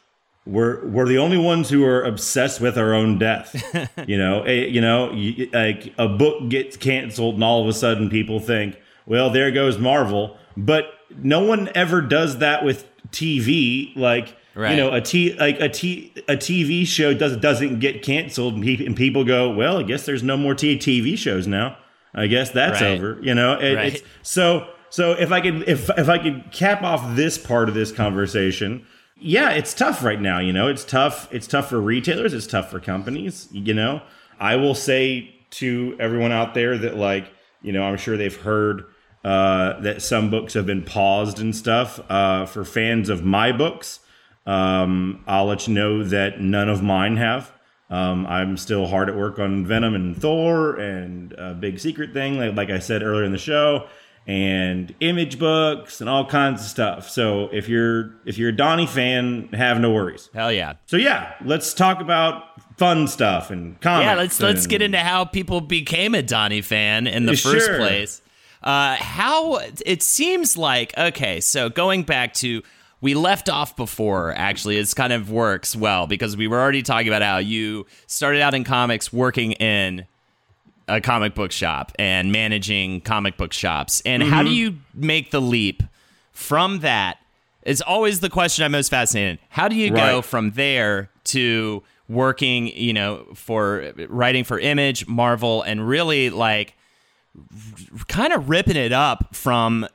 We're 0.47 0.87
we're 0.87 1.07
the 1.07 1.19
only 1.19 1.37
ones 1.37 1.69
who 1.69 1.85
are 1.85 2.03
obsessed 2.03 2.63
with 2.63 2.79
our 2.79 2.95
own 2.95 3.19
death. 3.19 3.53
you 4.07 4.17
know, 4.17 4.43
Eh, 4.45 4.67
you 4.69 4.81
know, 4.81 5.13
you, 5.13 5.51
like 5.53 5.93
a 5.99 6.09
book 6.09 6.49
gets 6.49 6.79
canceled, 6.79 7.35
and 7.35 7.45
all 7.45 7.61
of 7.61 7.69
a 7.69 7.75
sudden 7.75 8.09
people 8.09 8.41
think, 8.41 8.81
well, 9.05 9.29
there 9.29 9.51
goes 9.51 9.77
Marvel. 9.77 10.39
But 10.57 10.87
no 11.23 11.41
one 11.43 11.71
ever 11.75 12.01
does 12.01 12.39
that 12.39 12.65
with 12.65 12.87
TV. 13.13 13.93
Like, 13.97 14.37
Right. 14.55 14.71
you 14.71 14.77
know, 14.79 14.93
a 14.93 15.01
t 15.01 15.35
like 15.39 15.61
a 15.61 15.69
t 15.69 16.13
a 16.29 16.37
TV 16.37 16.87
show 16.87 17.13
does 17.13 17.37
doesn't 17.37 17.79
get 17.81 18.03
canceled, 18.03 18.55
and, 18.55 18.65
pe- 18.65 18.85
and 18.87 18.97
people 18.97 19.23
go, 19.25 19.51
well, 19.51 19.79
I 19.79 19.83
guess 19.83 20.07
there's 20.07 20.23
no 20.23 20.37
more 20.37 20.55
t- 20.55 20.79
TV 20.79 21.17
shows 21.19 21.47
now. 21.47 21.77
I 22.15 22.27
guess 22.27 22.51
that's 22.51 22.81
Right. 22.81 22.93
over. 22.99 23.19
You 23.21 23.35
know, 23.35 23.55
It- 23.61 23.75
Right. 23.75 24.03
so 24.23 24.67
so 24.89 25.13
if 25.13 25.31
I 25.33 25.41
could 25.43 25.65
if 25.69 25.91
if 25.99 26.09
I 26.09 26.17
could 26.19 26.45
cap 26.53 26.83
off 26.83 27.17
this 27.17 27.37
part 27.37 27.69
of 27.69 27.75
this 27.75 27.93
conversation, 27.93 28.83
yeah, 29.21 29.51
it's 29.51 29.75
tough 29.75 30.03
right 30.03 30.21
now. 30.21 30.39
You 30.39 30.53
know, 30.55 30.69
it's 30.69 30.85
tough. 30.85 31.29
It's 31.31 31.47
tough 31.47 31.69
for 31.69 31.79
retailers. 31.81 32.33
It's 32.33 32.47
tough 32.47 32.71
for 32.71 32.81
companies. 32.81 33.49
You 33.53 33.75
know, 33.75 34.01
I 34.41 34.57
will 34.57 34.75
say 34.75 35.35
to 35.51 35.97
everyone 36.01 36.33
out 36.33 36.55
there 36.55 36.79
that 36.79 36.97
like 36.97 37.27
you 37.63 37.73
know, 37.73 37.83
I'm 37.83 37.97
sure 37.99 38.17
they've 38.17 38.35
heard 38.41 38.85
uh, 39.27 39.81
that 39.81 40.01
some 40.03 40.31
books 40.31 40.55
have 40.55 40.67
been 40.67 40.83
paused 40.85 41.41
and 41.41 41.55
stuff. 41.55 41.99
Uh, 42.09 42.47
for 42.47 42.65
fans 42.65 43.09
of 43.09 43.25
my 43.25 43.51
books, 43.51 43.99
um, 44.47 45.25
I'll 45.27 45.47
let 45.47 45.67
you 45.67 45.75
know 45.75 46.05
that 46.05 46.41
none 46.41 46.69
of 46.69 46.83
mine 46.83 47.17
have. 47.17 47.53
Um, 47.91 48.27
I'm 48.27 48.57
still 48.57 48.87
hard 48.87 49.09
at 49.09 49.17
work 49.17 49.39
on 49.39 49.67
Venom 49.67 49.95
and 49.95 50.17
Thor 50.17 50.77
and 50.77 51.33
a 51.33 51.55
big 51.55 51.79
secret 51.81 52.13
thing, 52.13 52.39
like, 52.39 52.55
like 52.57 52.71
I 52.71 52.79
said 52.79 53.03
earlier 53.03 53.25
in 53.25 53.33
the 53.33 53.39
show, 53.39 53.89
and 54.29 54.95
image 55.01 55.39
books 55.39 56.01
and 56.01 56.11
all 56.11 56.25
kinds 56.27 56.61
of 56.63 56.67
stuff. 56.69 57.09
So 57.09 57.49
if 57.53 57.69
you're 57.69 58.13
if 58.27 58.39
you're 58.39 58.49
a 58.51 58.57
Donny 58.57 58.87
fan, 58.87 59.49
have 59.53 59.81
no 59.81 59.93
worries. 59.93 60.31
Hell 60.35 60.53
yeah. 60.53 60.75
So 60.87 60.97
yeah, 60.97 61.35
let's 61.45 61.75
talk 61.75 62.01
about 62.01 62.45
fun 62.77 63.07
stuff 63.07 63.51
and 63.51 63.81
comics. 63.81 64.05
Yeah, 64.05 64.15
let's 64.17 64.41
let's 64.41 64.67
get 64.67 64.83
into 64.83 64.99
how 64.99 65.25
people 65.25 65.61
became 65.61 66.15
a 66.15 66.23
Donny 66.23 66.61
fan 66.61 67.07
in 67.07 67.27
the 67.27 67.37
Sure. 67.37 67.53
first 67.53 67.71
place. 67.79 68.23
Uh, 68.63 68.97
how 68.97 69.57
it 69.85 70.03
seems 70.03 70.57
like 70.57 70.97
okay, 70.99 71.41
so 71.41 71.69
going 71.69 72.03
back 72.03 72.35
to 72.35 72.63
we 73.01 73.15
left 73.15 73.49
off 73.49 73.77
before 73.77 74.33
actually 74.37 74.79
it's 74.79 74.95
kind 74.95 75.13
of 75.13 75.31
works 75.31 75.77
well 75.77 76.07
because 76.07 76.37
we 76.37 76.49
were 76.49 76.61
already 76.61 76.83
talking 76.83 77.09
about 77.09 77.23
how 77.23 77.39
you 77.39 77.87
started 78.07 78.41
out 78.41 78.55
in 78.55 78.65
comics 78.65 79.13
working 79.13 79.53
in 79.53 80.07
a 80.89 81.01
comic 81.01 81.35
book 81.35 81.53
shop 81.53 81.93
and 81.99 82.33
managing 82.33 83.01
comic 83.03 83.37
book 83.37 83.53
shops. 83.53 84.01
And 84.07 84.23
how 84.23 84.39
Mm-hmm. 84.39 84.47
do 84.49 84.55
you 84.55 84.77
make 84.95 85.31
the 85.31 85.41
leap 85.41 85.83
from 86.33 86.81
that? 86.81 87.19
It's 87.63 87.81
always 87.81 88.21
the 88.21 88.31
question 88.31 88.65
I'm 88.65 88.73
most 88.73 88.89
fascinated. 88.91 89.41
How 89.49 89.67
do 89.69 89.75
you 89.75 89.91
go 89.91 90.23
from 90.23 90.53
there 90.53 91.11
to 91.25 91.83
working, 92.09 92.69
you 92.69 92.93
know, 92.93 93.27
for 93.35 93.93
writing 94.09 94.45
for 94.45 94.59
Image, 94.61 95.09
Marvel, 95.09 95.63
and 95.63 95.87
really 95.87 96.31
like 96.31 96.75
kind 98.09 98.33
of 98.33 98.49
ripping 98.49 98.77
it 98.77 98.93
up 98.93 99.35
from 99.35 99.87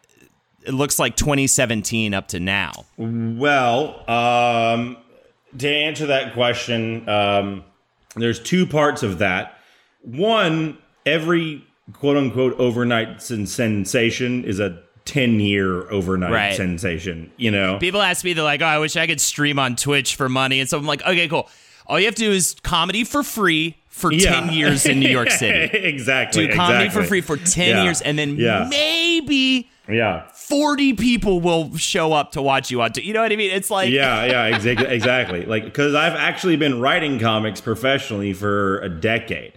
it 0.66 0.74
looks 0.74 1.00
like 1.00 1.16
2017 1.16 2.14
up 2.14 2.28
to 2.30 2.40
now. 2.40 2.72
Well, 2.98 4.08
um, 4.10 4.98
to 5.58 5.68
answer 5.70 6.06
that 6.08 6.34
question, 6.34 7.08
um, 7.10 7.64
there's 8.16 8.40
two 8.40 8.66
parts 8.68 9.02
of 9.04 9.18
that. 9.20 9.58
One, 10.04 10.78
every 11.06 11.66
quote 11.94 12.18
unquote 12.18 12.54
overnight 12.60 13.22
sen- 13.22 13.48
sensation 13.48 14.44
is 14.46 14.60
a 14.60 14.80
10 15.06 15.40
year 15.40 15.90
overnight 15.92 16.32
Right. 16.32 16.56
sensation, 16.56 17.32
you 17.38 17.50
know? 17.50 17.80
People 17.80 18.02
ask 18.02 18.24
me, 18.24 18.34
they're 18.34 18.44
like, 18.44 18.62
oh, 18.62 18.66
I 18.66 18.78
wish 18.78 18.96
I 18.96 19.08
could 19.08 19.20
stream 19.20 19.58
on 19.58 19.76
Twitch 19.76 20.16
for 20.16 20.30
money. 20.30 20.60
And 20.60 20.70
so 20.70 20.78
I'm 20.78 20.86
like, 20.86 21.02
okay, 21.02 21.28
cool. 21.28 21.50
All 21.88 22.00
you 22.00 22.06
have 22.06 22.16
to 22.16 22.22
do 22.22 22.32
is 22.32 22.56
comedy 22.64 23.04
for 23.04 23.24
free 23.24 23.78
for 23.92 24.10
10 24.10 24.52
years 24.52 24.86
in 24.88 25.00
New 25.00 25.10
York 25.10 25.30
City. 25.44 25.78
exactly. 25.78 26.48
Do 26.48 26.54
comedy 26.56 26.90
for 26.90 27.04
free 27.04 27.22
for 27.22 27.38
10 27.38 27.68
Yeah. 27.70 27.84
years, 27.84 28.02
and 28.02 28.18
then 28.18 28.36
Yeah. 28.38 28.66
maybe 28.70 29.70
Yeah. 29.88 30.24
40 30.34 30.94
people 30.94 31.40
will 31.42 31.76
show 31.78 32.14
up 32.14 32.32
to 32.32 32.42
watch 32.42 32.72
you 32.72 32.82
on. 32.82 32.94
T- 32.94 33.02
you 33.04 33.14
know 33.14 33.22
what 33.22 33.32
I 33.32 33.36
mean? 33.36 33.52
It's 33.52 33.70
like, 33.70 33.92
yeah, 33.92 34.26
yeah, 34.26 34.46
exactly, 34.56 34.88
exactly. 34.88 35.46
Like, 35.46 35.66
because 35.66 35.94
I've 35.94 36.14
actually 36.16 36.56
been 36.56 36.80
writing 36.80 37.20
comics 37.20 37.60
professionally 37.62 38.32
for 38.34 38.80
a 38.80 38.90
decade, 38.90 39.54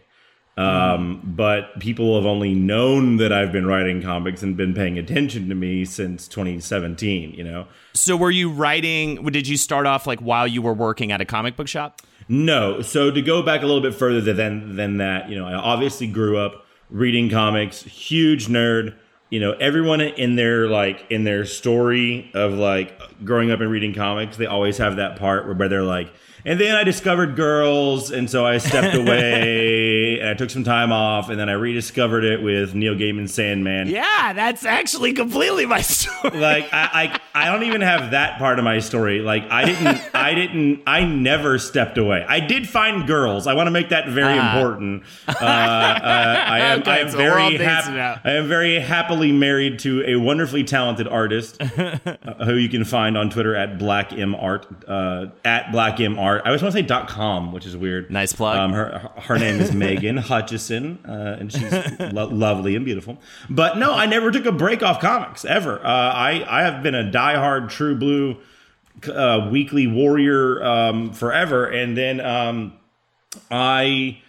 um, 0.56 1.20
but 1.24 1.78
people 1.80 2.16
have 2.16 2.26
only 2.26 2.54
known 2.54 3.16
that 3.18 3.32
I've 3.32 3.50
been 3.52 3.66
writing 3.66 4.02
comics 4.02 4.42
and 4.42 4.56
been 4.56 4.74
paying 4.74 4.98
attention 4.98 5.48
to 5.48 5.54
me 5.54 5.84
since 5.84 6.26
2017. 6.28 7.34
You 7.34 7.44
know, 7.44 7.66
So 7.94 8.16
were 8.16 8.30
you 8.30 8.50
writing? 8.50 9.24
Did 9.26 9.46
you 9.48 9.56
start 9.56 9.86
off 9.86 10.06
like 10.06 10.20
while 10.20 10.46
you 10.46 10.62
were 10.62 10.74
working 10.74 11.12
at 11.12 11.20
a 11.20 11.24
comic 11.24 11.56
book 11.56 11.68
shop? 11.68 12.02
No. 12.28 12.82
So 12.82 13.10
to 13.10 13.22
go 13.22 13.42
back 13.42 13.62
a 13.62 13.66
little 13.66 13.82
bit 13.82 13.94
further 13.94 14.32
than 14.32 14.76
than 14.76 14.98
that, 14.98 15.28
you 15.28 15.36
know, 15.36 15.46
I 15.46 15.54
obviously 15.54 16.06
grew 16.06 16.38
up 16.38 16.64
reading 16.90 17.30
comics, 17.30 17.82
huge 17.82 18.46
nerd. 18.48 18.94
You 19.30 19.40
know, 19.40 19.52
everyone 19.52 20.00
in 20.00 20.36
their 20.36 20.68
like 20.68 21.06
in 21.10 21.24
their 21.24 21.44
story 21.44 22.30
of 22.34 22.52
like 22.54 22.98
growing 23.24 23.50
up 23.50 23.60
and 23.60 23.70
reading 23.70 23.94
comics, 23.94 24.36
they 24.36 24.46
always 24.46 24.78
have 24.78 24.96
that 24.96 25.18
part 25.18 25.46
where 25.46 25.68
they're 25.68 25.82
like, 25.82 26.12
and 26.44 26.60
then 26.60 26.74
I 26.74 26.84
discovered 26.84 27.36
girls, 27.36 28.10
and 28.10 28.28
so 28.30 28.44
I 28.46 28.58
stepped 28.58 28.94
away 29.02 30.20
and 30.20 30.28
I 30.28 30.34
took 30.34 30.50
some 30.50 30.64
time 30.64 30.92
off, 30.92 31.28
and 31.28 31.38
then 31.38 31.48
I 31.48 31.52
rediscovered 31.52 32.24
it 32.24 32.42
with 32.42 32.74
Neil 32.74 32.94
Gaiman's 32.94 33.32
Sandman. 33.34 33.88
Yeah, 33.88 34.32
that's 34.32 34.64
actually 34.64 35.12
completely 35.12 35.66
my 35.66 35.80
story. 35.80 36.38
like 36.38 36.72
I, 36.72 37.20
I 37.34 37.46
I 37.46 37.52
don't 37.52 37.64
even 37.64 37.80
have 37.80 38.12
that 38.12 38.38
part 38.38 38.58
of 38.58 38.64
my 38.64 38.78
story. 38.78 39.20
Like 39.20 39.50
I 39.50 39.64
didn't 39.64 40.14
I 40.14 40.34
didn't 40.34 40.82
I 40.86 41.04
never 41.04 41.58
stepped 41.58 41.98
away. 41.98 42.24
I 42.28 42.40
did 42.40 42.68
find 42.68 43.06
girls. 43.06 43.46
I 43.46 43.54
want 43.54 43.66
to 43.66 43.70
make 43.72 43.88
that 43.90 44.08
very 44.08 44.36
important. 44.38 45.02
Uh, 45.44 45.46
uh, 45.46 46.44
I 46.46 46.58
am 46.60 46.80
Okay, 46.80 46.90
I 46.90 46.98
am 46.98 47.10
so 47.10 47.16
very 47.18 47.56
happy. 47.56 47.98
I 48.24 48.32
am 48.34 48.46
very 48.48 48.78
happily 48.78 49.32
married 49.32 49.78
to 49.80 50.02
a 50.06 50.16
wonderfully 50.16 50.64
talented 50.64 51.06
artist 51.08 51.60
uh, 51.62 52.06
who 52.44 52.54
you 52.54 52.68
can 52.68 52.84
find 52.84 53.18
on 53.18 53.30
Twitter 53.30 53.54
at 53.54 53.78
Black 53.78 54.12
M 54.12 54.34
Art 54.34 54.66
uh, 54.88 55.26
at 55.44 55.70
Black 55.72 56.00
M 56.00 56.18
Art. 56.34 56.42
I 56.44 56.48
always 56.48 56.62
want 56.62 56.72
to 56.74 56.78
say 56.80 56.86
dot 56.86 57.08
.com, 57.08 57.52
which 57.52 57.66
is 57.66 57.76
weird. 57.76 58.10
Nice 58.10 58.32
plug. 58.32 58.58
Um, 58.58 58.72
her 58.72 59.10
her 59.22 59.38
name 59.38 59.60
is 59.60 59.72
Megan 59.74 60.16
Hutchison, 60.16 60.98
uh, 61.08 61.36
and 61.40 61.52
she's 61.52 61.72
lo- 62.12 62.28
lovely 62.28 62.76
and 62.76 62.84
beautiful. 62.84 63.18
But 63.50 63.78
no, 63.78 63.92
I 63.92 64.06
never 64.06 64.30
took 64.30 64.46
a 64.46 64.52
break 64.52 64.82
off 64.82 65.00
comics 65.00 65.44
ever. 65.44 65.78
Uh, 65.84 65.88
I 65.88 66.44
I 66.48 66.62
have 66.62 66.82
been 66.82 66.94
a 66.94 67.04
diehard 67.04 67.70
True 67.70 67.94
Blue 67.96 68.36
uh, 69.12 69.48
weekly 69.50 69.86
warrior 69.86 70.62
um, 70.64 71.12
forever, 71.12 71.66
and 71.66 71.96
then 71.96 72.20
um, 72.20 72.74
I. 73.50 74.20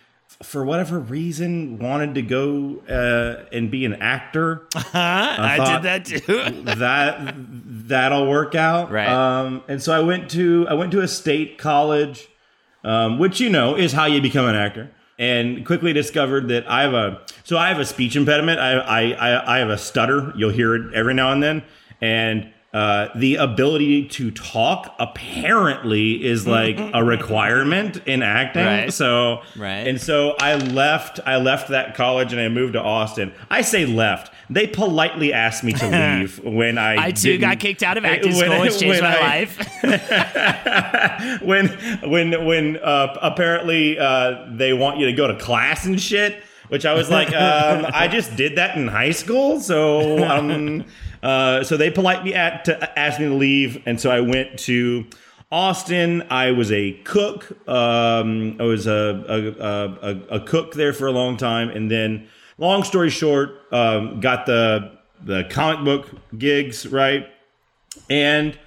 For 0.43 0.66
whatever 0.66 0.99
reason, 0.99 1.80
wanted 1.80 2.16
to 2.16 2.22
go 2.22 2.82
uh, 2.89 3.45
and 3.56 3.72
be 3.72 3.86
an 3.86 3.93
actor. 3.93 4.68
I 4.76 5.56
thought- 5.56 5.82
did 5.82 5.84
that 5.84 6.06
too. 6.06 6.62
that 6.76 7.34
that'll 7.88 8.28
work 8.28 8.56
out. 8.56 8.92
Right. 8.92 9.08
Um, 9.08 9.64
and 9.68 9.82
so 9.82 9.94
I 9.94 10.00
went 10.00 10.30
to 10.32 10.66
I 10.70 10.74
went 10.74 10.92
to 10.92 11.02
a 11.02 11.08
state 11.08 11.58
college, 11.58 12.28
um, 12.84 13.20
which 13.20 13.40
you 13.40 13.50
know 13.50 13.76
is 13.76 13.92
how 13.94 14.06
you 14.06 14.22
become 14.22 14.46
an 14.46 14.56
actor. 14.56 14.92
And 15.18 15.66
quickly 15.66 15.94
discovered 15.94 16.50
that 16.50 16.70
I 16.70 16.82
have 16.82 16.94
a 16.94 17.22
so 17.46 17.58
I 17.58 17.70
have 17.70 17.80
a 17.80 17.86
speech 17.86 18.16
impediment. 18.16 18.60
I 18.60 18.74
I 18.74 19.02
I, 19.12 19.56
I 19.56 19.60
have 19.60 19.70
a 19.70 19.78
stutter. 19.78 20.34
You'll 20.36 20.52
hear 20.52 20.76
it 20.76 20.94
every 20.94 21.14
now 21.14 21.32
and 21.32 21.42
then. 21.42 21.64
And 22.02 22.52
uh, 22.76 23.07
the 23.15 23.36
ability 23.38 24.05
to 24.09 24.32
talk 24.32 24.93
apparently 24.99 26.23
is 26.26 26.45
like 26.45 26.78
a 26.93 27.01
requirement 27.03 27.97
in 28.05 28.21
acting. 28.21 28.65
Right. 28.65 28.91
So 28.93 29.41
Right. 29.55 29.88
and 29.88 29.99
so 30.01 30.36
I 30.39 30.55
left. 30.55 31.21
I 31.26 31.38
left 31.38 31.69
that 31.69 31.95
college 31.95 32.34
and 32.34 32.41
I 32.41 32.49
moved 32.49 32.73
to 32.73 32.82
Austin. 32.82 33.32
I 33.49 33.61
say 33.61 33.86
left. 33.86 34.34
They 34.49 34.67
politely 34.67 35.32
asked 35.32 35.63
me 35.63 35.71
to 35.73 35.88
leave 36.19 36.43
when 36.43 36.78
I. 36.78 37.05
I 37.05 37.11
too 37.11 37.38
got 37.38 37.59
kicked 37.59 37.82
out 37.82 37.97
of 37.97 38.03
acting 38.13 38.36
when- 38.36 38.45
school. 38.51 38.63
It's 38.63 38.80
changed 38.80 39.01
my 39.01 39.17
I- 39.17 39.21
life. 39.21 39.57
when 41.43 41.67
when 42.09 42.45
when 42.45 42.78
uh, 42.78 43.17
apparently 43.21 43.97
uh, 43.97 44.47
they 44.51 44.73
want 44.73 44.99
you 44.99 45.05
to 45.05 45.13
go 45.13 45.28
to 45.28 45.36
class 45.38 45.86
and 45.86 45.99
shit. 46.01 46.43
Which 46.67 46.84
I 46.84 46.95
was 46.95 47.11
like, 47.11 47.28
um, 47.28 47.86
I 47.93 48.07
just 48.07 48.36
did 48.36 48.55
that 48.55 48.76
in 48.76 48.88
high 48.88 49.11
school, 49.11 49.59
so 49.59 50.26
um, 50.28 50.84
uh, 51.26 51.63
so 51.63 51.76
they 51.76 51.91
politely 51.91 52.34
at, 52.34 52.65
to 52.65 52.99
asked 52.99 53.19
me 53.19 53.28
to 53.28 53.34
leave, 53.34 53.82
and 53.86 53.99
so 53.99 54.11
I 54.11 54.21
went 54.21 54.59
to 54.59 55.05
Austin. 55.51 56.23
I 56.30 56.51
was 56.51 56.71
a 56.71 56.93
cook. 57.03 57.51
Um, 57.67 58.57
I 58.59 58.63
was 58.63 58.88
a 58.88 59.26
a, 59.28 59.63
a 59.63 60.11
a 60.11 60.36
a 60.38 60.39
cook 60.39 60.73
there 60.73 60.93
for 60.93 61.07
a 61.07 61.11
long 61.11 61.38
time, 61.38 61.69
and 61.69 61.89
then, 61.89 62.28
long 62.57 62.84
story 62.84 63.09
short, 63.09 63.61
um, 63.71 64.19
got 64.19 64.45
the 64.45 64.97
the 65.23 65.45
comic 65.49 65.84
book 65.84 66.38
gigs 66.38 66.86
right 66.88 67.28
and 68.09 68.57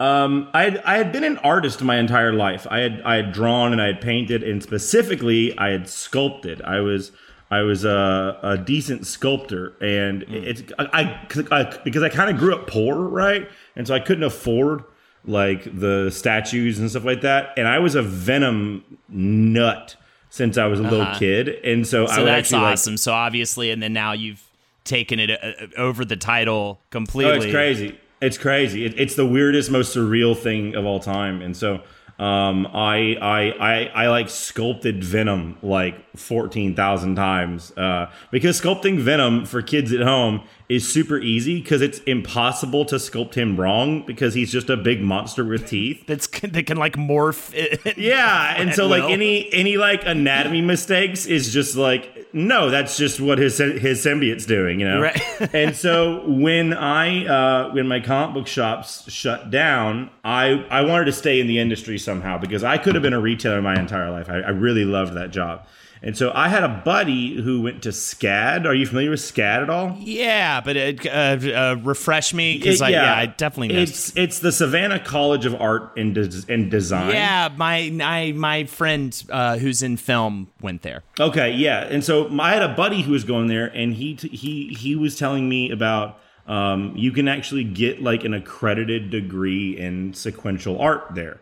um, 0.00 0.48
I 0.54 0.64
had, 0.64 0.78
I 0.78 0.96
had 0.96 1.12
been 1.12 1.24
an 1.24 1.38
artist 1.38 1.82
my 1.82 1.96
entire 1.96 2.32
life. 2.32 2.66
I 2.70 2.78
had 2.78 3.02
I 3.02 3.16
had 3.16 3.32
drawn 3.32 3.72
and 3.72 3.82
I 3.82 3.86
had 3.86 4.00
painted, 4.00 4.44
and 4.44 4.62
specifically 4.62 5.58
I 5.58 5.70
had 5.70 5.88
sculpted. 5.88 6.62
I 6.62 6.80
was 6.80 7.10
I 7.50 7.62
was 7.62 7.84
a, 7.84 8.38
a 8.42 8.58
decent 8.58 9.06
sculptor, 9.06 9.74
and 9.80 10.22
it's 10.24 10.62
I, 10.78 10.84
I, 10.92 11.60
I 11.60 11.78
because 11.82 12.02
I 12.02 12.08
kind 12.10 12.30
of 12.30 12.36
grew 12.36 12.54
up 12.54 12.66
poor, 12.66 12.96
right? 12.96 13.48
And 13.74 13.86
so 13.86 13.94
I 13.94 14.00
couldn't 14.00 14.24
afford 14.24 14.84
like 15.24 15.64
the 15.64 16.10
statues 16.10 16.78
and 16.78 16.90
stuff 16.90 17.04
like 17.04 17.22
that. 17.22 17.54
And 17.56 17.66
I 17.66 17.78
was 17.78 17.94
a 17.94 18.02
Venom 18.02 18.98
nut 19.08 19.96
since 20.30 20.58
I 20.58 20.66
was 20.66 20.78
a 20.78 20.82
little 20.82 21.14
kid, 21.14 21.48
and 21.64 21.86
so, 21.86 22.04
I 22.06 22.14
so 22.14 22.20
would 22.20 22.28
that's 22.28 22.38
actually 22.48 22.62
like, 22.64 22.72
awesome. 22.74 22.96
so 22.98 23.12
obviously, 23.12 23.70
and 23.70 23.82
then 23.82 23.94
now 23.94 24.12
you've 24.12 24.42
taken 24.84 25.18
it 25.18 25.30
uh, 25.30 25.36
uh, 25.64 25.66
over 25.76 26.04
the 26.04 26.16
title 26.16 26.80
completely. 26.90 27.32
Oh, 27.32 27.42
it's 27.42 27.52
crazy. 27.52 27.98
It's 28.20 28.36
crazy. 28.36 28.84
It, 28.84 28.98
it's 28.98 29.14
the 29.14 29.26
weirdest, 29.26 29.70
most 29.70 29.96
surreal 29.96 30.36
thing 30.36 30.74
of 30.74 30.84
all 30.84 31.00
time. 31.00 31.40
And 31.40 31.56
so, 31.56 31.82
um, 32.18 32.66
I, 32.66 33.16
I, 33.20 33.42
I, 33.60 33.90
I 33.94 34.08
like 34.08 34.28
sculpted 34.28 35.04
Venom 35.04 35.56
like 35.62 36.16
fourteen 36.16 36.74
thousand 36.74 37.14
times. 37.16 37.72
Uh, 37.76 38.10
because 38.30 38.60
sculpting 38.60 38.98
Venom 38.98 39.46
for 39.46 39.62
kids 39.62 39.92
at 39.92 40.00
home 40.00 40.42
is 40.68 40.86
super 40.86 41.18
easy 41.18 41.60
because 41.62 41.80
it's 41.80 41.98
impossible 42.00 42.84
to 42.84 42.96
sculpt 42.96 43.34
him 43.34 43.58
wrong 43.58 44.04
because 44.04 44.34
he's 44.34 44.52
just 44.52 44.68
a 44.68 44.76
big 44.76 45.00
monster 45.00 45.42
with 45.44 45.66
teeth. 45.66 46.04
That's 46.06 46.26
that 46.42 46.66
can 46.66 46.76
like 46.76 46.94
morph. 46.94 47.54
Yeah, 47.96 48.54
and 48.56 48.74
so 48.74 48.86
like 48.86 49.02
will. 49.02 49.10
any 49.10 49.52
any 49.52 49.76
like 49.76 50.04
anatomy 50.04 50.60
mistakes 50.60 51.26
is 51.26 51.52
just 51.52 51.76
like 51.76 52.28
no, 52.32 52.68
that's 52.70 52.96
just 52.98 53.20
what 53.20 53.38
his 53.38 53.58
his 53.58 54.04
symbiote's 54.04 54.44
doing, 54.44 54.80
you 54.80 54.88
know. 54.88 55.00
Right. 55.00 55.20
and 55.54 55.74
so 55.74 56.28
when 56.28 56.74
I 56.74 57.26
uh, 57.26 57.72
when 57.72 57.88
my 57.88 58.00
comic 58.00 58.34
book 58.34 58.46
shops 58.46 59.10
shut 59.10 59.50
down, 59.50 60.10
I 60.22 60.66
I 60.70 60.82
wanted 60.82 61.06
to 61.06 61.12
stay 61.12 61.40
in 61.40 61.46
the 61.46 61.58
industry 61.58 61.98
somehow 61.98 62.38
because 62.38 62.62
I 62.62 62.76
could 62.76 62.94
have 62.94 63.02
been 63.02 63.14
a 63.14 63.20
retailer 63.20 63.62
my 63.62 63.78
entire 63.78 64.10
life. 64.10 64.28
I, 64.28 64.40
I 64.40 64.50
really 64.50 64.84
loved 64.84 65.14
that 65.14 65.30
job. 65.30 65.66
And 66.02 66.16
so 66.16 66.30
I 66.34 66.48
had 66.48 66.62
a 66.62 66.68
buddy 66.84 67.40
who 67.42 67.62
went 67.62 67.82
to 67.82 67.88
SCAD. 67.90 68.66
Are 68.66 68.74
you 68.74 68.86
familiar 68.86 69.10
with 69.10 69.20
SCAD 69.20 69.62
at 69.62 69.70
all? 69.70 69.96
Yeah, 69.98 70.60
but 70.60 70.76
it, 70.76 71.06
uh, 71.06 71.10
uh, 71.10 71.76
refresh 71.82 72.32
me 72.32 72.56
because 72.56 72.80
I, 72.80 72.90
yeah, 72.90 73.14
I 73.14 73.26
definitely 73.26 73.74
missed. 73.74 74.10
It's 74.10 74.16
it's 74.16 74.38
the 74.38 74.52
Savannah 74.52 75.00
College 75.00 75.44
of 75.46 75.60
Art 75.60 75.92
and, 75.96 76.14
Des- 76.14 76.52
and 76.52 76.70
Design. 76.70 77.10
Yeah, 77.10 77.50
my 77.56 77.90
my 77.92 78.32
my 78.32 78.64
friend 78.64 79.20
uh, 79.30 79.58
who's 79.58 79.82
in 79.82 79.96
film 79.96 80.48
went 80.60 80.82
there. 80.82 81.02
Okay, 81.18 81.52
yeah, 81.52 81.80
and 81.80 82.04
so 82.04 82.28
I 82.38 82.50
had 82.50 82.62
a 82.62 82.74
buddy 82.74 83.02
who 83.02 83.12
was 83.12 83.24
going 83.24 83.48
there, 83.48 83.66
and 83.66 83.94
he 83.94 84.14
t- 84.14 84.28
he 84.28 84.68
he 84.74 84.94
was 84.94 85.18
telling 85.18 85.48
me 85.48 85.70
about. 85.70 86.20
Um, 86.46 86.94
you 86.96 87.12
can 87.12 87.28
actually 87.28 87.64
get 87.64 88.02
like 88.02 88.24
an 88.24 88.32
accredited 88.32 89.10
degree 89.10 89.76
in 89.76 90.14
sequential 90.14 90.80
art 90.80 91.08
there, 91.14 91.40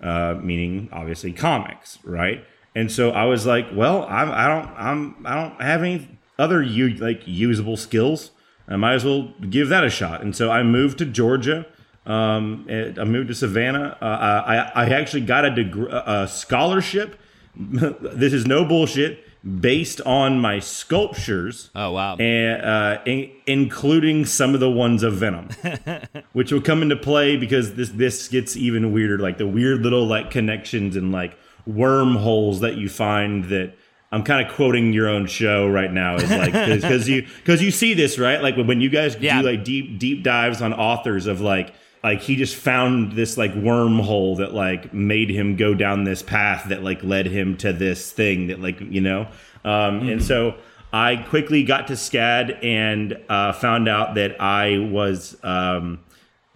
uh, 0.00 0.36
meaning 0.40 0.88
obviously 0.92 1.34
comics, 1.34 1.98
right? 2.04 2.42
And 2.76 2.92
so 2.92 3.10
I 3.10 3.24
was 3.24 3.46
like, 3.46 3.68
well, 3.72 4.04
I'm, 4.04 4.30
I 4.30 4.46
don't, 4.46 4.68
I'm, 4.76 5.26
I 5.26 5.34
don't 5.34 5.62
have 5.62 5.82
any 5.82 6.06
other 6.38 6.62
u- 6.62 6.96
like 6.96 7.22
usable 7.24 7.78
skills. 7.78 8.32
I 8.68 8.76
might 8.76 8.92
as 8.92 9.04
well 9.04 9.32
give 9.48 9.70
that 9.70 9.82
a 9.82 9.88
shot. 9.88 10.20
And 10.20 10.36
so 10.36 10.50
I 10.50 10.62
moved 10.62 10.98
to 10.98 11.06
Georgia. 11.06 11.64
Um, 12.04 12.66
I 12.68 13.04
moved 13.04 13.28
to 13.28 13.34
Savannah. 13.34 13.96
Uh, 14.02 14.04
I, 14.04 14.84
I 14.84 14.88
actually 14.90 15.22
got 15.22 15.46
a, 15.46 15.50
degree, 15.50 15.88
a 15.90 16.28
scholarship. 16.28 17.18
this 17.56 18.34
is 18.34 18.46
no 18.46 18.62
bullshit. 18.66 19.24
Based 19.42 20.02
on 20.02 20.40
my 20.40 20.58
sculptures. 20.58 21.70
Oh 21.76 21.92
wow! 21.92 22.16
And 22.16 22.62
uh, 22.62 23.00
in, 23.06 23.30
including 23.46 24.24
some 24.24 24.54
of 24.54 24.60
the 24.60 24.70
ones 24.70 25.04
of 25.04 25.14
Venom, 25.14 25.50
which 26.32 26.50
will 26.50 26.60
come 26.60 26.82
into 26.82 26.96
play 26.96 27.36
because 27.36 27.74
this 27.74 27.90
this 27.90 28.26
gets 28.26 28.56
even 28.56 28.92
weirder. 28.92 29.18
Like 29.18 29.38
the 29.38 29.46
weird 29.46 29.82
little 29.82 30.04
like 30.04 30.32
connections 30.32 30.96
and 30.96 31.12
like 31.12 31.38
wormholes 31.66 32.60
that 32.60 32.76
you 32.76 32.88
find 32.88 33.44
that 33.44 33.74
I'm 34.12 34.22
kind 34.22 34.46
of 34.46 34.54
quoting 34.54 34.92
your 34.92 35.08
own 35.08 35.26
show 35.26 35.68
right 35.68 35.92
now 35.92 36.16
is 36.16 36.30
like 36.30 36.52
because 36.52 37.08
you 37.08 37.26
because 37.38 37.60
you 37.60 37.70
see 37.70 37.92
this 37.92 38.18
right 38.18 38.40
like 38.40 38.56
when 38.56 38.80
you 38.80 38.88
guys 38.88 39.16
yeah. 39.16 39.40
do 39.40 39.48
like 39.48 39.64
deep 39.64 39.98
deep 39.98 40.22
dives 40.22 40.62
on 40.62 40.72
authors 40.72 41.26
of 41.26 41.40
like 41.40 41.74
like 42.04 42.20
he 42.20 42.36
just 42.36 42.54
found 42.54 43.12
this 43.12 43.36
like 43.36 43.52
wormhole 43.54 44.36
that 44.38 44.54
like 44.54 44.94
made 44.94 45.28
him 45.28 45.56
go 45.56 45.74
down 45.74 46.04
this 46.04 46.22
path 46.22 46.68
that 46.68 46.84
like 46.84 47.02
led 47.02 47.26
him 47.26 47.56
to 47.56 47.72
this 47.72 48.12
thing 48.12 48.46
that 48.46 48.60
like 48.60 48.80
you 48.80 49.00
know 49.00 49.22
um 49.64 50.00
mm-hmm. 50.00 50.08
and 50.10 50.24
so 50.24 50.56
I 50.92 51.16
quickly 51.16 51.64
got 51.64 51.88
to 51.88 51.94
SCAD 51.94 52.64
and 52.64 53.18
uh, 53.28 53.52
found 53.52 53.88
out 53.88 54.14
that 54.14 54.40
I 54.40 54.78
was 54.78 55.36
um 55.42 55.98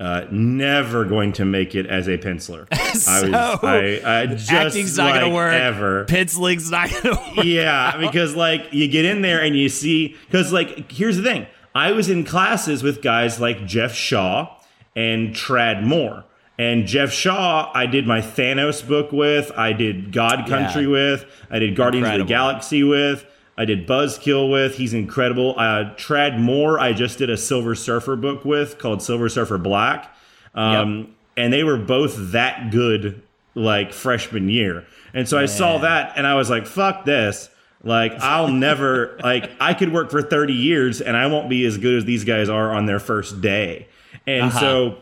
uh, 0.00 0.26
never 0.30 1.04
going 1.04 1.32
to 1.34 1.44
make 1.44 1.74
it 1.74 1.86
as 1.86 2.08
a 2.08 2.16
penciler. 2.16 2.66
so, 2.96 3.12
I 3.12 3.20
was, 3.22 4.04
I, 4.04 4.22
I 4.22 4.26
just 4.26 4.50
acting's 4.50 4.96
not 4.96 5.10
like 5.10 5.20
gonna 5.20 5.34
work. 5.34 5.52
Ever 5.52 6.04
penciling's 6.06 6.70
not 6.70 6.90
gonna 6.90 7.16
work. 7.16 7.44
Yeah, 7.44 7.98
because 7.98 8.34
like 8.34 8.72
you 8.72 8.88
get 8.88 9.04
in 9.04 9.20
there 9.20 9.42
and 9.42 9.54
you 9.54 9.68
see, 9.68 10.16
because 10.26 10.52
like 10.52 10.90
here's 10.90 11.18
the 11.18 11.22
thing: 11.22 11.46
I 11.74 11.92
was 11.92 12.08
in 12.08 12.24
classes 12.24 12.82
with 12.82 13.02
guys 13.02 13.38
like 13.40 13.66
Geoff 13.66 13.92
Shaw 13.92 14.56
and 14.96 15.34
Tradd 15.34 15.82
Moore. 15.82 16.24
And 16.58 16.86
Geoff 16.86 17.10
Shaw, 17.10 17.70
I 17.74 17.86
did 17.86 18.06
my 18.06 18.20
Thanos 18.20 18.86
book 18.86 19.12
with. 19.12 19.50
I 19.56 19.72
did 19.72 20.12
God 20.12 20.46
Country 20.46 20.82
yeah. 20.82 20.88
with. 20.88 21.24
I 21.50 21.58
did 21.58 21.74
Guardians 21.74 22.04
Incredible. 22.04 22.22
of 22.22 22.28
the 22.28 22.34
Galaxy 22.34 22.84
with. 22.84 23.24
I 23.60 23.66
did 23.66 23.86
Buzzkill 23.86 24.50
with. 24.50 24.76
He's 24.76 24.94
incredible. 24.94 25.54
Uh, 25.54 25.92
Tradd 25.94 26.38
Moore, 26.38 26.80
I 26.80 26.94
just 26.94 27.18
did 27.18 27.28
a 27.28 27.36
Silver 27.36 27.74
Surfer 27.74 28.16
book 28.16 28.42
with 28.42 28.78
called 28.78 29.02
Silver 29.02 29.28
Surfer 29.28 29.58
Black. 29.58 30.16
Um, 30.54 30.98
yep. 30.98 31.08
And 31.36 31.52
they 31.52 31.62
were 31.62 31.76
both 31.76 32.32
that 32.32 32.70
good, 32.70 33.20
like 33.54 33.92
freshman 33.92 34.48
year. 34.48 34.86
And 35.12 35.28
so 35.28 35.38
I 35.38 35.44
saw 35.44 35.76
that 35.76 36.14
and 36.16 36.26
I 36.26 36.36
was 36.36 36.48
like, 36.48 36.66
fuck 36.66 37.04
this. 37.04 37.50
Like, 37.84 38.12
I'll 38.20 38.48
never, 38.66 39.18
like, 39.22 39.50
I 39.60 39.74
could 39.74 39.92
work 39.92 40.10
for 40.10 40.22
30 40.22 40.54
years 40.54 41.02
and 41.02 41.14
I 41.14 41.26
won't 41.26 41.50
be 41.50 41.66
as 41.66 41.76
good 41.76 41.98
as 41.98 42.06
these 42.06 42.24
guys 42.24 42.48
are 42.48 42.72
on 42.72 42.86
their 42.86 42.98
first 42.98 43.42
day. 43.42 43.88
And 44.26 44.46
uh-huh. 44.46 44.58
so, 44.58 44.98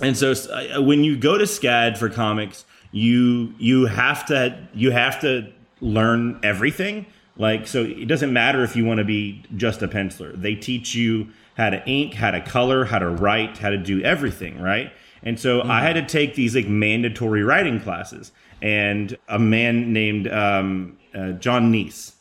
and 0.00 0.16
so 0.16 0.34
uh, 0.52 0.80
when 0.80 1.02
you 1.02 1.16
go 1.16 1.36
to 1.36 1.46
SCAD 1.46 1.98
for 1.98 2.08
comics, 2.08 2.64
you, 2.92 3.54
you 3.58 3.86
have 3.86 4.24
to, 4.26 4.68
you 4.72 4.92
have 4.92 5.20
to 5.22 5.52
learn 5.80 6.38
everything 6.44 7.06
like, 7.38 7.66
so 7.66 7.84
it 7.84 8.06
doesn't 8.08 8.32
matter 8.32 8.62
if 8.64 8.76
you 8.76 8.84
want 8.84 8.98
to 8.98 9.04
be 9.04 9.44
just 9.56 9.80
a 9.80 9.88
penciler. 9.88 10.34
They 10.34 10.54
teach 10.56 10.94
you 10.94 11.28
how 11.56 11.70
to 11.70 11.84
ink, 11.88 12.14
how 12.14 12.32
to 12.32 12.40
color, 12.40 12.84
how 12.84 12.98
to 12.98 13.08
write, 13.08 13.58
how 13.58 13.70
to 13.70 13.78
do 13.78 14.02
everything, 14.02 14.60
right? 14.60 14.92
And 15.22 15.38
so 15.38 15.60
mm-hmm. 15.60 15.70
I 15.70 15.80
had 15.80 15.94
to 15.94 16.06
take 16.06 16.34
these 16.34 16.54
like 16.54 16.68
mandatory 16.68 17.42
writing 17.42 17.80
classes. 17.80 18.32
And 18.60 19.16
a 19.28 19.38
man 19.38 19.92
named 19.92 20.26
um, 20.28 20.98
uh, 21.14 21.32
John 21.32 21.72
Kneece, 21.72 22.12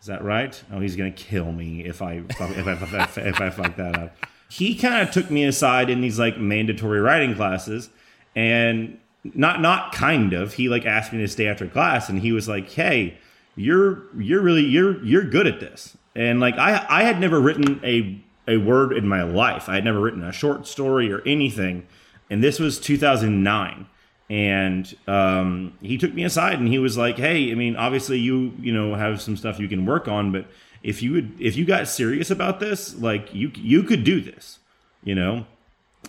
is 0.00 0.06
that 0.06 0.22
right? 0.22 0.62
Oh, 0.70 0.80
he's 0.80 0.96
gonna 0.96 1.10
kill 1.10 1.50
me 1.50 1.84
if 1.84 2.02
I 2.02 2.22
if 2.28 2.40
I, 2.40 2.46
if 2.50 2.66
I, 2.66 2.72
if 2.72 3.18
I, 3.18 3.20
if 3.22 3.40
I 3.40 3.50
fuck 3.50 3.76
that 3.76 3.98
up. 3.98 4.16
He 4.50 4.74
kind 4.74 5.06
of 5.06 5.12
took 5.12 5.30
me 5.30 5.44
aside 5.44 5.90
in 5.90 6.00
these 6.00 6.18
like 6.18 6.38
mandatory 6.38 7.00
writing 7.00 7.34
classes, 7.34 7.88
and 8.36 8.98
not 9.24 9.62
not 9.62 9.92
kind 9.92 10.34
of. 10.34 10.54
He 10.54 10.68
like 10.68 10.84
asked 10.84 11.12
me 11.12 11.20
to 11.20 11.28
stay 11.28 11.46
after 11.46 11.66
class, 11.66 12.08
and 12.08 12.20
he 12.20 12.32
was 12.32 12.48
like, 12.48 12.70
"Hey." 12.70 13.18
You're 13.58 14.04
you're 14.16 14.40
really 14.40 14.64
you're 14.64 15.04
you're 15.04 15.24
good 15.24 15.46
at 15.46 15.60
this. 15.60 15.96
And 16.14 16.40
like 16.40 16.56
I 16.56 16.86
I 16.88 17.02
had 17.02 17.20
never 17.20 17.40
written 17.40 17.80
a 17.84 18.20
a 18.46 18.56
word 18.56 18.92
in 18.92 19.06
my 19.06 19.22
life. 19.22 19.68
I 19.68 19.74
had 19.74 19.84
never 19.84 20.00
written 20.00 20.22
a 20.22 20.32
short 20.32 20.66
story 20.66 21.12
or 21.12 21.20
anything. 21.26 21.86
And 22.30 22.42
this 22.42 22.58
was 22.58 22.78
2009 22.78 23.86
and 24.30 24.94
um, 25.06 25.72
he 25.80 25.96
took 25.96 26.12
me 26.12 26.24
aside 26.24 26.58
and 26.58 26.68
he 26.68 26.78
was 26.78 26.96
like 26.98 27.16
hey 27.16 27.50
i 27.50 27.54
mean 27.54 27.76
obviously 27.76 28.18
you 28.18 28.52
you 28.60 28.72
know 28.72 28.94
have 28.94 29.20
some 29.22 29.36
stuff 29.36 29.58
you 29.58 29.68
can 29.68 29.86
work 29.86 30.06
on 30.06 30.32
but 30.32 30.46
if 30.82 31.02
you 31.02 31.12
would 31.12 31.34
if 31.40 31.56
you 31.56 31.64
got 31.64 31.88
serious 31.88 32.30
about 32.30 32.60
this 32.60 32.94
like 32.96 33.32
you 33.34 33.50
you 33.54 33.82
could 33.82 34.04
do 34.04 34.20
this 34.20 34.58
you 35.02 35.14
know 35.14 35.46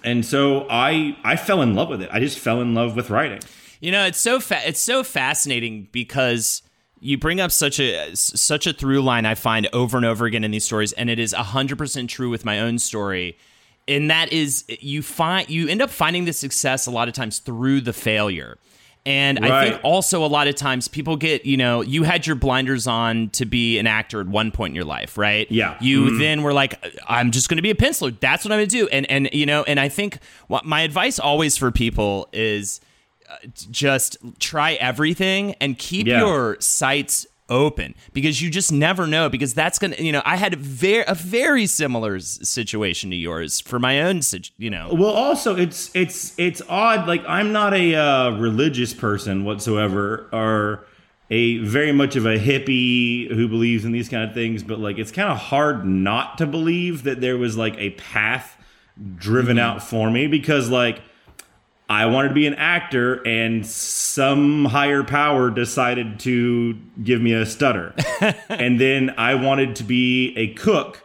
and 0.03 0.25
so 0.25 0.67
i 0.69 1.15
i 1.23 1.35
fell 1.35 1.61
in 1.61 1.75
love 1.75 1.89
with 1.89 2.01
it 2.01 2.09
i 2.11 2.19
just 2.19 2.37
fell 2.37 2.61
in 2.61 2.73
love 2.73 2.95
with 2.95 3.09
writing 3.09 3.39
you 3.79 3.91
know 3.91 4.05
it's 4.05 4.19
so 4.19 4.39
fa- 4.39 4.67
it's 4.67 4.81
so 4.81 5.03
fascinating 5.03 5.87
because 5.91 6.61
you 6.99 7.17
bring 7.17 7.39
up 7.39 7.51
such 7.51 7.79
a 7.79 8.15
such 8.15 8.67
a 8.67 8.73
through 8.73 9.01
line 9.01 9.25
I 9.25 9.35
find 9.35 9.67
over 9.73 9.97
and 9.97 10.05
over 10.05 10.25
again 10.25 10.43
in 10.43 10.51
these 10.51 10.65
stories, 10.65 10.93
and 10.93 11.09
it 11.09 11.19
is 11.19 11.33
hundred 11.33 11.77
percent 11.77 12.09
true 12.09 12.29
with 12.29 12.45
my 12.45 12.59
own 12.59 12.79
story. 12.79 13.37
And 13.87 14.09
that 14.11 14.31
is 14.31 14.65
you 14.67 15.01
find 15.01 15.49
you 15.49 15.67
end 15.67 15.81
up 15.81 15.89
finding 15.89 16.25
the 16.25 16.33
success 16.33 16.85
a 16.85 16.91
lot 16.91 17.07
of 17.07 17.13
times 17.13 17.39
through 17.39 17.81
the 17.81 17.93
failure. 17.93 18.57
And 19.05 19.39
right. 19.41 19.51
I 19.51 19.69
think 19.69 19.83
also 19.83 20.23
a 20.23 20.27
lot 20.27 20.47
of 20.47 20.55
times 20.55 20.87
people 20.87 21.15
get, 21.15 21.45
you 21.45 21.57
know, 21.57 21.81
you 21.81 22.03
had 22.03 22.27
your 22.27 22.35
blinders 22.35 22.85
on 22.85 23.29
to 23.29 23.45
be 23.45 23.79
an 23.79 23.87
actor 23.87 24.19
at 24.19 24.27
one 24.27 24.51
point 24.51 24.71
in 24.71 24.75
your 24.75 24.85
life, 24.85 25.17
right? 25.17 25.49
Yeah. 25.49 25.77
You 25.79 26.05
mm-hmm. 26.05 26.19
then 26.19 26.43
were 26.43 26.53
like, 26.53 26.75
I'm 27.07 27.31
just 27.31 27.49
going 27.49 27.55
to 27.55 27.61
be 27.63 27.71
a 27.71 27.75
penciler. 27.75 28.17
That's 28.19 28.43
what 28.43 28.51
I'm 28.51 28.59
going 28.59 28.67
to 28.67 28.77
do. 28.77 28.87
And 28.89 29.09
and 29.09 29.29
you 29.31 29.45
know, 29.45 29.63
and 29.63 29.79
I 29.79 29.89
think 29.89 30.19
what 30.47 30.65
my 30.65 30.81
advice 30.81 31.17
always 31.17 31.57
for 31.57 31.71
people 31.71 32.27
is 32.33 32.81
just 33.53 34.17
try 34.39 34.73
everything 34.73 35.53
and 35.61 35.77
keep 35.77 36.07
yeah. 36.07 36.19
your 36.19 36.57
sights 36.59 37.27
open 37.49 37.95
because 38.13 38.41
you 38.41 38.49
just 38.49 38.71
never 38.71 39.07
know 39.07 39.27
because 39.27 39.53
that's 39.53 39.79
gonna 39.79 39.95
you 39.97 40.11
know 40.11 40.21
i 40.23 40.35
had 40.35 40.53
a 40.53 40.57
very 40.57 41.03
a 41.07 41.15
very 41.15 41.65
similar 41.65 42.19
situation 42.19 43.09
to 43.09 43.15
yours 43.15 43.59
for 43.59 43.79
my 43.79 44.01
own 44.01 44.21
you 44.57 44.69
know 44.69 44.89
well 44.93 45.11
also 45.11 45.55
it's 45.55 45.89
it's 45.95 46.37
it's 46.37 46.61
odd 46.69 47.07
like 47.07 47.23
i'm 47.27 47.51
not 47.51 47.73
a 47.73 47.95
uh, 47.95 48.29
religious 48.37 48.93
person 48.93 49.45
whatsoever 49.45 50.29
or 50.31 50.85
a 51.31 51.57
very 51.59 51.91
much 51.91 52.15
of 52.15 52.25
a 52.25 52.37
hippie 52.37 53.31
who 53.33 53.47
believes 53.47 53.85
in 53.85 53.91
these 53.91 54.09
kind 54.09 54.27
of 54.27 54.33
things 54.33 54.61
but 54.61 54.79
like 54.79 54.97
it's 54.97 55.11
kind 55.11 55.29
of 55.29 55.37
hard 55.37 55.85
not 55.85 56.37
to 56.37 56.45
believe 56.45 57.03
that 57.03 57.19
there 57.19 57.37
was 57.37 57.57
like 57.57 57.75
a 57.77 57.89
path 57.91 58.57
driven 59.15 59.57
mm-hmm. 59.57 59.65
out 59.65 59.81
for 59.81 60.11
me 60.11 60.27
because 60.27 60.69
like 60.69 61.01
I 61.89 62.05
wanted 62.05 62.27
to 62.27 62.33
be 62.35 62.45
an 62.45 62.53
actor, 62.53 63.15
and 63.25 63.65
some 63.65 64.65
higher 64.65 65.03
power 65.03 65.49
decided 65.49 66.19
to 66.19 66.77
give 67.03 67.19
me 67.19 67.33
a 67.33 67.47
stutter. 67.47 67.95
and 68.49 68.79
then 68.79 69.15
I 69.17 69.33
wanted 69.33 69.75
to 69.77 69.83
be 69.83 70.37
a 70.37 70.53
cook. 70.53 71.01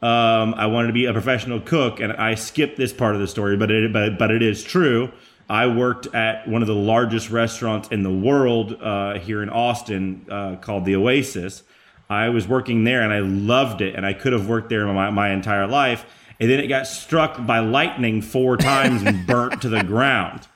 Um, 0.00 0.54
I 0.54 0.66
wanted 0.66 0.88
to 0.88 0.92
be 0.92 1.06
a 1.06 1.12
professional 1.12 1.60
cook, 1.60 1.98
and 1.98 2.12
I 2.12 2.36
skipped 2.36 2.76
this 2.76 2.92
part 2.92 3.16
of 3.16 3.20
the 3.20 3.26
story, 3.26 3.56
but 3.56 3.72
it 3.72 3.92
but, 3.92 4.16
but 4.16 4.30
it 4.30 4.42
is 4.42 4.62
true. 4.62 5.10
I 5.50 5.66
worked 5.66 6.14
at 6.14 6.46
one 6.46 6.62
of 6.62 6.68
the 6.68 6.74
largest 6.74 7.30
restaurants 7.30 7.88
in 7.88 8.04
the 8.04 8.12
world 8.12 8.80
uh, 8.80 9.18
here 9.18 9.42
in 9.42 9.48
Austin 9.48 10.24
uh, 10.30 10.56
called 10.56 10.84
the 10.84 10.94
Oasis. 10.94 11.64
I 12.08 12.28
was 12.28 12.46
working 12.46 12.84
there, 12.84 13.02
and 13.02 13.12
I 13.12 13.18
loved 13.18 13.80
it, 13.80 13.96
and 13.96 14.06
I 14.06 14.12
could 14.12 14.32
have 14.32 14.48
worked 14.48 14.68
there 14.68 14.86
my, 14.86 15.10
my 15.10 15.30
entire 15.30 15.66
life 15.66 16.06
and 16.40 16.50
then 16.50 16.60
it 16.60 16.68
got 16.68 16.86
struck 16.86 17.44
by 17.46 17.58
lightning 17.58 18.22
four 18.22 18.56
times 18.56 19.02
and 19.02 19.26
burnt 19.26 19.62
to 19.62 19.68
the 19.68 19.82
ground. 19.82 20.46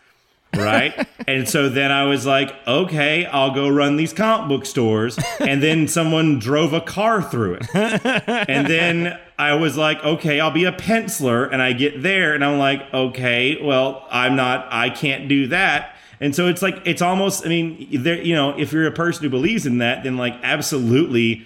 Right. 0.55 1.09
and 1.27 1.49
so 1.49 1.71
then 1.71 1.91
I 1.91 2.05
was 2.05 2.27
like, 2.27 2.55
okay, 2.67 3.25
I'll 3.27 3.55
go 3.55 3.69
run 3.69 3.97
these 3.97 4.13
comic 4.13 4.49
book 4.49 4.67
stores. 4.67 5.19
And 5.41 5.63
then 5.63 5.89
someone 5.89 6.39
drove 6.39 6.73
a 6.75 6.81
car 6.81 7.23
through 7.23 7.55
it. 7.55 7.75
and 7.75 8.67
then 8.67 9.19
I 9.39 9.55
was 9.55 9.77
like, 9.77 10.05
okay, 10.05 10.41
I'll 10.41 10.51
be 10.51 10.65
a 10.65 10.73
penciler. 10.73 11.51
And 11.51 11.63
I 11.63 11.73
get 11.73 12.03
there 12.03 12.35
and 12.35 12.45
I'm 12.45 12.59
like, 12.59 12.83
okay, 12.93 13.63
well, 13.63 14.07
I'm 14.11 14.37
not, 14.37 14.69
I 14.71 14.91
can't 14.91 15.27
do 15.27 15.47
that. 15.49 15.97
And 16.23 16.37
so 16.37 16.47
it's 16.47 16.63
like 16.63 16.81
it's 16.85 17.03
almost. 17.03 17.45
I 17.45 17.49
mean, 17.49 17.89
there. 17.91 18.23
You 18.23 18.37
know, 18.37 18.57
if 18.57 18.73
you're 18.73 18.87
a 18.87 18.93
person 18.93 19.25
who 19.25 19.29
believes 19.29 19.67
in 19.67 19.79
that, 19.79 20.05
then 20.05 20.17
like 20.17 20.35
absolutely, 20.45 21.45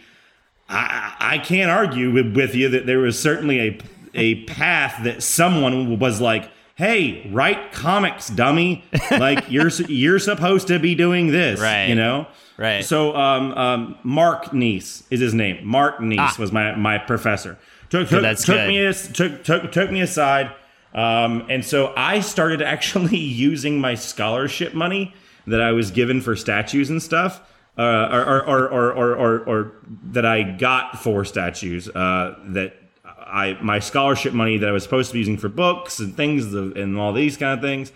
I, 0.68 1.16
I 1.18 1.38
can't 1.38 1.70
argue 1.70 2.12
with, 2.12 2.36
with 2.36 2.54
you 2.54 2.68
that 2.68 2.84
there 2.84 2.98
was 2.98 3.18
certainly 3.18 3.58
a 3.58 3.78
a 4.16 4.44
path 4.44 5.04
that 5.04 5.22
someone 5.22 5.98
was 5.98 6.20
like, 6.20 6.50
"Hey, 6.74 7.28
write 7.32 7.72
comics, 7.72 8.28
dummy! 8.28 8.84
Like 9.10 9.44
you're 9.50 9.68
you're 9.88 10.18
supposed 10.18 10.68
to 10.68 10.78
be 10.78 10.94
doing 10.94 11.28
this, 11.28 11.60
Right. 11.60 11.86
You 11.88 11.94
know." 11.94 12.26
Right. 12.58 12.82
So, 12.84 13.14
um, 13.14 13.52
um, 13.52 13.98
Mark 14.02 14.46
Kneece 14.46 15.02
is 15.10 15.20
his 15.20 15.34
name. 15.34 15.58
Mark 15.66 15.98
Kneece 15.98 16.18
Ah. 16.18 16.36
was 16.38 16.52
my 16.52 16.74
my 16.74 16.96
professor. 16.98 17.58
Took 17.90 18.08
took, 18.08 18.22
that's 18.22 18.44
took 18.44 18.56
good. 18.56 18.68
me 18.68 18.92
took 19.12 19.44
took 19.44 19.70
took 19.72 19.90
me 19.92 20.00
aside, 20.00 20.50
um, 20.94 21.44
and 21.50 21.64
so 21.64 21.92
I 21.96 22.20
started 22.20 22.62
actually 22.62 23.18
using 23.48 23.78
my 23.80 23.94
scholarship 23.94 24.72
money 24.74 25.14
that 25.46 25.60
I 25.60 25.72
was 25.72 25.90
given 25.90 26.20
for 26.22 26.34
statues 26.34 26.88
and 26.90 27.00
stuff, 27.02 27.40
uh, 27.78 27.82
or, 27.82 28.24
or, 28.24 28.42
or, 28.46 28.68
or, 28.68 28.92
or, 28.92 29.14
or, 29.14 29.38
or 29.44 29.72
that 30.12 30.26
I 30.26 30.42
got 30.42 30.98
for 31.00 31.24
statues. 31.24 31.88
Uh, 31.90 32.34
that 32.46 32.74
I 33.36 33.58
my 33.60 33.78
scholarship 33.80 34.32
money 34.32 34.56
that 34.58 34.68
I 34.68 34.72
was 34.72 34.82
supposed 34.82 35.10
to 35.10 35.12
be 35.12 35.18
using 35.18 35.36
for 35.36 35.50
books 35.50 35.98
and 35.98 36.16
things 36.16 36.54
and 36.54 36.98
all 36.98 37.12
these 37.12 37.36
kind 37.36 37.52
of 37.52 37.60
things. 37.62 37.92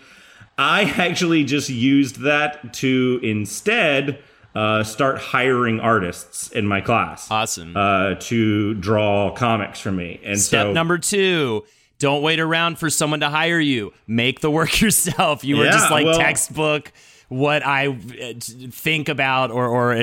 I 0.57 0.83
actually 0.97 1.43
just 1.43 1.69
used 1.69 2.21
that 2.21 2.73
to 2.75 3.19
instead 3.23 4.19
uh, 4.53 4.83
start 4.83 5.17
hiring 5.17 5.79
artists 5.79 6.51
in 6.51 6.67
my 6.67 6.79
class. 6.81 7.29
Awesome. 7.31 7.75
Uh, 7.75 8.15
to 8.19 8.75
draw 8.75 9.31
comics 9.31 9.79
for 9.79 9.91
me. 9.91 10.19
And 10.23 10.39
Step 10.39 10.67
so, 10.67 10.73
number 10.73 10.97
two. 10.97 11.65
Don't 11.97 12.23
wait 12.23 12.39
around 12.39 12.79
for 12.79 12.89
someone 12.89 13.19
to 13.19 13.29
hire 13.29 13.59
you. 13.59 13.93
Make 14.07 14.39
the 14.39 14.49
work 14.49 14.81
yourself. 14.81 15.43
You 15.43 15.57
were 15.57 15.65
just 15.65 15.91
like 15.91 16.05
well- 16.05 16.17
textbook 16.17 16.91
what 17.31 17.65
I 17.65 17.87
uh, 17.87 18.33
think 18.71 19.07
about 19.07 19.51
or, 19.51 19.65
or 19.65 19.93
uh, 19.93 20.01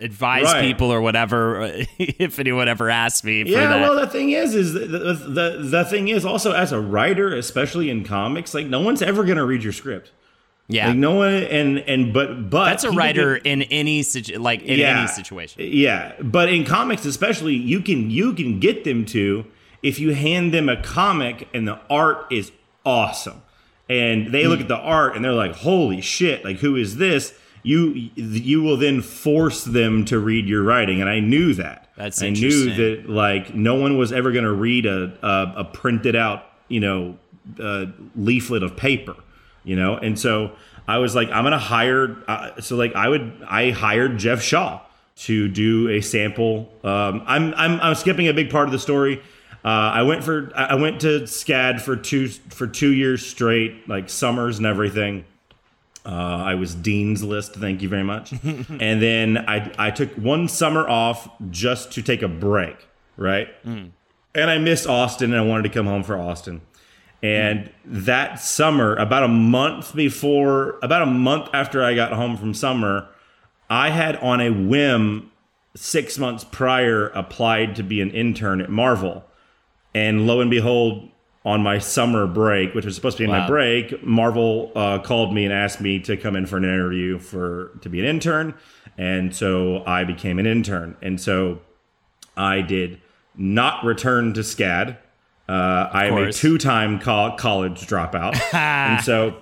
advise 0.00 0.44
Right. 0.44 0.60
people 0.60 0.92
or 0.92 1.00
whatever 1.00 1.62
if 1.98 2.38
anyone 2.38 2.68
ever 2.68 2.90
asks 2.90 3.24
me 3.24 3.42
for 3.44 3.48
yeah, 3.48 3.68
that. 3.68 3.80
well, 3.80 3.96
the 3.98 4.06
thing 4.06 4.32
is, 4.32 4.54
is 4.54 4.74
the, 4.74 4.80
the 4.80 5.58
the 5.62 5.84
thing 5.86 6.08
is 6.08 6.26
also 6.26 6.52
as 6.52 6.70
a 6.70 6.78
writer, 6.78 7.34
especially 7.34 7.88
in 7.88 8.04
comics, 8.04 8.52
like 8.52 8.66
no 8.66 8.80
one's 8.80 9.00
ever 9.00 9.24
gonna 9.24 9.46
read 9.46 9.62
your 9.62 9.72
script. 9.72 10.12
yeah. 10.68 10.88
Like 10.88 10.98
no 10.98 11.14
one, 11.14 11.32
and 11.44 11.78
and 11.78 12.12
but 12.12 12.50
but 12.50 12.66
That's 12.66 12.84
a 12.84 12.90
writer 12.90 13.36
get- 13.36 13.46
in 13.46 13.62
any 13.62 14.02
situ- 14.02 14.38
like 14.38 14.60
in 14.60 14.78
Yeah. 14.78 14.98
any 14.98 15.08
situation. 15.08 15.62
Yeah, 15.64 16.12
but 16.20 16.52
in 16.52 16.66
comics 16.66 17.06
especially, 17.06 17.54
you 17.54 17.80
can 17.80 18.10
you 18.10 18.34
can 18.34 18.60
get 18.60 18.84
them 18.84 19.06
to 19.06 19.46
if 19.82 19.98
you 19.98 20.12
hand 20.12 20.52
them 20.52 20.68
a 20.68 20.76
comic 20.82 21.48
and 21.54 21.66
the 21.66 21.78
art 21.88 22.26
is 22.30 22.52
awesome, 22.84 23.40
and 23.88 24.32
they 24.32 24.44
Hmm. 24.44 24.48
look 24.50 24.60
at 24.60 24.68
the 24.68 24.76
art 24.76 25.16
and 25.16 25.24
they're 25.24 25.32
like, 25.32 25.54
"Holy 25.56 26.00
shit! 26.00 26.44
Like 26.44 26.58
who 26.58 26.76
is 26.76 26.96
this?" 26.96 27.34
You 27.62 28.10
you 28.14 28.62
will 28.62 28.76
then 28.76 29.00
force 29.02 29.64
them 29.64 30.04
to 30.06 30.18
read 30.18 30.48
your 30.48 30.62
writing, 30.62 31.00
and 31.00 31.10
I 31.10 31.20
knew 31.20 31.54
that. 31.54 31.88
That's 31.96 32.22
I 32.22 32.30
knew 32.30 32.74
that 32.76 33.10
like 33.10 33.54
no 33.54 33.74
one 33.74 33.98
was 33.98 34.12
ever 34.12 34.30
going 34.30 34.44
to 34.44 34.52
read 34.52 34.86
a, 34.86 35.12
a 35.22 35.60
a 35.60 35.64
printed 35.64 36.14
out 36.14 36.44
you 36.68 36.80
know 36.80 37.16
uh, 37.60 37.86
leaflet 38.14 38.62
of 38.62 38.76
paper, 38.76 39.16
you 39.64 39.74
know, 39.74 39.96
and 39.96 40.18
so 40.18 40.52
I 40.86 40.98
was 40.98 41.14
like, 41.14 41.28
I'm 41.30 41.42
going 41.42 41.52
to 41.52 41.58
hire. 41.58 42.16
Uh, 42.28 42.60
so 42.60 42.76
like 42.76 42.94
I 42.94 43.08
would 43.08 43.32
I 43.48 43.70
hired 43.70 44.18
Geoff 44.18 44.40
Shaw 44.40 44.80
to 45.16 45.48
do 45.48 45.88
a 45.88 46.00
sample. 46.00 46.72
Um, 46.84 47.22
I'm 47.26 47.52
I'm 47.54 47.80
I'm 47.80 47.94
skipping 47.96 48.28
a 48.28 48.32
big 48.34 48.50
part 48.50 48.68
of 48.68 48.72
the 48.72 48.78
story. 48.78 49.20
Uh, 49.64 49.68
I 49.68 50.02
went 50.02 50.24
for 50.24 50.52
I 50.54 50.76
went 50.76 51.00
to 51.00 51.22
SCAD 51.22 51.80
for 51.80 51.96
two 51.96 52.28
for 52.28 52.66
two 52.66 52.92
years 52.92 53.26
straight, 53.26 53.88
like 53.88 54.08
summers 54.08 54.58
and 54.58 54.66
everything. 54.66 55.24
Uh, 56.06 56.42
I 56.44 56.54
was 56.54 56.74
dean's 56.74 57.22
list. 57.22 57.54
Thank 57.54 57.82
you 57.82 57.88
very 57.88 58.04
much. 58.04 58.32
and 58.42 59.02
then 59.02 59.38
I 59.38 59.72
I 59.78 59.90
took 59.90 60.10
one 60.14 60.48
summer 60.48 60.88
off 60.88 61.28
just 61.50 61.92
to 61.92 62.02
take 62.02 62.22
a 62.22 62.28
break, 62.28 62.76
right? 63.16 63.48
And 64.34 64.50
I 64.50 64.58
missed 64.58 64.86
Austin, 64.86 65.32
and 65.32 65.40
I 65.40 65.44
wanted 65.44 65.64
to 65.64 65.70
come 65.70 65.86
home 65.86 66.02
for 66.02 66.16
Austin. 66.16 66.60
And 67.20 67.70
that 67.84 68.38
summer, 68.40 68.94
about 68.94 69.24
a 69.24 69.28
month 69.28 69.94
before, 69.94 70.78
about 70.82 71.02
a 71.02 71.06
month 71.06 71.48
after 71.52 71.82
I 71.82 71.94
got 71.94 72.12
home 72.12 72.36
from 72.36 72.54
summer, 72.54 73.08
I 73.68 73.90
had 73.90 74.16
on 74.16 74.40
a 74.40 74.50
whim 74.50 75.32
six 75.74 76.16
months 76.16 76.44
prior 76.44 77.08
applied 77.08 77.74
to 77.76 77.82
be 77.82 78.00
an 78.00 78.10
intern 78.10 78.60
at 78.60 78.70
Marvel. 78.70 79.24
And 79.94 80.26
lo 80.26 80.40
and 80.40 80.50
behold, 80.50 81.08
on 81.44 81.62
my 81.62 81.78
summer 81.78 82.26
break, 82.26 82.74
which 82.74 82.84
was 82.84 82.94
supposed 82.94 83.16
to 83.16 83.22
be 83.22 83.26
my 83.26 83.46
break, 83.46 84.04
Marvel 84.04 84.70
uh, 84.74 84.98
called 84.98 85.32
me 85.32 85.44
and 85.44 85.52
asked 85.52 85.80
me 85.80 85.98
to 86.00 86.16
come 86.16 86.36
in 86.36 86.44
for 86.44 86.58
an 86.58 86.64
interview 86.64 87.18
for 87.18 87.70
to 87.80 87.88
be 87.88 88.00
an 88.00 88.04
intern, 88.04 88.54
and 88.98 89.34
so 89.34 89.82
I 89.86 90.04
became 90.04 90.38
an 90.38 90.46
intern. 90.46 90.96
And 91.00 91.18
so 91.18 91.60
I 92.36 92.60
did 92.60 93.00
not 93.34 93.82
return 93.82 94.34
to 94.34 94.40
SCAD. 94.40 94.98
Uh, 95.48 95.88
I 95.90 96.06
am 96.06 96.18
a 96.18 96.32
two-time 96.32 96.98
co- 96.98 97.34
college 97.38 97.86
dropout, 97.86 98.38
and 98.52 99.02
so 99.02 99.34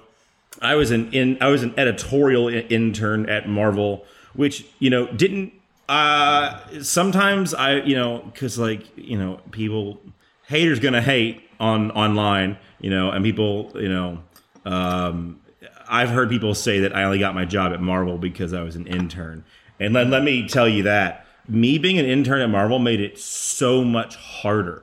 I 0.63 0.77
was 0.77 0.93
an 0.93 1.13
in 1.13 1.39
I 1.41 1.49
was 1.49 1.63
an 1.63 1.75
editorial 1.77 2.49
intern 2.49 3.29
at 3.29 3.49
Marvel, 3.49 4.05
which 4.35 4.65
you 4.79 4.91
know 4.91 5.07
didn't. 5.13 5.55
Uh, 5.89 6.61
sometimes 6.83 7.53
I 7.53 7.81
you 7.81 7.97
know 7.97 8.19
because 8.33 8.59
like 8.59 8.85
you 8.97 9.19
know 9.19 9.41
people 9.51 10.01
haters 10.47 10.81
gonna 10.81 11.03
hate 11.03 11.43
on 11.59 11.91
online 11.93 12.59
you 12.81 12.91
know 12.91 13.11
and 13.11 13.25
people 13.25 13.71
you 13.75 13.89
know 13.89 14.23
um, 14.67 15.41
I've 15.89 16.11
heard 16.11 16.29
people 16.29 16.55
say 16.55 16.81
that 16.81 16.95
I 16.95 17.05
only 17.05 17.19
got 17.19 17.35
my 17.35 17.45
job 17.45 17.73
at 17.73 17.81
Marvel 17.81 18.19
because 18.19 18.53
I 18.53 18.63
was 18.63 18.77
an 18.77 18.87
intern, 18.87 19.45
and 19.79 19.95
let 19.95 20.09
let 20.09 20.23
me 20.23 20.47
tell 20.49 20.69
you 20.69 20.83
that. 20.83 21.25
Me 21.49 21.79
being 21.79 21.99
an 21.99 22.05
intern 22.05 22.41
at 22.41 22.51
Marvel 22.51 22.81
made 22.81 23.01
it 23.01 23.19
so 23.19 23.85
much 23.85 24.17
harder 24.17 24.83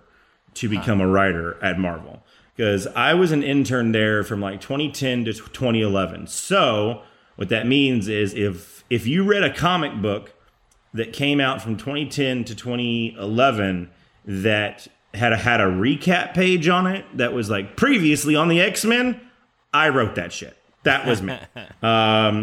to 0.53 0.70
become 0.70 1.01
a 1.01 1.07
writer 1.07 1.61
at 1.61 1.78
Marvel. 1.78 2.24
Because 2.55 2.88
I 2.88 3.16
was 3.16 3.34
an 3.34 3.43
intern 3.43 3.91
there 3.91 4.24
from 4.24 4.39
like 4.39 4.61
2010 4.61 5.26
to 5.26 5.34
2011. 5.34 6.28
So 6.28 7.01
what 7.36 7.49
that 7.49 7.68
means 7.68 8.07
is 8.07 8.34
if 8.34 8.86
if 8.89 9.05
you 9.05 9.26
read 9.26 9.43
a 9.43 9.53
comic 9.53 10.01
book 10.01 10.34
that 10.93 11.11
came 11.11 11.41
out 11.41 11.61
from 11.61 11.76
2010 11.76 12.45
to 12.45 12.55
2011 12.55 13.89
that 14.26 14.88
had 15.14 15.34
a, 15.34 15.38
had 15.38 15.61
a 15.61 15.66
recap 15.66 16.34
page 16.34 16.68
on 16.68 16.88
it 16.88 17.05
that 17.18 17.34
was 17.34 17.49
like 17.49 17.76
previously 17.76 18.36
on 18.36 18.47
the 18.47 18.61
X-Men, 18.61 19.20
I 19.74 19.89
wrote 19.89 20.16
that 20.16 20.34
shit. 20.34 20.57
That 20.84 21.07
was 21.07 21.22
me. 21.22 21.34
Um, 21.34 21.64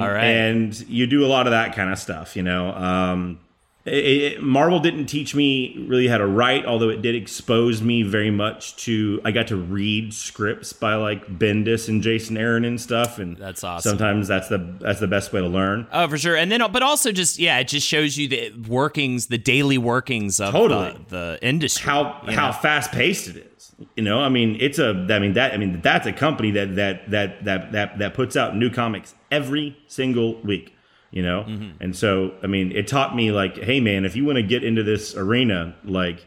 All 0.02 0.10
right. 0.10 0.24
And 0.24 0.88
you 0.88 1.06
do 1.06 1.24
a 1.24 1.28
lot 1.28 1.46
of 1.46 1.50
that 1.50 1.74
kind 1.74 1.90
of 1.92 1.98
stuff, 1.98 2.36
you 2.36 2.42
know. 2.42 2.70
Um, 2.70 3.40
it, 3.84 3.92
it- 3.94 4.42
Marvel 4.42 4.78
didn't 4.80 5.06
teach 5.06 5.34
me 5.34 5.76
really 5.88 6.06
how 6.08 6.18
to 6.18 6.26
write, 6.26 6.66
although 6.66 6.88
it 6.90 7.00
did 7.02 7.14
expose 7.14 7.80
me 7.82 8.02
very 8.02 8.30
much 8.30 8.76
to. 8.84 9.20
I 9.24 9.30
got 9.32 9.48
to 9.48 9.56
read 9.56 10.12
scripts 10.12 10.72
by 10.72 10.94
like 10.96 11.26
Bendis 11.38 11.88
and 11.88 12.02
Jason 12.02 12.36
Aaron 12.36 12.64
and 12.64 12.80
stuff, 12.80 13.18
and 13.18 13.36
That's 13.36 13.64
awesome. 13.64 13.90
Sometimes 13.90 14.28
that's 14.28 14.48
the 14.48 14.58
that's 14.80 15.00
the 15.00 15.06
best 15.08 15.32
way 15.32 15.40
to 15.40 15.48
learn. 15.48 15.86
Oh, 15.92 16.06
for 16.08 16.18
sure. 16.18 16.36
And 16.36 16.52
then, 16.52 16.60
but 16.72 16.82
also 16.82 17.10
just 17.12 17.38
yeah, 17.38 17.58
it 17.58 17.68
just 17.68 17.86
shows 17.86 18.16
you 18.18 18.28
the 18.28 18.52
workings, 18.68 19.26
the 19.28 19.38
daily 19.38 19.78
workings 19.78 20.40
of 20.40 20.52
Totally. 20.52 20.92
the, 21.08 21.16
the 21.16 21.38
industry. 21.42 21.90
how 21.90 22.20
how 22.26 22.48
know? 22.48 22.52
fast 22.52 22.92
paced 22.92 23.28
it 23.28 23.52
is. 23.56 23.74
You 23.96 24.02
know, 24.02 24.20
I 24.20 24.28
mean, 24.28 24.58
it's 24.60 24.78
a. 24.78 24.90
I 25.10 25.18
mean 25.18 25.32
that. 25.34 25.54
I 25.54 25.56
mean 25.56 25.80
that's 25.80 26.06
a 26.06 26.12
company 26.12 26.50
that 26.50 26.76
that 26.76 27.10
that 27.10 27.44
that 27.44 27.72
that 27.72 27.98
that 27.98 28.14
puts 28.14 28.36
out 28.36 28.54
new 28.56 28.68
comics 28.70 29.14
every 29.30 29.78
single 29.86 30.38
week. 30.42 30.74
You 31.10 31.22
know, 31.22 31.44
Mm-hmm. 31.48 31.82
and 31.82 31.96
so 31.96 32.32
I 32.42 32.46
mean, 32.46 32.70
it 32.72 32.86
taught 32.86 33.16
me 33.16 33.32
like, 33.32 33.56
hey 33.58 33.80
man, 33.80 34.04
if 34.04 34.14
you 34.14 34.24
want 34.24 34.36
to 34.36 34.42
get 34.42 34.62
into 34.62 34.82
this 34.82 35.16
arena, 35.16 35.74
like 35.84 36.26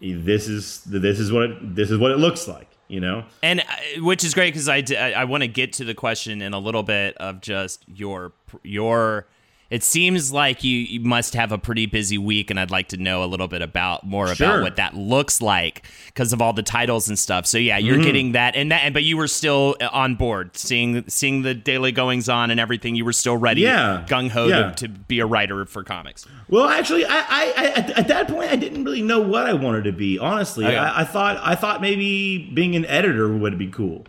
this 0.00 0.48
is 0.48 0.82
this 0.84 1.18
is 1.20 1.30
what 1.30 1.42
it, 1.44 1.74
this 1.76 1.90
is 1.90 1.98
what 1.98 2.10
it 2.12 2.18
looks 2.18 2.48
like. 2.48 2.68
You 2.88 3.00
know, 3.00 3.24
and 3.42 3.60
uh, 3.60 3.64
which 4.04 4.22
is 4.22 4.32
great 4.32 4.54
because 4.54 4.68
I 4.68 4.82
I 5.16 5.24
want 5.24 5.42
to 5.42 5.48
get 5.48 5.72
to 5.74 5.84
the 5.84 5.92
question 5.94 6.40
in 6.40 6.54
a 6.54 6.58
little 6.58 6.82
bit 6.84 7.16
of 7.18 7.40
just 7.40 7.84
your 7.88 8.32
your. 8.62 9.26
It 9.68 9.82
seems 9.82 10.30
like 10.32 10.62
you, 10.62 10.78
you 10.78 11.00
must 11.00 11.34
have 11.34 11.50
a 11.50 11.58
pretty 11.58 11.86
busy 11.86 12.18
week, 12.18 12.50
and 12.50 12.60
I'd 12.60 12.70
like 12.70 12.86
to 12.88 12.96
know 12.96 13.24
a 13.24 13.26
little 13.26 13.48
bit 13.48 13.62
about 13.62 14.04
more 14.06 14.32
Sure. 14.32 14.46
about 14.46 14.62
what 14.62 14.76
that 14.76 14.94
looks 14.94 15.42
like 15.42 15.82
because 16.06 16.32
of 16.32 16.40
all 16.40 16.52
the 16.52 16.62
titles 16.62 17.08
and 17.08 17.18
stuff. 17.18 17.46
So 17.46 17.58
yeah, 17.58 17.76
Mm-hmm. 17.78 17.86
you're 17.86 17.98
getting 18.04 18.32
that, 18.32 18.54
and 18.54 18.70
that, 18.70 18.92
but 18.92 19.02
you 19.02 19.16
were 19.16 19.26
still 19.26 19.74
uh, 19.80 19.88
on 19.92 20.14
board, 20.14 20.56
seeing 20.56 21.08
seeing 21.08 21.42
the 21.42 21.52
daily 21.52 21.90
goings 21.90 22.28
on 22.28 22.52
and 22.52 22.60
everything. 22.60 22.94
You 22.94 23.04
were 23.04 23.12
still 23.12 23.36
ready, 23.36 23.62
Yeah. 23.62 24.04
gung 24.08 24.30
ho 24.30 24.46
Yeah. 24.46 24.70
to, 24.70 24.86
to 24.86 24.88
be 24.88 25.18
a 25.18 25.26
writer 25.26 25.66
for 25.66 25.82
comics. 25.82 26.24
Well, 26.48 26.68
actually, 26.68 27.04
I, 27.04 27.16
I, 27.18 27.52
I 27.56 27.64
at, 27.76 27.90
at 27.98 28.08
that 28.08 28.28
point 28.28 28.52
I 28.52 28.56
didn't 28.56 28.84
really 28.84 29.02
know 29.02 29.18
what 29.20 29.46
I 29.46 29.52
wanted 29.54 29.82
to 29.84 29.92
be. 29.92 30.16
Honestly, 30.18 30.64
Okay. 30.64 30.76
I, 30.76 31.00
I 31.00 31.04
thought 31.04 31.38
I 31.42 31.56
thought 31.56 31.80
maybe 31.80 32.50
being 32.54 32.76
an 32.76 32.84
editor 32.86 33.28
would 33.36 33.58
be 33.58 33.66
cool. 33.66 34.06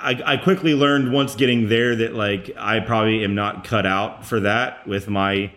I, 0.00 0.22
I 0.24 0.36
quickly 0.36 0.74
learned 0.74 1.12
once 1.12 1.34
getting 1.34 1.68
there 1.68 1.94
that 1.96 2.14
like 2.14 2.50
I 2.56 2.80
probably 2.80 3.22
am 3.24 3.34
not 3.34 3.64
cut 3.64 3.86
out 3.86 4.24
for 4.24 4.40
that 4.40 4.86
with 4.86 5.08
my 5.08 5.52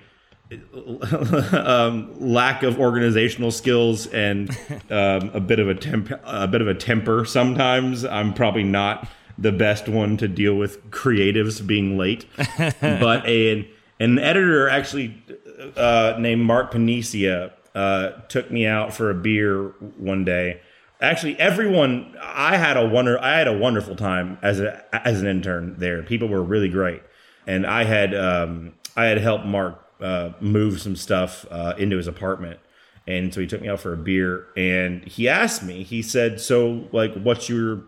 um, 1.53 2.13
lack 2.19 2.63
of 2.63 2.79
organizational 2.79 3.51
skills 3.51 4.07
and 4.07 4.49
um, 4.89 5.31
a 5.33 5.39
bit 5.39 5.59
of 5.59 5.69
a 5.69 5.75
temp- 5.75 6.21
a 6.23 6.47
bit 6.47 6.61
of 6.61 6.67
a 6.67 6.75
temper. 6.75 7.25
Sometimes 7.25 8.05
I'm 8.05 8.33
probably 8.33 8.63
not 8.63 9.07
the 9.37 9.51
best 9.51 9.87
one 9.87 10.17
to 10.17 10.27
deal 10.27 10.55
with 10.55 10.91
creatives 10.91 11.65
being 11.65 11.97
late. 11.97 12.25
but 12.81 13.25
an 13.25 13.67
an 13.99 14.19
editor 14.19 14.69
actually 14.69 15.21
uh, 15.75 16.15
named 16.19 16.41
Mark 16.41 16.71
Paniccia 16.71 17.51
uh, 17.73 18.09
took 18.27 18.51
me 18.51 18.65
out 18.67 18.93
for 18.93 19.09
a 19.09 19.15
beer 19.15 19.69
one 19.97 20.23
day. 20.23 20.61
Actually, 21.01 21.37
everyone 21.39 22.15
I 22.21 22.57
had 22.57 22.77
a 22.77 22.87
wonder 22.87 23.19
I 23.19 23.37
had 23.37 23.47
a 23.47 23.57
wonderful 23.57 23.95
time 23.95 24.37
as 24.41 24.59
a 24.59 24.83
as 25.07 25.21
an 25.21 25.27
intern 25.27 25.75
there. 25.77 26.01
People 26.03 26.27
were 26.27 26.43
really 26.43 26.69
great, 26.69 27.01
and 27.45 27.65
I 27.67 27.83
had 27.83 28.15
um, 28.15 28.73
I 28.95 29.05
had 29.05 29.17
helped 29.17 29.45
Mark 29.45 29.83
uh, 30.01 30.31
move 30.39 30.81
some 30.81 30.95
stuff 30.95 31.45
uh, 31.49 31.73
into 31.77 31.97
his 31.97 32.07
apartment. 32.07 32.59
And 33.05 33.33
so 33.33 33.41
he 33.41 33.47
took 33.47 33.61
me 33.61 33.67
out 33.67 33.81
for 33.81 33.93
a 33.93 33.97
beer 33.97 34.47
and 34.55 35.03
he 35.03 35.27
asked 35.27 35.61
me, 35.61 35.83
he 35.83 36.01
said, 36.01 36.39
So 36.39 36.87
like 36.91 37.13
what's 37.15 37.49
your 37.49 37.83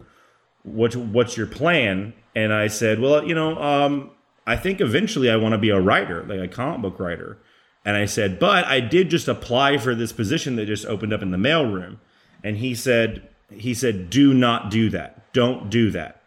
what 0.63 0.95
what's 0.95 1.37
your 1.37 1.47
plan? 1.47 2.13
And 2.35 2.53
I 2.53 2.67
said, 2.67 2.99
Well, 2.99 3.25
you 3.25 3.33
know, 3.33 3.57
um, 3.61 4.11
I 4.45 4.57
think 4.57 4.81
eventually 4.81 5.29
I 5.29 5.37
want 5.37 5.53
to 5.53 5.57
be 5.57 5.69
a 5.69 5.79
writer, 5.79 6.23
like 6.23 6.39
a 6.39 6.47
comic 6.47 6.81
book 6.81 6.99
writer. 6.99 7.37
And 7.83 7.95
I 7.95 8.05
said, 8.05 8.39
but 8.39 8.65
I 8.65 8.79
did 8.79 9.09
just 9.09 9.27
apply 9.27 9.77
for 9.77 9.93
this 9.93 10.11
position 10.11 10.55
that 10.55 10.65
just 10.65 10.85
opened 10.87 11.13
up 11.13 11.21
in 11.21 11.29
the 11.29 11.37
mailroom. 11.37 11.97
And 12.45 12.57
he 12.57 12.75
said, 12.75 13.27
he 13.49 13.73
said, 13.73 14.11
do 14.11 14.31
not 14.31 14.69
do 14.69 14.91
that. 14.91 15.33
Don't 15.33 15.67
do 15.71 15.89
that. 15.89 16.21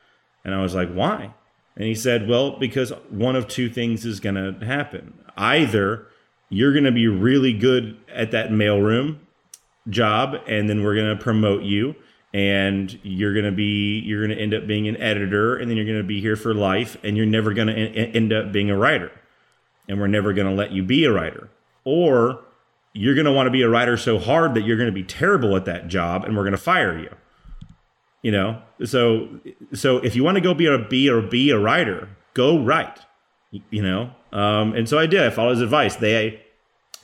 And 0.45 0.53
I 0.53 0.61
was 0.61 0.75
like, 0.75 0.93
why? 0.93 1.33
And 1.77 1.85
he 1.85 1.95
said, 1.95 2.29
well, 2.29 2.59
because 2.59 2.91
one 3.09 3.37
of 3.37 3.47
two 3.47 3.71
things 3.71 4.05
is 4.05 4.19
going 4.19 4.35
to 4.35 4.67
happen. 4.67 5.15
Either 5.37 6.09
you're 6.49 6.73
going 6.73 6.85
to 6.85 6.93
be 6.93 7.07
really 7.07 7.53
good 7.53 7.97
at 8.13 8.33
that 8.33 8.51
mailroom 8.51 9.19
job, 9.89 10.35
and 10.49 10.69
then 10.69 10.83
we're 10.83 10.97
going 10.97 11.17
to 11.17 11.23
promote 11.23 11.63
you, 11.63 11.95
and 12.35 12.99
you're 13.05 13.33
going 13.33 13.45
to 13.45 13.53
be 13.53 14.01
you're 14.01 14.27
going 14.27 14.37
to 14.37 14.43
end 14.43 14.55
up 14.55 14.67
being 14.67 14.89
an 14.89 14.97
editor, 14.97 15.57
and 15.57 15.71
then 15.71 15.77
you're 15.77 15.87
going 15.87 15.99
to 15.99 16.03
be 16.03 16.21
here 16.21 16.35
for 16.35 16.53
life, 16.53 16.97
and 17.05 17.17
you're 17.17 17.27
never 17.27 17.55
going 17.55 17.69
to 17.69 17.75
end 17.75 18.33
up 18.33 18.51
being 18.51 18.71
a 18.71 18.77
writer, 18.77 19.13
and 19.89 20.01
we're 20.01 20.09
never 20.09 20.33
going 20.33 20.49
to 20.49 20.53
let 20.53 20.73
you 20.73 20.83
be 20.83 21.05
a 21.05 21.13
writer, 21.13 21.49
or 21.85 22.41
you're 22.93 23.15
going 23.15 23.27
to 23.27 23.33
want 23.33 23.47
to 23.47 23.51
be 23.51 23.63
a 23.63 23.69
writer 23.69 23.97
so 23.97 24.19
hard 24.19 24.55
that 24.55 24.63
you're 24.63 24.77
going 24.77 24.89
to 24.89 24.93
be 24.93 25.05
terrible 25.05 25.57
at 25.57 25.65
that 25.67 25.89
job, 25.89 26.25
and 26.25 26.37
we're 26.37 26.43
going 26.43 26.53
to 26.53 26.59
fire 26.59 26.99
you. 26.99 27.15
You 28.23 28.33
know, 28.33 28.63
so 28.85 29.29
so 29.73 29.99
if 29.99 30.17
you 30.17 30.25
want 30.25 30.37
to 30.37 30.41
go 30.41 30.53
be 30.53 30.67
a 30.67 30.79
be 30.79 31.09
or 31.09 31.23
be 31.23 31.51
a 31.51 31.59
writer, 31.59 32.09
go 32.35 32.59
write. 32.59 32.99
You 33.71 33.83
know, 33.83 34.11
um, 34.33 34.75
and 34.75 34.89
so 34.89 34.99
I 34.99 35.07
did. 35.07 35.23
I 35.23 35.31
followed 35.31 35.53
his 35.53 35.61
advice. 35.61 35.97
They 35.97 36.43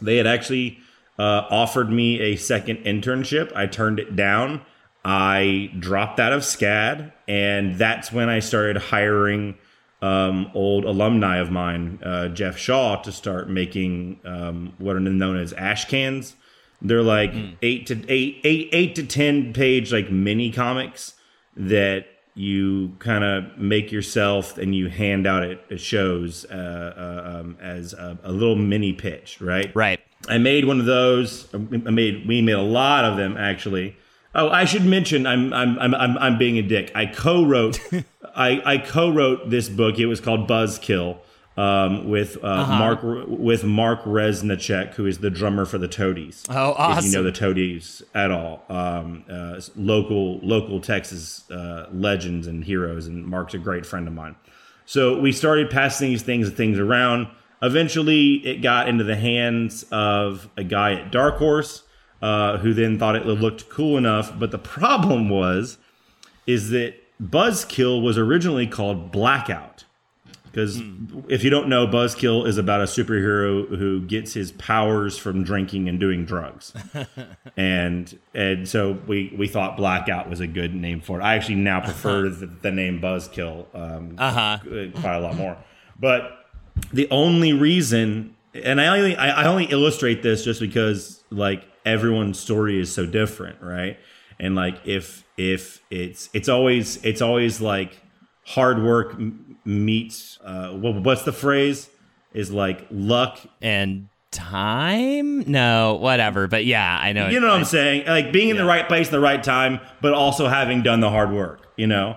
they 0.02 0.16
had 0.16 0.26
actually 0.26 0.78
uh, 1.18 1.46
offered 1.50 1.90
me 1.90 2.20
a 2.20 2.36
second 2.36 2.78
internship. 2.78 3.52
I 3.54 3.66
turned 3.66 4.00
it 4.00 4.16
down. 4.16 4.62
I 5.04 5.70
dropped 5.78 6.18
out 6.18 6.32
of 6.32 6.42
SCAD, 6.42 7.12
and 7.28 7.76
that's 7.76 8.10
when 8.10 8.28
I 8.28 8.40
started 8.40 8.76
hiring 8.76 9.56
um, 10.04 10.50
old 10.52 10.84
alumni 10.84 11.38
of 11.38 11.50
mine, 11.50 11.98
uh, 12.04 12.28
Geoff 12.28 12.58
Shaw, 12.58 13.00
to 13.02 13.10
start 13.10 13.48
making 13.48 14.20
um, 14.24 14.74
what 14.76 14.96
are 14.96 15.00
known 15.00 15.38
as 15.38 15.54
ash 15.54 15.86
cans. 15.86 16.36
They're 16.82 17.02
like 17.02 17.32
mm. 17.32 17.56
eight 17.62 17.86
to 17.86 18.04
eight, 18.08 18.40
eight, 18.44 18.68
eight 18.72 18.94
to 18.96 19.06
ten 19.06 19.54
page 19.54 19.92
like 19.92 20.10
mini 20.10 20.50
comics 20.50 21.14
that 21.56 22.06
you 22.34 22.94
kind 22.98 23.24
of 23.24 23.56
make 23.56 23.92
yourself 23.92 24.58
and 24.58 24.74
you 24.74 24.88
hand 24.88 25.26
out 25.26 25.42
at, 25.44 25.80
shows 25.80 26.44
uh, 26.50 26.54
uh, 26.54 27.38
um, 27.40 27.56
as 27.60 27.94
a, 27.94 28.18
a, 28.24 28.32
little 28.32 28.56
mini 28.56 28.92
pitch, 28.92 29.40
right? 29.40 29.74
Right. 29.74 30.00
I 30.28 30.36
made 30.38 30.64
one 30.66 30.80
of 30.80 30.86
those. 30.86 31.48
I 31.54 31.58
made 31.58 32.28
we 32.28 32.42
made 32.42 32.52
a 32.52 32.60
lot 32.60 33.06
of 33.06 33.16
them 33.16 33.38
actually. 33.38 33.96
Oh, 34.34 34.48
I 34.48 34.64
should 34.64 34.84
mention 34.84 35.26
I'm 35.26 35.52
I'm 35.52 35.78
I'm 35.78 35.94
I'm, 35.94 36.18
I'm 36.18 36.38
being 36.38 36.58
a 36.58 36.62
dick. 36.62 36.90
I 36.94 37.06
co-wrote 37.06 37.80
I, 38.36 38.60
I 38.64 38.78
co-wrote 38.78 39.50
this 39.50 39.68
book. 39.68 39.98
It 39.98 40.06
was 40.06 40.20
called 40.20 40.48
Buzzkill 40.48 41.18
um, 41.56 42.08
with 42.08 42.36
uh, 42.42 42.46
uh-huh. 42.46 42.78
Mark 42.78 43.00
with 43.28 43.64
Mark 43.64 44.02
Reznicek, 44.02 44.94
who 44.94 45.06
is 45.06 45.18
the 45.18 45.30
drummer 45.30 45.64
for 45.64 45.78
the 45.78 45.88
Toadies. 45.88 46.44
Oh, 46.48 46.74
awesome! 46.76 46.98
If 46.98 47.04
you 47.06 47.12
know 47.12 47.22
the 47.22 47.32
Toadies 47.32 48.02
at 48.14 48.30
all, 48.30 48.64
um, 48.68 49.24
uh, 49.30 49.60
local 49.76 50.38
local 50.40 50.80
Texas 50.80 51.48
uh, 51.50 51.88
legends 51.92 52.46
and 52.46 52.64
heroes, 52.64 53.06
and 53.06 53.24
Mark's 53.24 53.54
a 53.54 53.58
great 53.58 53.86
friend 53.86 54.08
of 54.08 54.14
mine. 54.14 54.34
So 54.86 55.18
we 55.20 55.32
started 55.32 55.70
passing 55.70 56.10
these 56.10 56.22
things 56.22 56.50
things 56.50 56.78
around. 56.78 57.28
Eventually, 57.62 58.34
it 58.46 58.60
got 58.60 58.88
into 58.88 59.04
the 59.04 59.16
hands 59.16 59.84
of 59.90 60.50
a 60.56 60.64
guy 60.64 60.94
at 60.94 61.12
Dark 61.12 61.36
Horse, 61.36 61.83
uh, 62.24 62.56
who 62.56 62.72
then 62.72 62.98
thought 62.98 63.16
it 63.16 63.26
looked 63.26 63.68
cool 63.68 63.98
enough. 63.98 64.32
But 64.38 64.50
the 64.50 64.58
problem 64.58 65.28
was, 65.28 65.76
is 66.46 66.70
that 66.70 66.94
Buzzkill 67.22 68.02
was 68.02 68.16
originally 68.16 68.66
called 68.66 69.12
Blackout 69.12 69.84
because 70.44 70.80
mm. 70.80 71.22
if 71.28 71.44
you 71.44 71.50
don't 71.50 71.68
know, 71.68 71.86
Buzzkill 71.86 72.46
is 72.46 72.56
about 72.56 72.80
a 72.80 72.84
superhero 72.84 73.68
who 73.76 74.00
gets 74.00 74.32
his 74.32 74.52
powers 74.52 75.18
from 75.18 75.44
drinking 75.44 75.86
and 75.86 76.00
doing 76.00 76.24
drugs, 76.24 76.72
and 77.58 78.18
and 78.32 78.66
so 78.66 78.92
we 79.06 79.34
we 79.36 79.46
thought 79.46 79.76
Blackout 79.76 80.30
was 80.30 80.40
a 80.40 80.46
good 80.46 80.74
name 80.74 81.02
for 81.02 81.20
it. 81.20 81.22
I 81.22 81.34
actually 81.34 81.56
now 81.56 81.80
prefer 81.80 82.30
the, 82.30 82.46
the, 82.46 82.70
name 82.70 83.02
Buzzkill 83.02 83.66
um, 83.74 84.14
uh-huh. 84.16 84.58
quite 84.98 85.16
a 85.16 85.20
lot 85.20 85.36
more. 85.36 85.58
But 86.00 86.46
the 86.90 87.06
only 87.10 87.52
reason, 87.52 88.34
and 88.54 88.80
I 88.80 88.86
only 88.96 89.14
I 89.14 89.44
only 89.44 89.66
illustrate 89.66 90.22
this 90.22 90.42
just 90.42 90.60
because 90.60 91.22
like 91.30 91.64
everyone's 91.84 92.38
story 92.38 92.80
is 92.80 92.92
so 92.92 93.06
different, 93.06 93.60
right? 93.62 93.98
And 94.38 94.54
like 94.54 94.80
if 94.84 95.24
if 95.36 95.82
it's 95.90 96.28
it's 96.32 96.48
always 96.48 97.04
it's 97.04 97.22
always 97.22 97.60
like 97.60 98.00
hard 98.44 98.82
work 98.82 99.16
meets 99.64 100.38
uh, 100.44 100.70
what's 100.70 101.22
the 101.22 101.32
phrase 101.32 101.88
is 102.32 102.50
like 102.50 102.86
luck 102.90 103.40
and 103.62 104.08
time 104.30 105.40
no 105.48 105.94
whatever 105.94 106.48
but 106.48 106.64
yeah 106.64 106.98
i 107.00 107.12
know 107.12 107.28
you 107.28 107.38
know 107.38 107.46
what 107.46 107.56
i'm 107.56 107.64
saying 107.64 108.04
like 108.04 108.32
being 108.32 108.48
in 108.48 108.56
yeah. 108.56 108.62
the 108.62 108.68
right 108.68 108.88
place 108.88 109.06
at 109.06 109.12
the 109.12 109.20
right 109.20 109.44
time 109.44 109.78
but 110.00 110.12
also 110.12 110.48
having 110.48 110.82
done 110.82 110.98
the 110.98 111.08
hard 111.08 111.30
work 111.30 111.68
you 111.76 111.86
know 111.86 112.16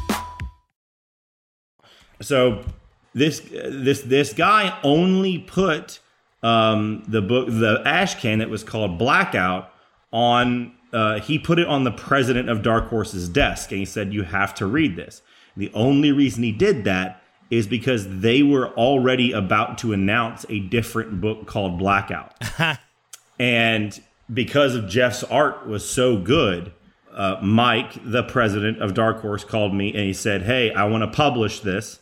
So 2.21 2.63
this 3.13 3.41
this 3.53 4.01
this 4.01 4.33
guy 4.33 4.77
only 4.83 5.39
put 5.39 5.99
um, 6.43 7.03
the 7.07 7.21
book 7.21 7.47
the 7.49 7.81
ash 7.85 8.19
can 8.21 8.39
that 8.39 8.49
was 8.49 8.63
called 8.63 8.97
Blackout 8.97 9.71
on. 10.11 10.73
Uh, 10.93 11.19
he 11.19 11.39
put 11.39 11.57
it 11.57 11.67
on 11.67 11.85
the 11.85 11.91
president 11.91 12.49
of 12.49 12.61
Dark 12.61 12.89
Horse's 12.89 13.29
desk, 13.29 13.71
and 13.71 13.79
he 13.79 13.85
said, 13.85 14.13
"You 14.13 14.23
have 14.23 14.53
to 14.55 14.65
read 14.65 14.95
this." 14.95 15.21
The 15.55 15.71
only 15.73 16.11
reason 16.11 16.43
he 16.43 16.51
did 16.51 16.83
that 16.85 17.21
is 17.49 17.67
because 17.67 18.19
they 18.21 18.41
were 18.43 18.69
already 18.75 19.33
about 19.33 19.77
to 19.79 19.91
announce 19.91 20.45
a 20.49 20.59
different 20.59 21.19
book 21.19 21.47
called 21.47 21.77
Blackout, 21.77 22.33
and 23.39 24.01
because 24.33 24.75
of 24.75 24.87
Geoff's 24.87 25.23
art 25.23 25.67
was 25.67 25.87
so 25.87 26.17
good. 26.17 26.71
Uh, 27.13 27.37
Mike, 27.41 27.91
the 28.05 28.23
president 28.23 28.81
of 28.81 28.93
Dark 28.93 29.19
Horse, 29.19 29.43
called 29.43 29.73
me 29.73 29.89
and 29.89 30.03
he 30.03 30.13
said, 30.13 30.43
"Hey, 30.43 30.73
I 30.73 30.85
want 30.85 31.03
to 31.03 31.13
publish 31.15 31.59
this 31.59 31.99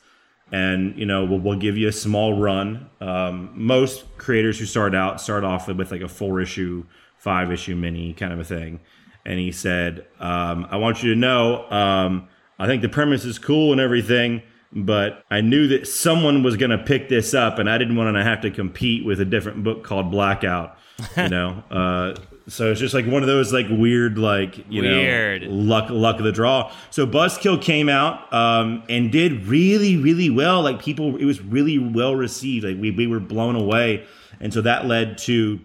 and 0.51 0.97
you 0.97 1.05
know 1.05 1.25
we'll, 1.25 1.39
we'll 1.39 1.59
give 1.59 1.77
you 1.77 1.87
a 1.87 1.91
small 1.91 2.39
run. 2.39 2.89
Um, 3.01 3.51
most 3.53 4.05
creators 4.17 4.59
who 4.59 4.65
start 4.65 4.95
out 4.95 5.21
start 5.21 5.43
off 5.43 5.67
with 5.67 5.91
like 5.91 6.01
a 6.01 6.07
four 6.07 6.41
issue, 6.41 6.85
five 7.17 7.51
issue 7.51 7.75
mini 7.75 8.13
kind 8.13 8.33
of 8.33 8.39
a 8.39 8.43
thing. 8.43 8.79
And 9.25 9.39
he 9.39 9.51
said, 9.51 10.07
um, 10.19 10.67
"I 10.71 10.77
want 10.77 11.03
you 11.03 11.13
to 11.13 11.19
know 11.19 11.69
um, 11.69 12.27
I 12.59 12.67
think 12.67 12.81
the 12.81 12.89
premise 12.89 13.23
is 13.23 13.39
cool 13.39 13.71
and 13.71 13.79
everything, 13.79 14.43
but 14.73 15.23
I 15.31 15.41
knew 15.41 15.67
that 15.69 15.87
someone 15.87 16.43
was 16.43 16.57
going 16.57 16.71
to 16.71 16.77
pick 16.77 17.07
this 17.07 17.33
up, 17.33 17.57
and 17.57 17.69
I 17.69 17.77
didn't 17.77 17.95
want 17.95 18.13
to 18.15 18.23
have 18.23 18.41
to 18.41 18.51
compete 18.51 19.05
with 19.05 19.21
a 19.21 19.25
different 19.25 19.63
book 19.63 19.83
called 19.83 20.11
Blackout. 20.11 20.77
You 21.15 21.29
know, 21.29 21.63
uh, 21.71 22.15
so 22.49 22.71
it's 22.71 22.79
just 22.79 22.93
like 22.93 23.05
one 23.05 23.21
of 23.23 23.27
those 23.27 23.53
like 23.53 23.67
weird, 23.69 24.17
like 24.17 24.57
you 24.69 24.81
Weird. 24.81 25.43
know, 25.43 25.49
luck 25.49 25.89
luck 25.89 26.17
of 26.17 26.23
the 26.25 26.31
draw. 26.31 26.71
So 26.89 27.07
Buzzkill 27.07 27.61
came 27.61 27.87
out 27.89 28.31
um, 28.33 28.83
and 28.89 29.11
did 29.11 29.45
really 29.47 29.97
really 29.97 30.29
well. 30.29 30.61
Like 30.61 30.81
people, 30.81 31.15
it 31.17 31.25
was 31.25 31.41
really 31.41 31.77
well 31.79 32.15
received. 32.15 32.65
Like 32.65 32.77
we 32.77 32.91
we 32.91 33.07
were 33.07 33.19
blown 33.19 33.55
away, 33.55 34.05
and 34.39 34.53
so 34.53 34.61
that 34.61 34.85
led 34.85 35.17
to 35.19 35.59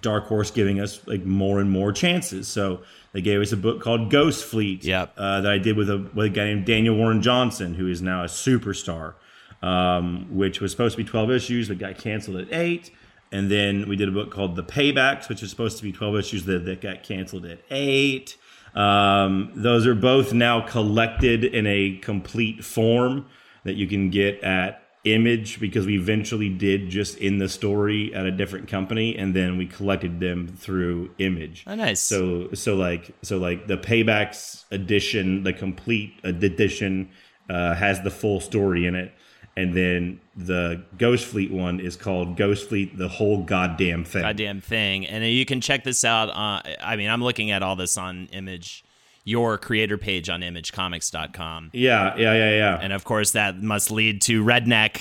Dark 0.00 0.26
Horse 0.26 0.50
giving 0.50 0.80
us 0.80 1.06
like 1.06 1.24
more 1.24 1.60
and 1.60 1.70
more 1.70 1.92
chances. 1.92 2.48
So 2.48 2.82
they 3.12 3.20
gave 3.20 3.40
us 3.40 3.52
a 3.52 3.56
book 3.56 3.80
called 3.80 4.10
Ghost 4.10 4.44
Fleet 4.44 4.84
Yep. 4.84 5.14
uh, 5.16 5.40
that 5.42 5.52
I 5.52 5.58
did 5.58 5.76
with 5.76 5.90
a 5.90 5.98
with 6.14 6.26
a 6.26 6.30
guy 6.30 6.46
named 6.46 6.64
Daniel 6.66 6.96
Warren 6.96 7.22
Johnson, 7.22 7.74
who 7.74 7.88
is 7.88 8.00
now 8.02 8.22
a 8.22 8.26
superstar. 8.26 9.14
Um, 9.62 10.26
which 10.36 10.60
was 10.60 10.72
supposed 10.72 10.96
to 10.96 11.02
be 11.02 11.08
twelve 11.08 11.30
issues, 11.30 11.68
but 11.68 11.78
got 11.78 11.96
canceled 11.96 12.36
at 12.36 12.52
eight. 12.52 12.90
And 13.34 13.50
then 13.50 13.88
we 13.88 13.96
did 13.96 14.08
a 14.08 14.12
book 14.12 14.30
called 14.30 14.54
The 14.54 14.62
Paybacks, 14.62 15.28
which 15.28 15.42
was 15.42 15.50
supposed 15.50 15.76
to 15.78 15.82
be 15.82 15.92
twelve 15.92 16.14
issues 16.16 16.44
that, 16.44 16.64
that 16.66 16.80
got 16.80 17.02
canceled 17.02 17.44
at 17.46 17.58
eight. 17.70 18.36
Um, 18.74 19.50
those 19.54 19.86
are 19.86 19.94
both 19.94 20.32
now 20.32 20.60
collected 20.60 21.44
in 21.44 21.66
a 21.66 21.98
complete 21.98 22.64
form 22.64 23.26
that 23.64 23.74
you 23.74 23.86
can 23.88 24.10
get 24.10 24.42
at 24.42 24.82
Image 25.04 25.60
because 25.60 25.84
we 25.84 25.96
eventually 25.96 26.48
did 26.48 26.88
just 26.88 27.18
in 27.18 27.38
the 27.38 27.48
story 27.48 28.14
at 28.14 28.24
a 28.24 28.30
different 28.30 28.68
company, 28.68 29.18
and 29.18 29.34
then 29.34 29.58
we 29.58 29.66
collected 29.66 30.18
them 30.18 30.46
through 30.46 31.10
Image. 31.18 31.64
Oh, 31.66 31.74
nice. 31.74 32.00
So 32.00 32.48
so 32.54 32.76
like 32.76 33.14
so 33.22 33.36
like 33.38 33.66
the 33.66 33.76
Paybacks 33.76 34.64
edition, 34.70 35.42
the 35.42 35.52
complete 35.52 36.14
edition 36.22 37.10
uh, 37.50 37.74
has 37.74 38.00
the 38.00 38.10
full 38.10 38.40
story 38.40 38.86
in 38.86 38.94
it, 38.94 39.12
and 39.56 39.74
then 39.74 40.20
the 40.36 40.82
Ghost 40.98 41.26
Fleet 41.26 41.50
one 41.52 41.78
is 41.80 41.96
called 41.96 42.36
Ghost 42.36 42.68
Fleet: 42.68 42.96
The 42.98 43.08
Whole 43.08 43.42
Goddamn 43.42 44.04
Thing. 44.04 44.22
goddamn 44.22 44.60
thing. 44.60 45.06
And 45.06 45.24
you 45.24 45.44
can 45.46 45.60
check 45.60 45.84
this 45.84 46.04
out. 46.04 46.30
On, 46.30 46.62
I 46.82 46.96
mean, 46.96 47.08
I'm 47.10 47.22
looking 47.22 47.50
at 47.50 47.62
all 47.62 47.76
this 47.76 47.96
on 47.96 48.26
Image, 48.32 48.84
your 49.24 49.56
creator 49.58 49.96
page 49.96 50.28
on 50.28 50.40
ImageComics.com. 50.42 51.70
Yeah, 51.72 52.16
yeah, 52.16 52.34
yeah, 52.34 52.50
yeah. 52.50 52.78
And 52.80 52.92
of 52.92 53.04
course, 53.04 53.32
that 53.32 53.62
must 53.62 53.90
lead 53.90 54.22
to 54.22 54.42
Redneck, 54.44 55.00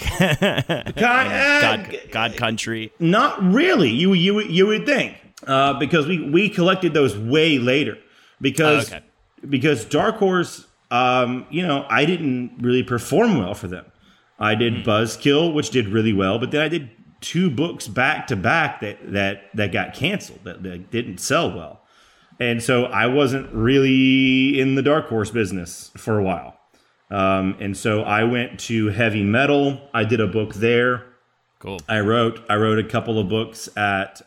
God, 0.96 1.28
uh, 1.28 1.62
God, 1.62 2.00
God 2.12 2.38
Country. 2.38 2.92
Not 3.00 3.42
really. 3.44 3.90
You 3.90 4.14
you 4.14 4.36
would- 4.36 4.50
you 4.52 4.68
would 4.68 4.86
think 4.86 5.18
uh, 5.48 5.74
because 5.80 6.08
we 6.08 6.30
we 6.30 6.50
collected 6.50 6.94
those 6.94 7.18
way 7.18 7.58
later 7.58 7.98
because 8.42 8.92
Oh, 8.94 8.98
okay. 8.98 9.06
because 9.50 9.86
Dark 9.86 10.18
Horse, 10.18 10.66
um, 10.92 11.46
you 11.50 11.66
know, 11.66 11.86
I 11.90 12.06
didn't 12.06 12.54
really 12.62 12.84
perform 12.84 13.38
well 13.40 13.54
for 13.56 13.68
them. 13.68 13.86
I 14.44 14.56
did 14.56 14.74
Hmm. 14.84 14.90
Buzzkill, 14.90 15.54
which 15.54 15.70
did 15.70 15.88
really 15.88 16.14
well, 16.14 16.38
but 16.40 16.52
then 16.52 16.62
I 16.62 16.68
did 16.68 16.90
two 17.22 17.50
books 17.50 17.88
back 17.88 18.28
to 18.28 18.36
back 18.36 18.82
that 18.82 18.98
that 19.14 19.50
that 19.54 19.72
got 19.72 19.94
canceled 19.94 20.42
that, 20.44 20.62
that 20.64 20.92
didn't 20.92 21.20
sell 21.20 21.50
well, 21.52 21.82
and 22.40 22.62
so 22.62 22.86
I 22.86 23.08
wasn't 23.08 23.52
really 23.54 24.60
in 24.60 24.76
the 24.76 24.82
Dark 24.82 25.08
Horse 25.08 25.32
business 25.32 25.92
for 25.96 26.20
a 26.20 26.24
while. 26.24 26.60
Um, 27.10 27.56
and 27.60 27.78
so 27.78 28.02
I 28.02 28.24
went 28.24 28.60
to 28.62 28.88
heavy 28.90 29.24
metal. 29.24 29.80
I 29.94 30.04
did 30.04 30.20
a 30.20 30.28
book 30.28 30.56
there. 30.56 31.04
Cool. 31.60 31.80
I 31.88 32.00
wrote 32.00 32.44
I 32.50 32.56
wrote 32.56 32.80
a 32.80 32.84
couple 32.84 33.20
of 33.20 33.30
books 33.30 33.70
at 33.78 34.22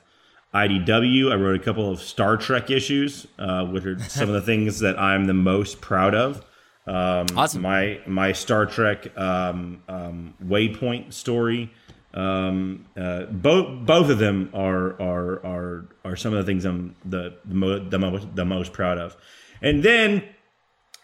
IDW. 0.54 1.30
I 1.30 1.34
wrote 1.34 1.60
a 1.60 1.62
couple 1.62 1.90
of 1.90 2.00
Star 2.00 2.36
Trek 2.36 2.70
issues, 2.70 3.26
uh, 3.38 3.64
which 3.66 3.84
are 3.84 3.98
some 3.98 4.28
of 4.28 4.34
the 4.34 4.40
things 4.40 4.78
that 4.80 4.98
I'm 4.98 5.26
the 5.26 5.34
most 5.34 5.80
proud 5.80 6.14
of. 6.14 6.42
Um, 6.86 7.26
Awesome. 7.36 7.62
My 7.62 8.00
my 8.06 8.32
Star 8.32 8.66
Trek 8.66 9.16
um, 9.18 9.82
um, 9.88 10.34
Waypoint 10.44 11.12
story. 11.12 11.72
Um, 12.14 12.86
uh, 12.96 13.24
both 13.26 13.84
both 13.84 14.08
of 14.08 14.18
them 14.18 14.50
are 14.54 15.00
are 15.00 15.44
are 15.44 15.88
are 16.04 16.16
some 16.16 16.32
of 16.32 16.38
the 16.38 16.50
things 16.50 16.64
I'm 16.64 16.94
the 17.04 17.36
the, 17.44 17.54
mo- 17.54 17.78
the 17.80 17.98
most 17.98 18.34
the 18.34 18.44
most 18.44 18.72
proud 18.72 18.98
of. 18.98 19.16
And 19.60 19.82
then 19.82 20.22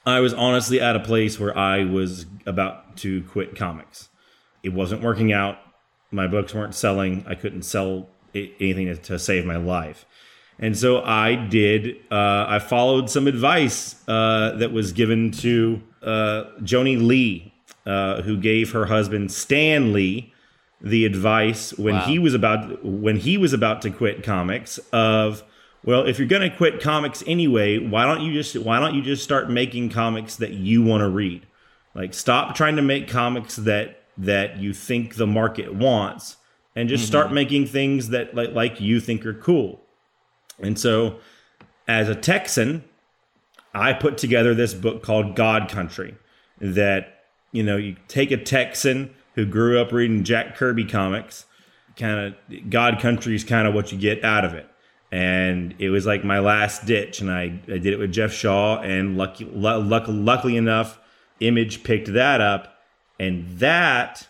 I 0.07 0.21
was 0.21 0.33
honestly 0.33 0.81
at 0.81 0.97
a 0.97 1.01
place 1.01 1.39
where 1.39 1.57
I 1.57 1.85
was 1.85 2.27
about 2.47 2.97
to 2.99 3.23
quit 3.25 3.57
comics. 3.57 4.09
It 4.63 4.73
wasn't 4.73 5.03
working 5.03 5.33
out. 5.33 5.59
My 6.11 6.27
books 6.27 6.55
weren't 6.55 6.75
selling. 6.75 7.25
I 7.27 7.35
couldn't 7.35 7.63
sell 7.63 8.09
anything 8.35 8.87
to, 8.87 8.97
to 8.97 9.19
save 9.19 9.45
my 9.45 9.57
life. 9.57 10.07
And 10.59 10.77
so 10.77 11.03
I 11.03 11.35
did, 11.35 11.97
uh, 12.11 12.47
I 12.49 12.59
followed 12.59 13.11
some 13.11 13.27
advice 13.27 13.97
uh, 14.07 14.53
that 14.57 14.73
was 14.73 14.93
given 14.93 15.31
to 15.33 15.83
uh, 16.03 16.45
Joni 16.61 17.05
Lee, 17.05 17.53
uh, 17.87 18.23
who 18.23 18.37
gave 18.37 18.73
her 18.73 18.87
husband 18.87 19.33
Stan 19.33 19.93
Lee 19.93 20.33
the 20.83 21.05
advice 21.05 21.73
when 21.79 21.95
he 22.01 22.19
was 22.19 22.35
about 22.35 22.85
when 22.85 23.17
he 23.17 23.39
was 23.39 23.53
about 23.53 23.83
to 23.83 23.91
quit 23.91 24.25
comics 24.25 24.79
of 24.93 25.45
well 25.85 26.05
if 26.07 26.19
you're 26.19 26.27
going 26.27 26.43
to 26.43 26.57
quit 26.57 26.81
comics 26.83 27.23
anyway 27.27 27.79
why 27.79 28.05
don't 28.05 28.21
you 28.21 28.33
just 28.33 28.57
why 28.57 28.81
don't 28.81 28.95
you 28.95 29.01
just 29.01 29.23
start 29.23 29.49
making 29.49 29.89
comics 29.89 30.37
that 30.37 30.53
you 30.53 30.83
want 30.83 31.01
to 31.01 31.09
read? 31.09 31.47
Like 31.95 32.15
stop 32.15 32.57
trying 32.57 32.77
to 32.77 32.83
make 32.83 33.09
comics 33.09 33.57
that 33.57 34.03
that 34.19 34.59
you 34.59 34.73
think 34.73 35.15
the 35.15 35.27
market 35.27 35.73
wants 35.73 36.37
and 36.75 36.89
just 36.89 37.07
start 37.07 37.33
making 37.33 37.67
things 37.67 38.09
that 38.09 38.35
like, 38.35 38.53
like 38.53 38.81
you 38.81 38.99
think 38.99 39.25
are 39.25 39.35
cool 39.35 39.81
and 40.63 40.79
so 40.79 41.19
as 41.87 42.09
a 42.09 42.15
texan 42.15 42.85
i 43.75 43.93
put 43.93 44.17
together 44.19 44.55
this 44.55 44.75
book 44.75 45.03
called 45.03 45.37
god 45.37 45.69
country 45.69 46.15
that 46.61 47.25
you 47.53 47.63
know 47.63 47.77
you 47.77 47.97
take 48.09 48.31
a 48.31 48.37
texan 48.37 49.15
who 49.35 49.45
grew 49.45 49.81
up 49.81 49.93
reading 49.93 50.25
jack 50.25 50.57
kirby 50.57 50.85
comics 50.85 51.47
kind 51.97 52.35
of 52.51 52.71
god 52.71 53.01
country 53.01 53.35
is 53.35 53.45
kind 53.45 53.67
of 53.69 53.75
what 53.75 53.93
you 53.93 53.99
get 53.99 54.25
out 54.25 54.45
of 54.45 54.55
it. 54.55 54.69
And 55.11 55.75
it 55.79 55.91
was 55.91 56.07
like 56.07 56.25
my 56.25 56.39
last 56.39 56.87
ditch 56.87 57.21
and 57.21 57.31
i, 57.31 57.43
I 57.43 57.79
did 57.79 57.87
it 57.87 57.99
with 57.99 58.13
geoff 58.13 58.33
shaw 58.33 58.81
and 58.81 59.17
lucky, 59.19 59.45
lu- 59.45 59.83
luck, 59.83 60.05
luckily 60.09 60.57
enough 60.57 60.99
image 61.41 61.85
picked 61.85 62.13
that 62.15 62.41
up 62.41 62.79
and 63.19 63.59
that 63.59 64.27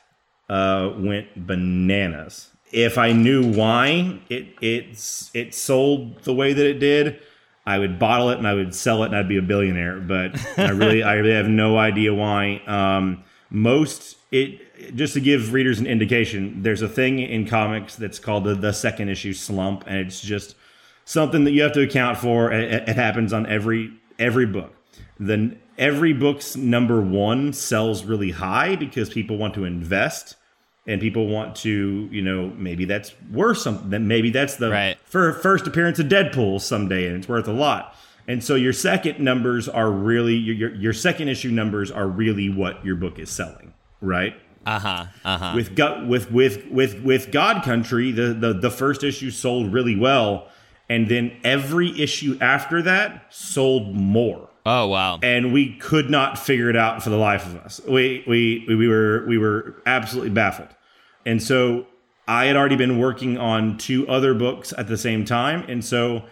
uh, 0.48 0.90
went 0.96 1.46
bananas 1.46 2.50
if 2.72 2.98
i 2.98 3.12
knew 3.12 3.52
why 3.52 4.18
it 4.28 4.46
it's 4.60 5.30
it 5.34 5.54
sold 5.54 6.22
the 6.24 6.34
way 6.34 6.52
that 6.52 6.66
it 6.66 6.78
did 6.78 7.20
I 7.64 7.78
would 7.78 7.98
bottle 7.98 8.30
it 8.30 8.38
and 8.38 8.46
I 8.46 8.54
would 8.54 8.74
sell 8.74 9.04
it 9.04 9.06
and 9.06 9.16
I'd 9.16 9.28
be 9.28 9.36
a 9.36 9.42
billionaire. 9.42 10.00
But 10.00 10.36
I 10.58 10.70
really, 10.70 11.02
I 11.02 11.14
really 11.14 11.34
have 11.34 11.48
no 11.48 11.78
idea 11.78 12.12
why. 12.12 12.60
Um, 12.66 13.22
most 13.50 14.16
it 14.30 14.94
just 14.96 15.14
to 15.14 15.20
give 15.20 15.52
readers 15.52 15.78
an 15.78 15.86
indication. 15.86 16.62
There's 16.62 16.82
a 16.82 16.88
thing 16.88 17.20
in 17.20 17.46
comics 17.46 17.94
that's 17.96 18.18
called 18.18 18.44
the, 18.44 18.54
the 18.54 18.72
second 18.72 19.10
issue 19.10 19.34
slump, 19.34 19.84
and 19.86 19.98
it's 19.98 20.20
just 20.20 20.56
something 21.04 21.44
that 21.44 21.52
you 21.52 21.62
have 21.62 21.72
to 21.72 21.82
account 21.82 22.18
for. 22.18 22.50
It, 22.50 22.88
it 22.88 22.96
happens 22.96 23.32
on 23.32 23.46
every 23.46 23.92
every 24.18 24.46
book. 24.46 24.74
Then 25.20 25.60
every 25.78 26.12
book's 26.12 26.56
number 26.56 27.00
one 27.00 27.52
sells 27.52 28.04
really 28.04 28.30
high 28.30 28.74
because 28.74 29.10
people 29.10 29.36
want 29.36 29.54
to 29.54 29.64
invest 29.64 30.36
and 30.86 31.00
people 31.00 31.28
want 31.28 31.54
to, 31.56 32.08
you 32.10 32.22
know, 32.22 32.50
maybe 32.56 32.84
that's 32.84 33.14
worth 33.30 33.58
something. 33.58 34.06
Maybe 34.08 34.30
that's 34.30 34.56
the 34.56 34.70
Right. 34.70 34.98
fir- 35.04 35.32
first 35.32 35.66
appearance 35.66 35.98
of 35.98 36.06
Deadpool 36.06 36.60
someday, 36.60 37.06
and 37.06 37.16
it's 37.16 37.28
worth 37.28 37.46
a 37.48 37.52
lot. 37.52 37.94
And 38.28 38.42
so 38.42 38.54
your 38.54 38.72
second 38.72 39.18
numbers 39.20 39.68
are 39.68 39.90
really 39.90 40.34
your 40.34 40.54
your, 40.54 40.74
your 40.74 40.92
second 40.92 41.28
issue 41.28 41.50
numbers 41.50 41.90
are 41.90 42.06
really 42.06 42.48
what 42.48 42.84
your 42.84 42.94
book 42.96 43.18
is 43.18 43.30
selling, 43.30 43.74
right? 44.00 44.34
Uh 44.64 44.78
huh. 44.78 45.04
Uh 45.24 45.38
huh. 45.38 45.52
With 45.56 45.74
gut 45.74 46.06
with 46.06 46.30
with 46.30 46.66
with 46.70 47.00
with 47.02 47.32
God 47.32 47.64
Country, 47.64 48.12
the, 48.12 48.32
the 48.32 48.52
the 48.52 48.70
first 48.70 49.02
issue 49.02 49.30
sold 49.32 49.72
really 49.72 49.96
well, 49.96 50.46
and 50.88 51.08
then 51.08 51.32
every 51.42 52.00
issue 52.00 52.38
after 52.40 52.80
that 52.82 53.26
sold 53.30 53.94
more 53.96 54.48
Oh 54.64 54.86
wow. 54.86 55.18
and 55.22 55.52
we 55.52 55.74
could 55.76 56.08
not 56.10 56.38
figure 56.38 56.70
it 56.70 56.76
out 56.76 57.02
for 57.02 57.10
the 57.10 57.16
life 57.16 57.46
of 57.46 57.56
us. 57.56 57.80
We 57.88 58.24
we 58.26 58.64
we 58.68 58.86
were 58.88 59.24
we 59.26 59.38
were 59.38 59.76
absolutely 59.86 60.30
baffled. 60.30 60.68
And 61.26 61.42
so 61.42 61.86
I 62.28 62.44
had 62.46 62.56
already 62.56 62.76
been 62.76 62.98
working 62.98 63.38
on 63.38 63.76
two 63.78 64.06
other 64.08 64.34
books 64.34 64.72
at 64.76 64.86
the 64.88 64.96
same 64.96 65.24
time, 65.24 65.64
and 65.68 65.84
so 65.84 66.22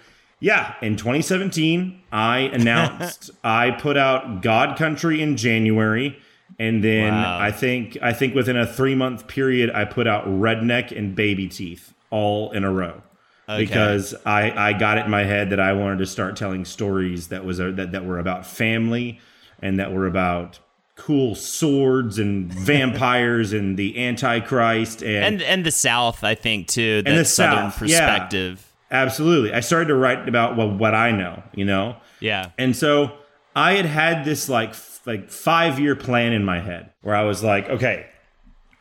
yeah, 0.43 0.75
in 0.81 0.97
2017, 0.97 2.01
I 2.13 2.39
announced 2.53 3.31
I 3.45 3.73
put 3.73 3.97
out 3.97 4.43
God 4.43 4.79
Country 4.79 5.21
in 5.21 5.37
January, 5.37 6.17
and 6.59 6.83
then 6.83 7.13
Wow. 7.13 7.39
I 7.41 7.51
think 7.51 7.99
I 8.01 8.13
think 8.13 8.35
within 8.35 8.57
a 8.57 8.67
three 8.67 8.95
month 8.95 9.27
period, 9.27 9.71
I 9.71 9.85
put 9.85 10.07
out 10.07 10.25
Redneck 10.27 10.97
and 10.97 11.15
Baby 11.15 11.49
Teeth 11.49 11.93
all 12.11 12.51
in 12.53 12.65
a 12.65 12.73
row 12.73 13.03
Okay. 13.51 13.65
because 13.65 14.15
I, 14.25 14.53
I 14.53 14.73
got 14.75 14.99
it 14.99 15.07
in 15.07 15.11
my 15.11 15.25
head 15.25 15.51
that 15.51 15.59
I 15.59 15.73
wanted 15.73 15.99
to 15.99 16.07
start 16.07 16.37
telling 16.37 16.65
stories 16.65 17.29
that 17.29 17.45
was 17.45 17.59
a, 17.59 17.73
that 17.73 17.93
that 17.93 18.05
were 18.05 18.19
about 18.19 18.47
family 18.47 19.21
and 19.61 19.81
that 19.81 19.93
were 19.93 20.07
about 20.07 20.61
cool 20.95 21.35
swords 21.35 22.19
and 22.19 22.53
vampires 22.55 23.53
and 23.53 23.77
the 23.77 24.07
Antichrist 24.07 25.03
and, 25.03 25.25
and 25.25 25.43
and 25.43 25.67
the 25.67 25.71
South, 25.71 26.23
I 26.23 26.35
think 26.35 26.69
too. 26.69 27.03
That 27.03 27.15
the 27.15 27.25
Southern 27.25 27.73
South, 27.73 27.89
yeah. 27.89 27.99
perspective. 27.99 28.73
absolutely. 28.91 29.53
I 29.53 29.61
started 29.61 29.89
to 29.89 29.95
write 29.95 30.29
about 30.29 30.57
what 30.57 30.75
what 30.75 30.95
I 30.95 31.11
know, 31.11 31.43
you 31.55 31.65
know. 31.65 31.97
Yeah. 32.21 32.51
And 32.59 32.77
so 32.77 33.13
I 33.57 33.73
had 33.73 33.87
had 33.87 34.25
this 34.25 34.49
like 34.49 34.71
f- 34.71 35.01
like 35.07 35.31
five 35.31 35.81
year 35.81 35.97
plan 35.97 36.33
in 36.33 36.45
my 36.45 36.61
head 36.61 36.93
where 37.03 37.17
I 37.17 37.25
was 37.25 37.43
like, 37.43 37.69
okay, 37.69 38.07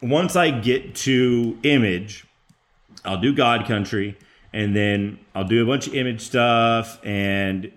once 0.02 0.36
I 0.36 0.52
get 0.52 0.96
to 0.96 1.58
Image, 1.64 2.26
I'll 3.04 3.20
do 3.20 3.34
God 3.34 3.66
Country, 3.66 4.18
and 4.54 4.76
then 4.76 5.20
I'll 5.36 5.48
do 5.48 5.64
a 5.64 5.66
bunch 5.66 5.88
of 5.88 5.96
Image 5.96 6.22
stuff. 6.22 7.00
And 7.04 7.72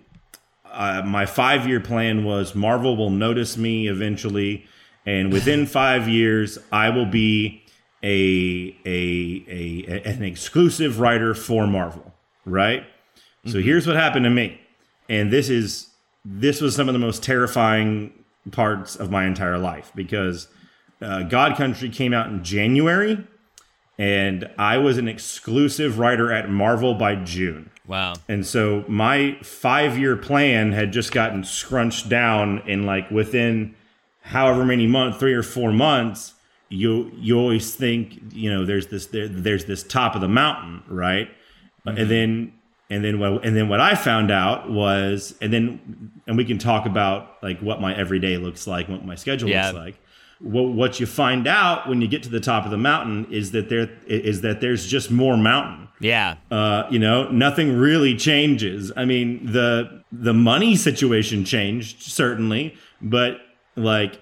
uh, 0.71 1.03
my 1.05 1.27
five 1.27 1.67
year 1.67 1.81
plan 1.81 2.25
was 2.25 2.55
Marvel 2.55 2.97
will 2.97 3.11
notice 3.11 3.57
me 3.57 3.89
eventually, 3.89 4.67
and 5.05 5.33
within 5.33 5.67
five 5.81 6.09
years, 6.09 6.59
I 6.71 6.91
will 6.91 7.07
be 7.07 7.63
a 8.03 8.77
a 8.85 9.45
a 9.49 10.03
an 10.05 10.23
exclusive 10.23 11.01
writer 11.01 11.35
for 11.35 11.67
Marvel. 11.67 12.13
Right. 12.45 12.85
So 13.45 13.61
here's 13.61 13.89
what 13.89 13.97
happened 13.97 14.25
to 14.25 14.31
me, 14.31 14.61
and 15.09 15.33
this 15.33 15.49
is 15.49 15.89
this 16.25 16.61
was 16.61 16.77
some 16.77 16.89
of 16.89 16.93
the 16.93 17.01
most 17.01 17.23
terrifying 17.23 18.13
parts 18.51 18.97
of 18.97 19.11
my 19.11 19.27
entire 19.27 19.59
life 19.59 19.93
because 19.95 20.49
uh, 21.01 21.23
God 21.25 21.57
Country 21.57 21.89
came 21.89 22.13
out 22.13 22.29
in 22.29 22.45
January, 22.45 23.25
and 23.99 24.51
I 24.59 24.79
was 24.79 24.99
an 24.99 25.09
exclusive 25.09 25.99
writer 25.99 26.33
at 26.33 26.51
Marvel 26.51 26.95
by 26.95 27.17
June. 27.17 27.71
Wow. 27.87 28.15
And 28.29 28.47
so 28.47 28.85
my 28.89 29.39
five 29.43 29.99
year 29.99 30.17
plan 30.17 30.73
had 30.73 30.93
just 30.93 31.13
gotten 31.13 31.45
scrunched 31.45 32.09
down 32.09 32.63
in 32.67 32.85
like 32.85 33.11
within 33.11 33.75
however 34.23 34.65
many 34.65 34.87
months, 34.87 35.19
three 35.19 35.35
or 35.35 35.43
four 35.43 35.73
months. 35.73 36.35
You 36.69 37.13
you 37.17 37.39
always 37.39 37.75
think 37.75 38.19
you 38.33 38.51
know 38.51 38.65
there's 38.65 38.87
this 38.87 39.07
there, 39.07 39.29
there's 39.29 39.67
this 39.67 39.83
top 39.83 40.15
of 40.15 40.21
the 40.23 40.29
mountain, 40.29 40.83
right? 40.89 41.29
And 41.85 41.99
mm-hmm. 41.99 42.09
then 42.09 42.53
and 42.89 43.05
then 43.05 43.19
what 43.19 43.45
and 43.45 43.55
then 43.55 43.69
what 43.69 43.81
I 43.81 43.95
found 43.95 44.31
out 44.31 44.71
was 44.71 45.35
and 45.43 45.53
then 45.53 46.13
and 46.27 46.37
we 46.37 46.45
can 46.47 46.59
talk 46.59 46.87
about 46.87 47.43
like 47.43 47.61
what 47.61 47.81
my 47.81 47.95
everyday 47.95 48.39
looks 48.39 48.67
like, 48.67 48.89
what 48.89 49.05
my 49.05 49.17
schedule 49.17 49.51
Yeah. 49.51 49.73
looks 49.73 49.77
like. 49.77 49.95
What 50.43 50.73
what 50.75 50.99
you 51.01 51.07
find 51.07 51.47
out 51.47 51.89
when 51.89 52.01
you 52.03 52.09
get 52.09 52.23
to 52.25 52.29
the 52.29 52.41
top 52.41 52.65
of 52.65 52.71
the 52.73 52.77
mountain 52.79 53.27
is 53.31 53.53
that 53.53 53.69
there 53.69 53.89
is 54.07 54.41
that 54.41 54.61
there's 54.61 54.87
just 54.89 55.11
more 55.11 55.37
mountain 55.37 55.87
Yeah. 56.01 56.35
uh, 56.51 56.85
you 56.91 56.99
know, 56.99 57.31
nothing 57.31 57.77
really 57.77 58.17
changes. 58.17 58.91
I 58.97 59.05
mean, 59.05 59.53
the 59.53 60.03
the 60.11 60.35
money 60.35 60.75
situation 60.75 61.45
changed 61.45 62.03
certainly, 62.03 62.75
but 63.01 63.39
like 63.77 64.21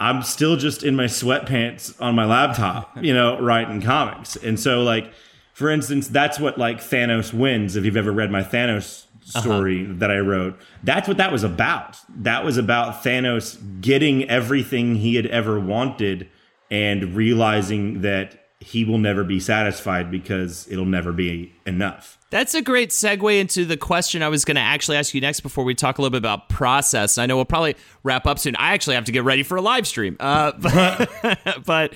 I'm 0.00 0.22
still 0.22 0.56
just 0.56 0.84
in 0.84 0.96
my 0.96 1.04
sweatpants 1.04 1.94
on 2.00 2.14
my 2.14 2.24
laptop, 2.24 2.96
you 3.04 3.12
know, 3.12 3.38
writing 3.38 3.82
comics. 3.82 4.36
And 4.36 4.58
so 4.58 4.82
like 4.82 5.12
for 5.52 5.68
instance, 5.70 6.08
that's 6.08 6.38
what 6.40 6.56
like 6.56 6.78
Thanos 6.78 7.34
wins 7.34 7.76
if 7.76 7.84
you've 7.84 7.96
ever 7.96 8.12
read 8.12 8.30
my 8.30 8.42
Thanos 8.42 9.04
story 9.30 9.84
that 9.84 10.10
I 10.10 10.18
wrote. 10.18 10.58
That's 10.82 11.08
what 11.08 11.16
that 11.18 11.32
was 11.32 11.44
about. 11.44 11.98
That 12.08 12.44
was 12.44 12.56
about 12.56 13.02
Thanos 13.02 13.58
getting 13.80 14.28
everything 14.28 14.96
he 14.96 15.16
had 15.16 15.26
ever 15.26 15.58
wanted 15.60 16.28
and 16.70 17.14
realizing 17.14 18.02
that 18.02 18.48
he 18.60 18.84
will 18.84 18.98
never 18.98 19.24
be 19.24 19.38
satisfied 19.38 20.10
because 20.10 20.66
it'll 20.70 20.84
never 20.84 21.12
be 21.12 21.52
enough. 21.64 22.18
That's 22.30 22.54
a 22.54 22.60
great 22.60 22.90
segue 22.90 23.40
into 23.40 23.64
the 23.64 23.76
question 23.76 24.22
I 24.22 24.28
was 24.28 24.44
going 24.44 24.56
to 24.56 24.60
actually 24.60 24.98
ask 24.98 25.14
you 25.14 25.20
next 25.20 25.40
before 25.40 25.64
we 25.64 25.74
talk 25.74 25.98
a 25.98 26.02
little 26.02 26.10
bit 26.10 26.18
about 26.18 26.48
process. 26.48 27.16
I 27.16 27.26
know 27.26 27.36
we'll 27.36 27.46
probably 27.46 27.76
wrap 28.02 28.26
up 28.26 28.38
soon. 28.38 28.56
I 28.56 28.74
actually 28.74 28.96
have 28.96 29.04
to 29.04 29.12
get 29.12 29.24
ready 29.24 29.42
for 29.42 29.56
a 29.56 29.62
live 29.62 29.86
stream. 29.86 30.16
Uh, 30.20 30.52
but, 30.58 31.62
but, 31.64 31.94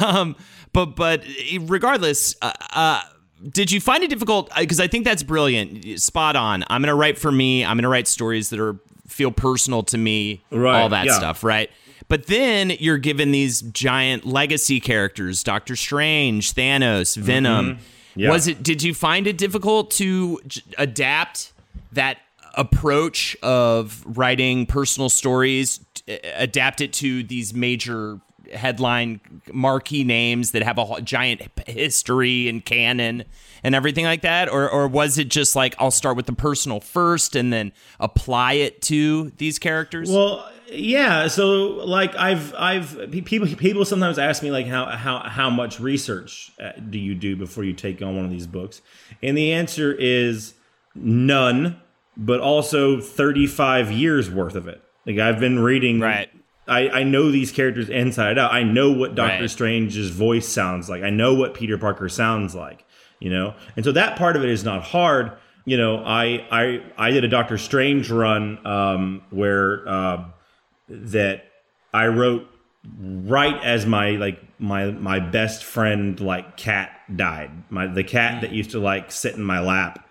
um, 0.00 0.36
but, 0.72 0.96
but 0.96 1.24
regardless, 1.60 2.34
uh, 2.42 2.52
uh, 2.72 3.02
did 3.48 3.70
you 3.70 3.80
find 3.80 4.02
it 4.04 4.10
difficult? 4.10 4.50
Because 4.58 4.80
I 4.80 4.86
think 4.86 5.04
that's 5.04 5.22
brilliant, 5.22 6.00
spot 6.00 6.36
on. 6.36 6.64
I'm 6.68 6.82
going 6.82 6.88
to 6.88 6.94
write 6.94 7.18
for 7.18 7.32
me. 7.32 7.64
I'm 7.64 7.76
going 7.76 7.84
to 7.84 7.88
write 7.88 8.08
stories 8.08 8.50
that 8.50 8.60
are 8.60 8.76
feel 9.06 9.30
personal 9.32 9.82
to 9.84 9.98
me, 9.98 10.42
Right, 10.50 10.80
all 10.80 10.88
that 10.90 11.06
yeah. 11.06 11.16
stuff, 11.16 11.42
right? 11.42 11.70
But 12.08 12.26
then 12.26 12.70
you're 12.70 12.98
given 12.98 13.30
these 13.32 13.62
giant 13.62 14.26
legacy 14.26 14.80
characters: 14.80 15.42
Doctor 15.42 15.76
Strange, 15.76 16.52
Thanos, 16.54 17.16
Venom. 17.16 17.76
Mm-hmm. 17.76 17.82
Yeah. 18.16 18.30
Was 18.30 18.48
it? 18.48 18.62
Did 18.62 18.82
you 18.82 18.92
find 18.94 19.26
it 19.26 19.38
difficult 19.38 19.92
to 19.92 20.40
j- 20.46 20.62
adapt 20.78 21.52
that 21.92 22.18
approach 22.56 23.36
of 23.42 24.02
writing 24.04 24.66
personal 24.66 25.08
stories, 25.08 25.78
t- 25.94 26.18
adapt 26.34 26.80
it 26.80 26.92
to 26.94 27.22
these 27.22 27.54
major 27.54 28.18
headline 28.52 29.20
marquee 29.52 30.04
names 30.04 30.52
that 30.52 30.62
have 30.62 30.78
a 30.78 31.00
giant 31.02 31.42
history 31.66 32.48
and 32.48 32.64
canon 32.64 33.24
and 33.62 33.74
everything 33.74 34.04
like 34.04 34.22
that, 34.22 34.48
or 34.48 34.68
or 34.68 34.88
was 34.88 35.18
it 35.18 35.28
just 35.28 35.54
like 35.54 35.74
I'll 35.78 35.90
start 35.90 36.16
with 36.16 36.26
the 36.26 36.32
personal 36.32 36.80
first 36.80 37.36
and 37.36 37.52
then 37.52 37.72
apply 37.98 38.54
it 38.54 38.82
to 38.82 39.30
these 39.36 39.58
characters? 39.58 40.10
Well, 40.10 40.50
yeah. 40.72 41.26
So, 41.26 41.66
like, 41.84 42.14
I've, 42.16 42.54
I've 42.54 43.10
people, 43.10 43.48
people 43.48 43.84
sometimes 43.84 44.18
ask 44.18 44.42
me 44.42 44.50
like, 44.50 44.66
how, 44.66 44.86
how, 44.86 45.18
how 45.18 45.50
much 45.50 45.80
research 45.80 46.52
uh, 46.62 46.70
do 46.78 46.98
you 46.98 47.14
do 47.14 47.34
before 47.36 47.64
you 47.64 47.72
take 47.72 48.00
on 48.02 48.14
one 48.14 48.24
of 48.24 48.30
these 48.30 48.46
books? 48.46 48.80
And 49.22 49.36
the 49.36 49.52
answer 49.52 49.92
is 49.92 50.54
none, 50.94 51.80
but 52.16 52.40
also 52.40 53.00
thirty 53.00 53.46
five 53.46 53.90
years 53.90 54.30
worth 54.30 54.54
of 54.54 54.68
it. 54.68 54.80
Like, 55.06 55.18
I've 55.18 55.40
been 55.40 55.58
reading. 55.58 56.00
Right. 56.00 56.30
I, 56.70 57.00
I 57.00 57.02
know 57.02 57.30
these 57.30 57.50
characters 57.50 57.88
inside 57.88 58.38
out. 58.38 58.52
I 58.52 58.62
know 58.62 58.92
what 58.92 59.14
Doctor 59.14 59.40
Right. 59.40 59.50
Strange's 59.50 60.10
voice 60.10 60.48
sounds 60.48 60.88
like. 60.88 61.02
I 61.02 61.10
know 61.10 61.34
what 61.34 61.54
Peter 61.54 61.76
Parker 61.76 62.08
sounds 62.08 62.54
like. 62.54 62.84
You 63.18 63.28
know, 63.28 63.54
and 63.76 63.84
so 63.84 63.92
that 63.92 64.16
part 64.16 64.36
of 64.36 64.44
it 64.44 64.48
is 64.48 64.64
not 64.64 64.82
hard. 64.82 65.32
You 65.66 65.76
know, 65.76 65.98
I 65.98 66.46
I 66.50 66.82
I 66.96 67.10
did 67.10 67.24
a 67.24 67.28
Doctor 67.28 67.58
Strange 67.58 68.10
run 68.10 68.64
um, 68.66 69.22
where 69.28 69.86
uh, 69.86 70.24
that 70.88 71.44
I 71.92 72.06
wrote 72.06 72.46
right 72.88 73.62
as 73.62 73.84
my 73.84 74.12
like 74.12 74.40
my 74.58 74.86
my 74.86 75.18
best 75.18 75.64
friend 75.64 76.18
like 76.18 76.56
cat 76.56 76.92
died. 77.14 77.50
My 77.68 77.88
the 77.88 78.04
cat 78.04 78.40
that 78.40 78.52
used 78.52 78.70
to 78.70 78.78
like 78.78 79.12
sit 79.12 79.34
in 79.34 79.42
my 79.42 79.60
lap 79.60 80.08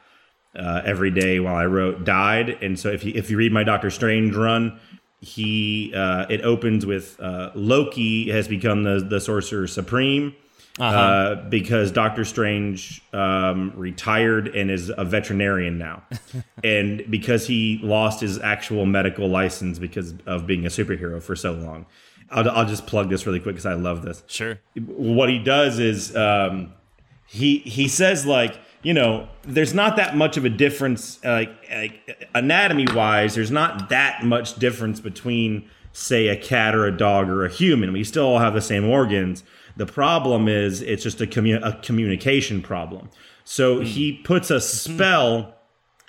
uh, 0.55 0.82
every 0.86 1.12
day 1.12 1.39
while 1.39 1.55
I 1.55 1.66
wrote 1.66 2.03
died. 2.03 2.62
And 2.62 2.80
so 2.80 2.89
if 2.89 3.03
you 3.03 3.14
if 3.16 3.32
you 3.32 3.38
read 3.38 3.51
my 3.51 3.64
Doctor 3.64 3.89
Strange 3.89 4.36
run, 4.36 4.80
he 5.22 5.93
uh, 5.95 6.26
it 6.30 6.41
opens 6.41 6.86
with 6.86 7.20
uh, 7.20 7.51
Loki 7.55 8.30
has 8.30 8.47
become 8.47 8.84
the 8.84 8.99
the 8.99 9.20
Sorcerer 9.20 9.67
Supreme. 9.67 10.36
uh 10.80 11.36
because 11.49 11.91
Doctor 11.91 12.24
Strange 12.24 13.01
um, 13.11 13.74
retired 13.76 14.47
and 14.55 14.72
is 14.72 14.89
a 14.95 15.03
veterinarian 15.03 15.78
now, 15.78 16.03
and 16.63 17.03
because 17.09 17.47
he 17.47 17.80
lost 17.84 18.22
his 18.22 18.39
actual 18.39 18.86
medical 18.86 19.28
license 19.28 19.78
because 19.78 20.13
of 20.26 20.47
being 20.47 20.65
a 20.65 20.70
superhero 20.70 21.22
for 21.22 21.36
so 21.36 21.51
long. 21.51 21.86
I'll, 22.32 22.49
I'll 22.51 22.65
just 22.65 22.86
plug 22.86 23.09
this 23.09 23.26
really 23.26 23.39
quick 23.39 23.55
because 23.55 23.65
I 23.65 23.74
love 23.74 24.03
this 24.03 24.24
sure. 24.28 24.59
what 24.76 25.30
he 25.30 25.39
does 25.39 25.80
is 25.80 26.15
um, 26.15 26.74
he 27.28 27.57
he 27.59 27.88
says 27.88 28.26
like 28.26 28.59
you 28.82 28.93
know 28.93 29.27
there's 29.43 29.73
not 29.73 29.95
that 29.97 30.15
much 30.15 30.38
of 30.38 30.45
a 30.45 30.49
difference 30.49 31.19
uh, 31.25 31.32
like, 31.32 31.69
like 31.71 32.27
anatomy 32.34 32.88
wise 32.93 33.36
there's 33.36 33.51
not 33.51 33.89
that 33.89 34.23
much 34.23 34.55
difference 34.55 34.99
between 34.99 35.69
say 35.91 36.27
a 36.27 36.38
cat 36.38 36.75
or 36.75 36.86
a 36.86 36.95
dog 36.95 37.30
or 37.30 37.45
a 37.45 37.49
human. 37.49 37.91
We 37.91 38.03
still 38.03 38.25
all 38.25 38.39
have 38.39 38.53
the 38.53 38.61
same 38.61 38.86
organs. 38.86 39.43
The 39.77 39.86
problem 39.86 40.47
is 40.47 40.82
it's 40.82 41.03
just 41.03 41.21
a, 41.21 41.25
commu- 41.25 41.65
a 41.65 41.80
communication 41.82 42.61
problem. 42.61 43.09
So 43.43 43.80
he 43.80 44.13
puts 44.13 44.51
a 44.51 44.61
spell 44.61 45.55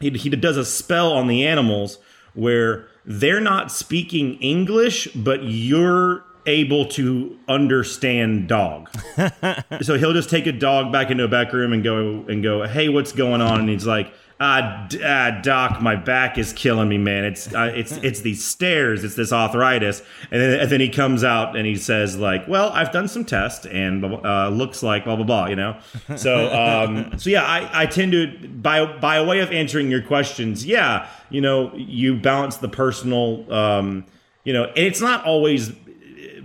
he, 0.01 0.11
he 0.11 0.31
does 0.31 0.57
a 0.57 0.65
spell 0.65 1.13
on 1.13 1.27
the 1.27 1.47
animals 1.47 1.99
where 2.33 2.89
they're 3.05 3.41
not 3.41 3.71
speaking 3.71 4.37
English, 4.37 5.09
but 5.09 5.45
you're 5.45 6.25
able 6.47 6.87
to 6.87 7.39
understand 7.49 8.49
dog. 8.49 8.89
so 9.83 9.99
he'll 9.99 10.13
just 10.13 10.31
take 10.31 10.47
a 10.47 10.53
dog 10.53 10.93
back 10.93 11.11
into 11.11 11.25
a 11.25 11.29
back 11.29 11.53
room 11.53 11.73
and 11.73 11.85
go 11.85 12.25
and 12.29 12.43
go, 12.43 12.67
"Hey, 12.67 12.89
what's 12.89 13.13
going 13.13 13.41
on?" 13.41 13.61
And 13.61 13.69
he's 13.69 13.87
like, 13.87 14.13
"Ah, 14.41 14.87
d- 14.89 15.01
ah 15.05 15.41
doc, 15.43 15.81
my 15.81 15.97
back 15.97 16.39
is 16.39 16.53
killing 16.53 16.89
me, 16.89 16.99
man. 16.99 17.25
It's 17.25 17.53
uh, 17.55 17.73
it's 17.75 17.93
it's 18.03 18.21
these 18.21 18.45
stairs, 18.45 19.05
it's 19.05 19.15
this 19.15 19.33
arthritis." 19.33 20.03
And 20.31 20.41
then 20.41 20.61
and 20.61 20.71
then 20.71 20.81
he 20.81 20.89
comes 20.89 21.25
out 21.25 21.57
and 21.57 21.67
he 21.67 21.77
says 21.77 22.17
like, 22.17 22.49
"Well, 22.49 22.71
I've 22.71 22.93
done 22.93 23.09
some 23.09 23.25
tests 23.25 23.67
and 23.67 24.05
uh, 24.05 24.49
looks 24.49 24.83
like 24.83 25.05
blah 25.05 25.17
blah 25.17 25.25
blah," 25.25 25.47
you 25.47 25.57
know. 25.57 25.79
So 26.17 26.53
um 26.53 27.19
so 27.19 27.31
yeah, 27.31 27.45
I 27.45 27.83
I 27.83 27.87
tend 27.87 28.13
to 28.13 28.49
by 28.49 28.87
by 28.99 29.23
way 29.23 29.41
of 29.41 29.51
answering 29.53 29.91
your 29.91 30.03
questions, 30.03 30.65
yeah, 30.65 31.09
you 31.29 31.41
know, 31.41 31.75
you 31.75 32.17
balance 32.17 32.57
the 32.57 32.69
personal 32.69 33.53
um 33.53 34.07
you 34.43 34.55
know, 34.55 34.65
and 34.65 34.79
it's 34.79 35.01
not 35.01 35.25
always 35.25 35.71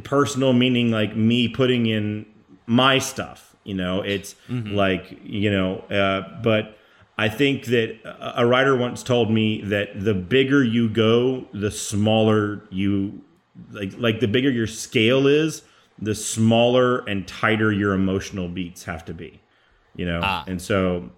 personal 0.05 0.53
meaning 0.53 0.89
like 0.91 1.15
me 1.15 1.49
putting 1.49 1.85
in 1.87 2.25
my 2.65 2.97
stuff 2.97 3.55
you 3.65 3.73
know? 3.73 4.01
It's 4.01 4.35
like 4.49 5.19
you 5.23 5.51
know 5.51 5.79
uh, 5.89 6.41
but 6.41 6.77
i 7.17 7.29
think 7.29 7.65
that 7.65 7.97
a 8.35 8.45
writer 8.45 8.75
once 8.75 9.01
told 9.01 9.31
me 9.31 9.61
that 9.61 9.87
the 10.03 10.13
bigger 10.13 10.63
you 10.63 10.89
go 10.89 11.45
the 11.53 11.71
smaller 11.71 12.61
you 12.69 13.21
like 13.71 13.93
like 13.97 14.19
the 14.19 14.27
bigger 14.27 14.51
your 14.51 14.67
scale 14.67 15.25
is 15.25 15.61
the 15.97 16.13
smaller 16.13 16.99
and 17.07 17.25
tighter 17.25 17.71
your 17.71 17.93
emotional 17.93 18.49
beats 18.49 18.83
have 18.83 19.05
to 19.05 19.13
be 19.13 19.41
you 19.95 20.05
know? 20.05 20.19
And 20.47 20.61
so 20.61 21.09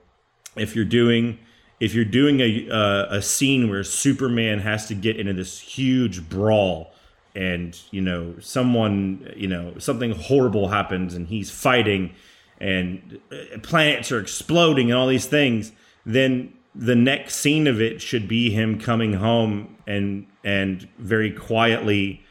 if 0.56 0.76
you're 0.76 0.86
doing 0.86 1.40
if 1.80 1.94
you're 1.94 2.06
doing 2.06 2.40
a 2.40 2.70
uh, 2.70 3.18
a 3.18 3.22
scene 3.22 3.70
where 3.70 3.84
Superman 3.84 4.60
has 4.60 4.88
to 4.88 4.96
get 4.96 5.18
into 5.18 5.34
this 5.34 5.60
huge 5.60 6.28
brawl 6.30 6.92
and 7.36 7.80
you 7.92 8.02
know 8.02 8.36
someone 8.40 9.32
you 9.36 9.48
know 9.48 9.78
something 9.78 10.12
horrible 10.12 10.70
happens 10.70 11.14
and 11.14 11.28
he's 11.28 11.52
fighting 11.52 12.14
and 12.60 13.20
uh, 13.32 13.58
planets 13.62 14.12
are 14.12 14.20
exploding 14.20 14.92
and 14.92 15.00
all 15.00 15.08
these 15.08 15.26
things 15.26 15.72
then 16.06 16.52
the 16.74 16.96
next 16.96 17.36
scene 17.36 17.68
of 17.68 17.82
it 17.82 18.02
should 18.02 18.28
be 18.28 18.50
him 18.50 18.80
coming 18.80 19.14
home 19.14 19.76
and 19.86 20.26
and 20.44 20.88
very 20.98 21.32
quietly 21.32 22.24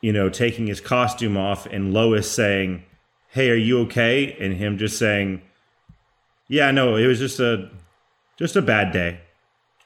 you 0.00 0.12
know 0.12 0.28
taking 0.28 0.66
his 0.66 0.80
costume 0.80 1.36
off 1.36 1.66
and 1.66 1.92
Lois 1.92 2.30
saying 2.30 2.82
hey 3.28 3.50
are 3.50 3.54
you 3.56 3.80
okay? 3.80 4.36
and 4.40 4.54
him 4.54 4.78
just 4.78 4.98
saying 4.98 5.40
yeah 6.48 6.70
no 6.70 6.96
it 6.96 7.06
was 7.06 7.18
just 7.18 7.38
a 7.40 7.70
just 8.36 8.54
a 8.54 8.62
bad 8.62 8.92
day. 8.92 9.20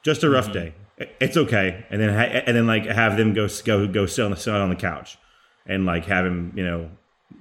Just 0.03 0.21
a 0.21 0.29
rough 0.29 0.45
mm-hmm. 0.45 0.53
day 0.53 0.73
it's 1.19 1.37
okay, 1.37 1.85
and 1.89 2.01
then 2.01 2.13
ha- 2.13 2.43
and 2.45 2.55
then 2.55 2.67
like 2.67 2.85
have 2.85 3.17
them 3.17 3.33
go 3.33 3.47
go 3.65 3.87
go 3.87 4.05
sit 4.05 4.23
on 4.23 4.31
the 4.31 4.37
sit 4.37 4.53
on 4.53 4.69
the 4.69 4.75
couch, 4.75 5.17
and 5.65 5.85
like 5.85 6.05
have 6.05 6.25
him 6.25 6.53
you 6.55 6.65
know 6.65 6.89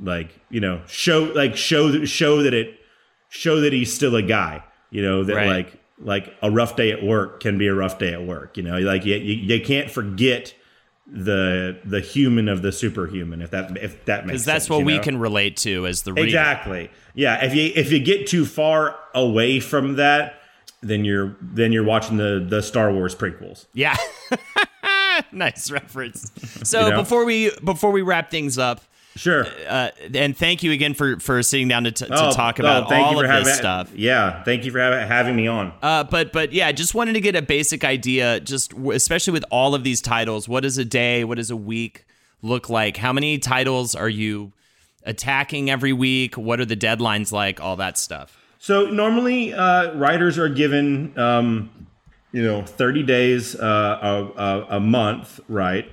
like 0.01 0.39
you 0.51 0.61
know 0.61 0.83
show 0.87 1.25
like 1.35 1.57
show 1.57 2.05
show 2.05 2.43
that 2.43 2.55
it 2.55 2.79
show 3.29 3.61
that 3.61 3.73
he's 3.73 3.93
still 3.93 4.17
a 4.17 4.23
guy, 4.23 4.63
you 4.91 5.03
know 5.03 5.25
that 5.25 5.35
right. 5.35 5.49
like 5.49 5.81
like 5.99 6.35
a 6.43 6.51
rough 6.51 6.77
day 6.77 6.91
at 6.91 7.03
work 7.03 7.41
can 7.41 7.59
be 7.59 7.67
a 7.67 7.75
rough 7.75 7.99
day 7.99 8.13
at 8.13 8.23
work, 8.23 8.57
you 8.57 8.63
know 8.63 8.79
like 8.79 9.05
you 9.05 9.17
you, 9.17 9.57
you 9.57 9.65
can't 9.65 9.91
forget 9.91 10.55
the 11.07 11.79
the 11.85 12.01
human 12.01 12.49
of 12.49 12.63
the 12.63 12.71
superhuman 12.71 13.43
if 13.43 13.51
that 13.51 13.77
if 13.77 14.05
that 14.05 14.25
makes 14.25 14.33
because 14.33 14.45
that's 14.45 14.65
sense, 14.65 14.71
what 14.71 14.85
we 14.85 14.97
know? 14.97 15.03
can 15.03 15.19
relate 15.19 15.57
to 15.57 15.87
as 15.87 16.03
the 16.03 16.13
reader. 16.13 16.27
exactly 16.27 16.91
yeah 17.15 17.45
if 17.45 17.55
you 17.55 17.73
if 17.75 17.91
you 17.91 17.99
get 17.99 18.27
too 18.27 18.47
far 18.47 18.97
away 19.15 19.59
from 19.59 19.97
that 19.97 20.42
then 20.83 21.05
you're 21.05 21.37
then 21.41 21.73
you're 21.73 21.85
watching 21.85 22.17
the 22.17 22.45
the 22.47 22.63
Star 22.63 22.93
Wars 22.93 23.15
prequels. 23.15 23.67
Yeah. 23.73 23.97
nice 25.33 25.71
reference. 25.71 26.31
So 26.65 26.85
you 26.85 26.91
know? 26.91 26.97
before 26.99 27.25
we 27.25 27.51
before 27.65 27.91
we 27.91 28.03
wrap 28.03 28.31
things 28.31 28.57
up, 28.57 28.83
sure. 29.17 29.47
Uh, 29.69 29.91
and 30.15 30.37
thank 30.37 30.63
you 30.63 30.71
again 30.71 30.95
for 30.95 31.19
for 31.19 31.43
sitting 31.43 31.67
down 31.67 31.85
to, 31.85 31.93
t- 31.93 32.07
to 32.07 32.29
oh, 32.29 32.33
talk 32.33 32.59
about 32.61 32.91
oh, 32.91 32.95
all 32.95 33.21
of 33.21 33.27
having, 33.27 33.45
this 33.45 33.57
stuff. 33.57 33.93
Yeah, 33.95 34.43
thank 34.45 34.65
you 34.65 34.71
for 34.71 34.79
having 34.79 35.07
having 35.07 35.37
me 35.37 35.49
on. 35.49 35.73
Uh, 35.83 36.05
but 36.05 36.33
but 36.33 36.53
yeah, 36.53 36.71
just 36.73 36.95
wanted 36.95 37.15
to 37.15 37.21
get 37.21 37.35
a 37.35 37.43
basic 37.43 37.85
idea, 37.85 38.39
just 38.41 38.73
especially 38.73 39.33
with 39.33 39.45
all 39.51 39.75
of 39.75 39.83
these 39.83 40.01
titles. 40.01 40.49
What 40.49 40.63
does 40.63 40.79
a 40.79 40.85
day? 40.85 41.25
What 41.25 41.37
does 41.37 41.51
a 41.51 41.57
week 41.57 42.05
look 42.43 42.69
like? 42.69 42.97
How 42.97 43.13
many 43.13 43.39
titles 43.39 43.95
are 43.95 44.09
you 44.09 44.53
attacking 45.05 45.69
every 45.69 45.93
week? 45.93 46.37
What 46.37 46.61
are 46.61 46.67
the 46.67 46.77
deadlines 46.77 47.33
like? 47.33 47.61
All 47.61 47.77
that 47.77 47.99
stuff. 47.99 48.42
So 48.63 48.87
normally, 48.87 49.53
uh, 49.53 49.93
writers 49.95 50.39
are 50.39 50.49
given, 50.49 51.19
um, 51.19 51.89
you 52.31 52.45
know, 52.45 52.63
30 52.63 53.03
days, 53.03 53.57
uh, 53.57 54.33
a, 54.37 54.77
a, 54.77 54.79
month, 54.79 55.41
right, 55.49 55.91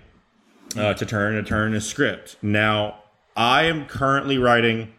uh, 0.78 0.94
to 0.94 1.04
turn 1.04 1.34
to 1.34 1.42
turn 1.42 1.74
a 1.74 1.82
script. 1.82 2.38
Now, 2.44 3.00
I 3.36 3.64
am 3.64 3.88
currently 3.88 4.38
writing. 4.38 4.94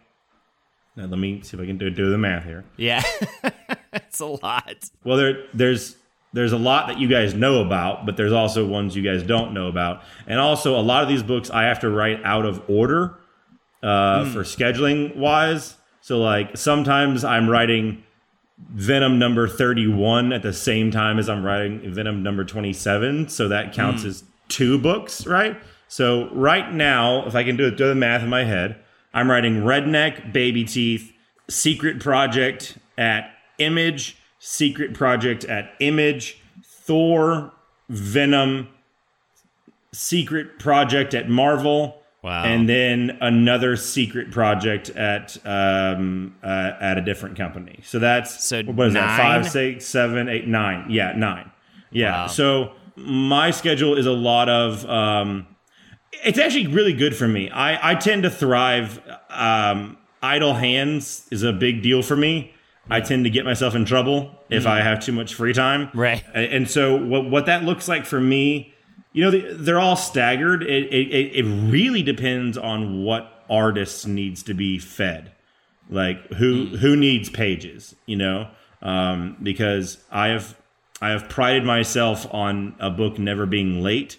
Now, 0.97 1.05
let 1.05 1.17
me 1.17 1.43
see 1.43 1.55
if 1.55 1.63
I 1.63 1.65
can 1.65 1.77
do, 1.77 1.89
do 1.89 2.09
the 2.09 2.17
math 2.17 2.43
here. 2.43 2.65
Yeah, 2.75 3.03
it's 3.93 4.19
a 4.19 4.25
lot. 4.25 4.89
Well, 5.05 5.15
there, 5.15 5.45
there's 5.53 5.95
there's 6.33 6.51
a 6.51 6.57
lot 6.57 6.87
that 6.87 6.99
you 6.99 7.07
guys 7.07 7.33
know 7.33 7.61
about, 7.61 8.05
but 8.05 8.17
there's 8.17 8.33
also 8.33 8.67
ones 8.67 8.97
you 8.97 9.01
guys 9.01 9.23
don't 9.23 9.53
know 9.53 9.69
about, 9.69 10.03
and 10.27 10.41
also 10.41 10.77
a 10.77 10.83
lot 10.83 11.03
of 11.03 11.07
these 11.07 11.23
books 11.23 11.49
I 11.49 11.63
have 11.63 11.79
to 11.79 11.89
write 11.89 12.21
out 12.25 12.45
of 12.45 12.69
order 12.69 13.17
uh, 13.81 14.25
mm. 14.25 14.33
for 14.33 14.41
scheduling 14.41 15.15
wise. 15.15 15.77
So 16.01 16.19
like 16.19 16.57
sometimes 16.57 17.23
I'm 17.23 17.49
writing 17.49 18.03
Venom 18.57 19.17
number 19.17 19.47
31 19.47 20.33
at 20.33 20.41
the 20.41 20.53
same 20.53 20.91
time 20.91 21.17
as 21.19 21.29
I'm 21.29 21.43
writing 21.43 21.93
Venom 21.93 22.21
number 22.21 22.43
27, 22.43 23.29
so 23.29 23.47
that 23.47 23.73
counts 23.73 24.03
mm. 24.03 24.07
as 24.07 24.23
two 24.49 24.77
books, 24.77 25.25
right? 25.25 25.57
So 25.87 26.29
right 26.31 26.71
now, 26.71 27.25
if 27.25 27.35
I 27.35 27.43
can 27.43 27.57
do 27.57 27.69
do 27.71 27.87
the 27.87 27.95
math 27.95 28.23
in 28.23 28.29
my 28.29 28.43
head, 28.43 28.77
I'm 29.13 29.29
writing 29.29 29.61
Redneck, 29.61 30.31
Baby 30.31 30.63
Teeth, 30.63 31.11
Secret 31.49 31.99
Project 31.99 32.77
at 32.97 33.33
Image, 33.57 34.17
Secret 34.39 34.93
Project 34.93 35.43
at 35.45 35.73
Image, 35.79 36.41
Thor, 36.63 37.51
Venom, 37.89 38.69
Secret 39.91 40.59
Project 40.59 41.13
at 41.13 41.29
Marvel, 41.29 42.00
Wow. 42.23 42.43
And 42.43 42.69
then 42.69 43.17
another 43.19 43.75
secret 43.75 44.29
project 44.31 44.89
at 44.91 45.37
um, 45.43 46.35
uh, 46.43 46.73
at 46.79 46.99
a 46.99 47.01
different 47.01 47.35
company. 47.35 47.79
So 47.83 47.97
that's 47.97 48.43
so 48.43 48.61
what 48.63 48.87
is 48.87 48.93
nine? 48.93 49.07
that? 49.07 49.17
Five, 49.17 49.49
six, 49.49 49.85
seven, 49.85 50.29
eight, 50.29 50.47
nine. 50.47 50.85
Yeah, 50.89 51.13
nine. 51.13 51.51
Yeah. 51.89 52.23
Wow. 52.23 52.27
So 52.27 52.73
my 52.95 53.49
schedule 53.49 53.97
is 53.97 54.05
a 54.05 54.11
lot 54.11 54.49
of. 54.49 54.85
Um, 54.85 55.47
it's 56.23 56.37
actually 56.37 56.67
really 56.67 56.93
good 56.93 57.15
for 57.15 57.27
me. 57.27 57.49
I 57.49 57.91
I 57.91 57.95
tend 57.95 58.23
to 58.23 58.29
thrive. 58.29 59.01
Um, 59.29 59.97
idle 60.21 60.53
hands 60.53 61.27
is 61.31 61.41
a 61.41 61.51
big 61.51 61.81
deal 61.81 62.03
for 62.03 62.15
me. 62.15 62.53
I 62.89 62.99
tend 62.99 63.23
to 63.23 63.29
get 63.29 63.45
myself 63.45 63.73
in 63.73 63.85
trouble 63.85 64.31
if 64.49 64.63
mm. 64.63 64.67
I 64.67 64.81
have 64.81 64.99
too 64.99 65.13
much 65.13 65.33
free 65.33 65.53
time. 65.53 65.89
Right. 65.93 66.23
And 66.35 66.69
so 66.69 66.97
what 66.97 67.29
what 67.29 67.45
that 67.47 67.63
looks 67.63 67.87
like 67.87 68.05
for 68.05 68.19
me 68.19 68.70
you 69.13 69.23
know 69.23 69.53
they're 69.55 69.79
all 69.79 69.95
staggered. 69.95 70.63
It, 70.63 70.93
it, 70.93 71.35
it 71.35 71.43
really 71.43 72.03
depends 72.03 72.57
on 72.57 73.03
what 73.03 73.43
artist 73.49 74.07
needs 74.07 74.43
to 74.43 74.53
be 74.53 74.79
fed. 74.79 75.31
Like 75.89 76.25
who 76.33 76.67
mm. 76.67 76.77
who 76.77 76.95
needs 76.95 77.29
pages 77.29 77.95
you 78.05 78.15
know? 78.15 78.49
Um, 78.81 79.37
because 79.43 79.99
i 80.09 80.29
have 80.29 80.57
i 81.01 81.11
have 81.11 81.29
prided 81.29 81.63
myself 81.63 82.25
on 82.33 82.75
a 82.79 82.89
book 82.89 83.19
never 83.19 83.45
being 83.45 83.83
late. 83.83 84.17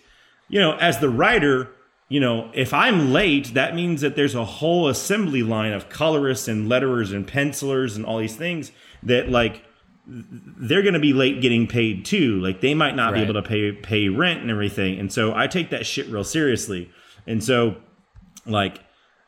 You 0.49 0.61
know 0.61 0.77
as 0.77 0.99
the 0.99 1.09
writer 1.09 1.71
you 2.09 2.21
know 2.21 2.51
if 2.53 2.75
i'm 2.75 3.13
late 3.13 3.55
that 3.55 3.75
means 3.75 4.03
that 4.03 4.15
there's 4.17 4.35
a 4.35 4.45
whole 4.45 4.87
assembly 4.87 5.43
line 5.43 5.73
of 5.73 5.89
colorists 5.89 6.47
and 6.47 6.71
letterers 6.71 7.15
and 7.15 7.27
pencilers 7.27 7.97
and 7.97 8.05
all 8.05 8.19
these 8.19 8.37
things 8.37 8.71
that 9.03 9.31
like 9.31 9.65
they're 10.07 10.83
going 10.83 10.95
to 10.95 11.01
be 11.01 11.13
late 11.13 11.41
getting 11.41 11.67
paid 11.67 12.05
too. 12.05 12.41
Like 12.41 12.61
they 12.61 12.75
might 12.75 12.97
not 12.97 13.13
right. 13.13 13.19
be 13.19 13.23
able 13.23 13.35
to 13.35 13.43
pay 13.43 13.73
pay 13.73 14.09
rent 14.09 14.41
and 14.41 14.51
everything. 14.51 14.99
And 14.99 15.13
so 15.13 15.35
I 15.35 15.47
take 15.47 15.71
that 15.71 15.87
shit 15.87 16.09
real 16.09 16.25
seriously. 16.25 16.91
And 17.27 17.43
so 17.43 17.77
like 18.47 18.81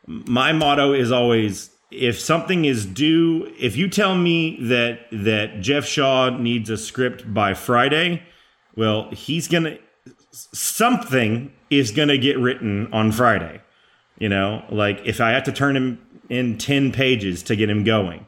my 0.05 0.51
motto 0.51 0.93
is 0.93 1.11
always 1.11 1.69
if 1.91 2.19
something 2.19 2.65
is 2.65 2.85
due, 2.85 3.53
if 3.59 3.77
you 3.77 3.87
tell 3.87 4.15
me 4.15 4.57
that 4.63 5.07
that 5.11 5.61
Geoff 5.61 5.85
Shaw 5.85 6.29
needs 6.29 6.69
a 6.69 6.77
script 6.77 7.33
by 7.33 7.53
Friday, 7.53 8.23
well, 8.75 9.09
he's 9.11 9.47
going 9.47 9.63
to 9.63 9.79
something 10.31 11.53
is 11.69 11.91
going 11.91 12.09
to 12.09 12.17
get 12.17 12.37
written 12.37 12.91
on 12.91 13.11
Friday. 13.11 13.61
You 14.19 14.29
know, 14.29 14.65
like 14.69 15.01
if 15.05 15.21
I 15.21 15.31
have 15.31 15.43
to 15.43 15.51
turn 15.51 15.75
him 15.75 16.01
in 16.29 16.57
10 16.57 16.91
pages 16.91 17.43
to 17.43 17.55
get 17.55 17.69
him 17.69 17.83
going 17.83 18.25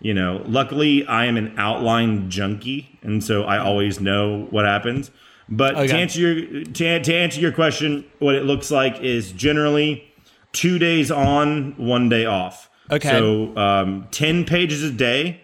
you 0.00 0.14
know 0.14 0.42
luckily 0.46 1.06
i 1.06 1.26
am 1.26 1.36
an 1.36 1.54
outline 1.58 2.30
junkie 2.30 2.98
and 3.02 3.22
so 3.22 3.44
i 3.44 3.58
always 3.58 4.00
know 4.00 4.46
what 4.50 4.64
happens. 4.64 5.10
But 5.50 5.74
okay. 5.74 5.88
to 5.88 5.94
answer 5.96 6.20
your 6.20 6.64
to, 6.64 7.00
to 7.00 7.14
answer 7.14 7.40
your 7.40 7.52
question 7.52 8.04
what 8.20 8.36
it 8.36 8.44
looks 8.44 8.70
like 8.70 9.00
is 9.00 9.32
generally 9.32 10.08
two 10.52 10.78
days 10.78 11.10
on 11.10 11.74
one 11.76 12.08
day 12.08 12.24
off. 12.24 12.70
Okay. 12.90 13.08
So 13.08 13.56
um, 13.56 14.08
10 14.12 14.44
pages 14.44 14.82
a 14.82 14.90
day. 14.90 15.40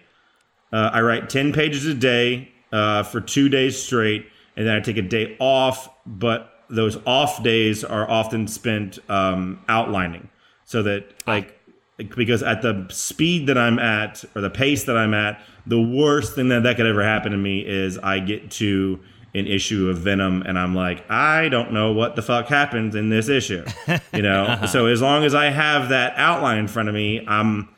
Uh, 0.73 0.91
i 0.93 1.01
write 1.01 1.31
10 1.31 1.53
pages 1.53 1.87
a 1.87 1.95
day 1.95 2.53
uh, 2.73 3.05
for 3.05 3.20
two 3.20 3.49
days 3.49 3.81
straight 3.81 4.27
and 4.57 4.66
then 4.66 4.74
i 4.74 4.81
take 4.81 4.97
a 4.97 5.03
day 5.03 5.37
off 5.39 5.89
but 6.05 6.65
those 6.69 6.99
off 7.07 7.41
days 7.45 7.85
are 7.85 8.11
often 8.11 8.49
spent 8.49 8.99
um, 9.09 9.61
outlining 9.69 10.28
so 10.65 10.83
that 10.83 11.07
like 11.24 11.56
because 11.97 12.43
at 12.43 12.62
the 12.62 12.86
speed 12.90 13.47
that 13.47 13.56
I'm 13.56 13.78
at 13.78 14.24
or 14.35 14.43
the 14.43 14.51
pace 14.51 14.85
that 14.85 14.97
I'm 14.97 15.14
at, 15.14 15.40
the 15.66 15.81
worst 15.81 16.35
thing 16.35 16.48
that 16.48 16.62
that 16.62 16.77
could 16.77 16.86
ever 16.86 17.02
happen 17.02 17.32
to 17.32 17.39
me 17.39 17.64
is 17.66 17.98
I 17.98 18.18
get 18.18 18.51
to 18.52 19.01
an 19.35 19.47
issue 19.47 19.90
of 19.90 19.98
Venom 19.98 20.43
and 20.43 20.59
I'm 20.59 20.74
like, 20.74 21.10
I 21.10 21.48
don't 21.48 21.73
know 21.73 21.93
what 21.93 22.16
the 22.16 22.23
fuck 22.23 22.47
happens 22.47 22.94
in 22.94 23.10
this 23.10 23.28
issue, 23.28 23.64
you 24.12 24.23
know. 24.23 24.44
uh-huh. 24.48 24.66
So 24.66 24.86
as 24.86 25.02
long 25.02 25.24
as 25.24 25.35
I 25.35 25.47
have 25.47 25.90
that 25.90 26.14
outline 26.16 26.59
in 26.59 26.68
front 26.68 26.89
of 26.89 26.94
me, 26.94 27.24
I'm 27.27 27.68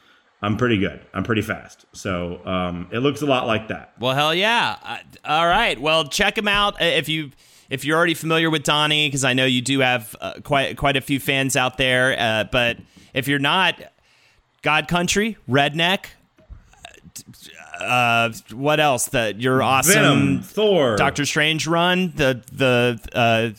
I'm 0.40 0.57
pretty 0.57 0.78
good. 0.78 1.05
I'm 1.12 1.24
pretty 1.24 1.43
fast. 1.43 1.85
So 1.93 2.45
um, 2.47 2.89
it 2.93 3.01
looks 3.01 3.23
a 3.23 3.27
lot 3.27 3.47
like 3.49 3.69
that. 3.69 3.95
Well, 3.99 4.15
hell 4.15 4.35
yeah! 4.35 5.01
All 5.24 5.47
right. 5.49 5.81
Well, 5.81 6.05
check 6.05 6.39
him 6.39 6.47
out 6.47 6.81
uh, 6.81 6.85
if 6.85 7.09
you 7.09 7.32
if 7.70 7.85
you're 7.85 7.97
already 7.97 8.15
familiar 8.15 8.51
with 8.51 8.62
Donny, 8.62 9.09
because 9.09 9.24
I 9.24 9.32
know 9.32 9.45
you 9.45 9.61
do 9.61 9.81
have 9.81 10.15
uh, 10.20 10.35
quite 10.45 10.77
quite 10.77 10.97
a 10.97 11.01
few 11.01 11.19
fans 11.19 11.57
out 11.57 11.77
there. 11.77 12.15
Uh, 12.19 12.45
but 12.45 12.78
if 13.15 13.27
you're 13.27 13.40
not, 13.40 13.82
God 14.63 14.89
Country, 14.89 15.37
Redneck. 15.49 16.07
Uh, 17.81 18.33
what 18.53 18.81
else? 18.81 19.07
That 19.07 19.41
your 19.41 19.63
awesome 19.63 19.95
Venom, 19.95 20.43
Thor, 20.43 20.97
Doctor 20.97 21.25
Strange 21.25 21.67
run, 21.67 22.13
the 22.17 22.43
the 22.53 22.99
uh, 23.13 23.51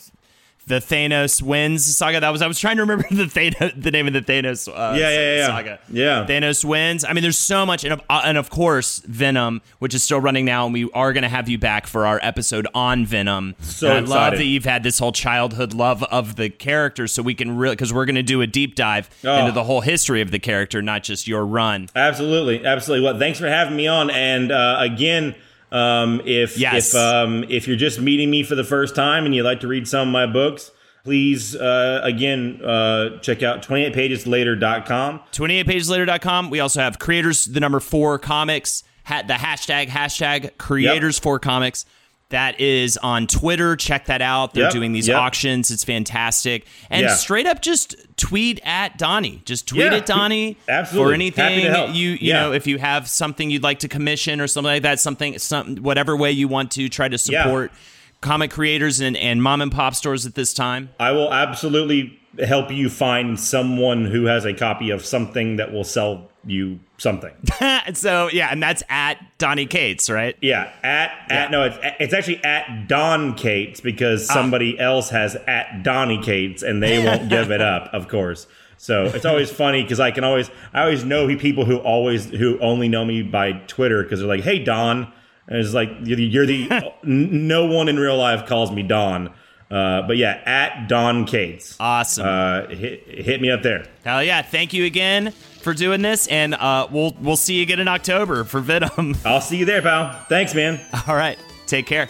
the 0.70 0.76
Thanos 0.80 1.42
wins 1.42 1.84
saga. 1.84 2.20
That 2.20 2.30
was 2.30 2.40
I 2.42 2.46
was 2.46 2.58
trying 2.58 2.76
to 2.76 2.82
remember 2.82 3.04
the 3.10 3.24
Thanos, 3.24 3.80
the 3.82 3.90
name 3.90 4.06
of 4.06 4.12
the 4.14 4.22
Thanos 4.22 4.68
uh, 4.68 4.96
Yeah, 4.96 5.10
yeah, 5.10 5.36
yeah. 5.36 5.46
saga. 5.46 5.78
Yeah. 5.90 6.26
Thanos 6.26 6.64
wins. 6.64 7.04
I 7.04 7.12
mean, 7.12 7.22
there's 7.22 7.36
so 7.36 7.66
much, 7.66 7.84
and 7.84 7.92
of, 7.92 8.00
uh, 8.08 8.22
and 8.24 8.38
of 8.38 8.48
course 8.48 9.00
Venom, 9.00 9.60
which 9.80 9.94
is 9.94 10.02
still 10.02 10.20
running 10.20 10.44
now, 10.44 10.64
and 10.64 10.72
we 10.72 10.90
are 10.92 11.12
going 11.12 11.22
to 11.22 11.28
have 11.28 11.48
you 11.48 11.58
back 11.58 11.86
for 11.86 12.06
our 12.06 12.18
episode 12.22 12.66
on 12.74 13.04
Venom. 13.04 13.54
So 13.60 13.88
And 13.94 14.06
I 14.06 14.08
love 14.08 14.38
that 14.38 14.44
you've 14.46 14.64
had 14.64 14.82
this 14.82 14.98
whole 14.98 15.12
childhood 15.12 15.74
love 15.74 16.02
of 16.04 16.36
the 16.36 16.48
character, 16.48 17.06
so 17.06 17.22
we 17.22 17.34
can 17.34 17.56
really 17.56 17.74
because 17.74 17.92
we're 17.92 18.06
going 18.06 18.14
to 18.16 18.22
do 18.22 18.40
a 18.40 18.46
deep 18.46 18.74
dive 18.76 19.10
Oh. 19.24 19.36
into 19.40 19.52
the 19.52 19.64
whole 19.64 19.80
history 19.82 20.20
of 20.22 20.30
the 20.30 20.38
character, 20.38 20.80
not 20.80 21.02
just 21.02 21.26
your 21.28 21.44
run. 21.44 21.88
Absolutely, 21.96 22.64
absolutely. 22.64 23.04
Well, 23.04 23.18
thanks 23.18 23.38
for 23.38 23.48
having 23.48 23.76
me 23.76 23.86
on. 23.86 24.08
And 24.10 24.50
uh, 24.52 24.76
again, 24.80 25.34
um, 25.72 26.20
if 26.24 26.58
Yes. 26.58 26.90
if 26.90 26.94
um, 27.00 27.44
if 27.48 27.66
you're 27.68 27.76
just 27.76 28.00
meeting 28.00 28.30
me 28.30 28.42
for 28.42 28.54
the 28.54 28.64
first 28.64 28.94
time 28.94 29.24
and 29.26 29.34
you'd 29.34 29.44
like 29.44 29.60
to 29.60 29.68
read 29.68 29.86
some 29.88 30.08
of 30.08 30.12
my 30.12 30.26
books, 30.26 30.70
please 31.04 31.54
uh, 31.56 32.00
again 32.02 32.60
uh, 32.64 33.18
check 33.20 33.42
out 33.42 33.62
28pageslater.com. 33.62 35.20
28pageslater.com. 35.32 36.50
We 36.50 36.60
also 36.60 36.80
have 36.80 36.98
creators, 36.98 37.46
the 37.46 37.60
number 37.60 37.80
four 37.80 38.18
comics, 38.18 38.82
ha- 39.04 39.22
the 39.26 39.34
hashtag, 39.34 39.88
hashtag 39.88 40.56
creators 40.58 41.18
four 41.18 41.38
comics. 41.38 41.84
That 42.30 42.58
is 42.60 42.96
on 42.96 43.26
Twitter. 43.26 43.76
Check 43.76 44.06
that 44.06 44.22
out. 44.22 44.54
They're 44.54 44.64
Yep, 44.64 44.72
doing 44.72 44.92
these 44.92 45.08
yep. 45.08 45.18
auctions. 45.18 45.70
It's 45.70 45.84
fantastic. 45.84 46.64
And 46.88 47.02
Yeah. 47.02 47.14
straight 47.14 47.46
up, 47.46 47.60
just 47.60 47.96
tweet 48.16 48.60
at 48.64 48.96
Donny. 48.98 49.42
Just 49.44 49.66
tweet 49.68 49.82
Yeah, 49.82 49.94
at 49.96 50.06
Donny 50.06 50.56
absolutely. 50.68 51.10
for 51.10 51.14
anything 51.14 51.44
Happy 51.44 51.62
to 51.62 51.70
help. 51.70 51.94
you 51.94 52.10
you 52.10 52.18
Yeah. 52.20 52.40
know. 52.42 52.52
If 52.52 52.66
you 52.66 52.78
have 52.78 53.08
something 53.08 53.50
you'd 53.50 53.62
like 53.62 53.80
to 53.80 53.88
commission 53.88 54.40
or 54.40 54.46
something 54.46 54.72
like 54.72 54.82
that, 54.82 55.00
something 55.00 55.38
some 55.38 55.76
whatever 55.76 56.16
way 56.16 56.30
you 56.30 56.46
want 56.48 56.70
to 56.72 56.88
try 56.88 57.08
to 57.08 57.18
support 57.18 57.72
comic 58.20 58.50
creators 58.50 59.00
and, 59.00 59.16
and 59.16 59.42
mom 59.42 59.60
and 59.62 59.72
pop 59.72 59.94
stores 59.94 60.24
at 60.26 60.34
this 60.34 60.52
time. 60.54 60.90
I 61.00 61.10
will 61.12 61.32
absolutely 61.32 62.16
help 62.46 62.70
you 62.70 62.88
find 62.90 63.40
someone 63.40 64.04
who 64.04 64.26
has 64.26 64.44
a 64.44 64.52
copy 64.54 64.90
of 64.90 65.04
something 65.04 65.56
that 65.56 65.72
will 65.72 65.82
sell 65.84 66.29
you 66.46 66.80
something. 66.98 67.32
so 67.94 68.28
yeah, 68.32 68.48
and 68.50 68.62
that's 68.62 68.82
at 68.88 69.18
Donny 69.38 69.66
Cates, 69.66 70.08
right? 70.08 70.36
Yeah, 70.40 70.72
at 70.82 71.10
at 71.30 71.50
no, 71.50 71.64
it's 71.64 71.78
it's 72.00 72.14
actually 72.14 72.42
at 72.44 72.88
Don 72.88 73.34
Cates 73.34 73.80
because 73.80 74.28
Ah. 74.30 74.34
somebody 74.34 74.78
else 74.78 75.10
has 75.10 75.36
at 75.46 75.82
Donny 75.82 76.22
Cates 76.22 76.62
and 76.62 76.82
they 76.82 77.04
won't 77.04 77.28
give 77.28 77.50
it 77.50 77.60
up, 77.60 77.90
of 77.92 78.08
course. 78.08 78.46
So 78.78 79.04
it's 79.04 79.26
always 79.26 79.50
funny 79.62 79.82
because 79.82 80.00
I 80.00 80.10
can 80.10 80.24
always 80.24 80.50
I 80.72 80.80
always 80.82 81.04
know 81.04 81.26
people 81.36 81.64
who 81.66 81.76
always 81.78 82.24
who 82.30 82.58
only 82.60 82.88
know 82.88 83.04
me 83.04 83.22
by 83.22 83.52
Twitter 83.52 84.02
because 84.02 84.20
they're 84.20 84.28
like, 84.28 84.42
"Hey 84.44 84.58
Don," 84.64 85.12
and 85.48 85.58
it's 85.58 85.74
like 85.74 85.90
you're 86.04 86.16
the, 86.16 86.24
you're 86.24 86.46
the 86.46 86.70
n- 87.04 87.46
no 87.48 87.66
one 87.66 87.88
in 87.88 87.98
real 87.98 88.16
life 88.16 88.46
calls 88.46 88.70
me 88.72 88.82
Don. 88.82 89.34
Uh, 89.70 90.02
but 90.02 90.16
yeah, 90.16 90.40
at 90.46 90.88
Don 90.88 91.24
Cates. 91.26 91.76
Awesome. 91.78 92.26
Uh, 92.26 92.66
hit, 92.70 93.06
hit 93.06 93.40
me 93.40 93.50
up 93.52 93.62
there. 93.62 93.84
Hell 94.04 94.20
yeah! 94.24 94.42
Thank 94.42 94.72
you 94.72 94.84
again 94.84 95.32
for 95.60 95.74
doing 95.74 96.02
this, 96.02 96.26
and 96.26 96.54
uh, 96.54 96.88
we'll 96.90 97.14
we'll 97.20 97.36
see 97.36 97.56
you 97.56 97.62
again 97.62 97.80
in 97.80 97.88
October 97.88 98.44
for 98.44 98.60
Venom. 98.60 99.16
I'll 99.24 99.40
see 99.40 99.58
you 99.58 99.64
there, 99.64 99.82
pal. 99.82 100.24
Thanks, 100.28 100.54
man. 100.54 100.80
All 101.06 101.14
right, 101.16 101.38
take 101.66 101.86
care. 101.86 102.08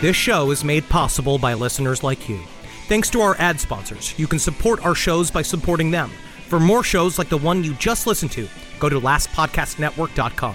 This 0.00 0.16
show 0.16 0.50
is 0.50 0.64
made 0.64 0.88
possible 0.88 1.38
by 1.38 1.54
listeners 1.54 2.02
like 2.02 2.28
you. 2.28 2.40
Thanks 2.88 3.08
to 3.10 3.20
our 3.20 3.36
ad 3.38 3.60
sponsors, 3.60 4.18
you 4.18 4.26
can 4.26 4.40
support 4.40 4.84
our 4.84 4.94
shows 4.94 5.30
by 5.30 5.42
supporting 5.42 5.90
them. 5.92 6.10
For 6.48 6.58
more 6.58 6.82
shows 6.82 7.18
like 7.18 7.28
the 7.28 7.38
one 7.38 7.62
you 7.62 7.74
just 7.74 8.06
listened 8.06 8.32
to, 8.32 8.48
go 8.80 8.88
to 8.88 9.00
lastpodcastnetwork.com. 9.00 10.54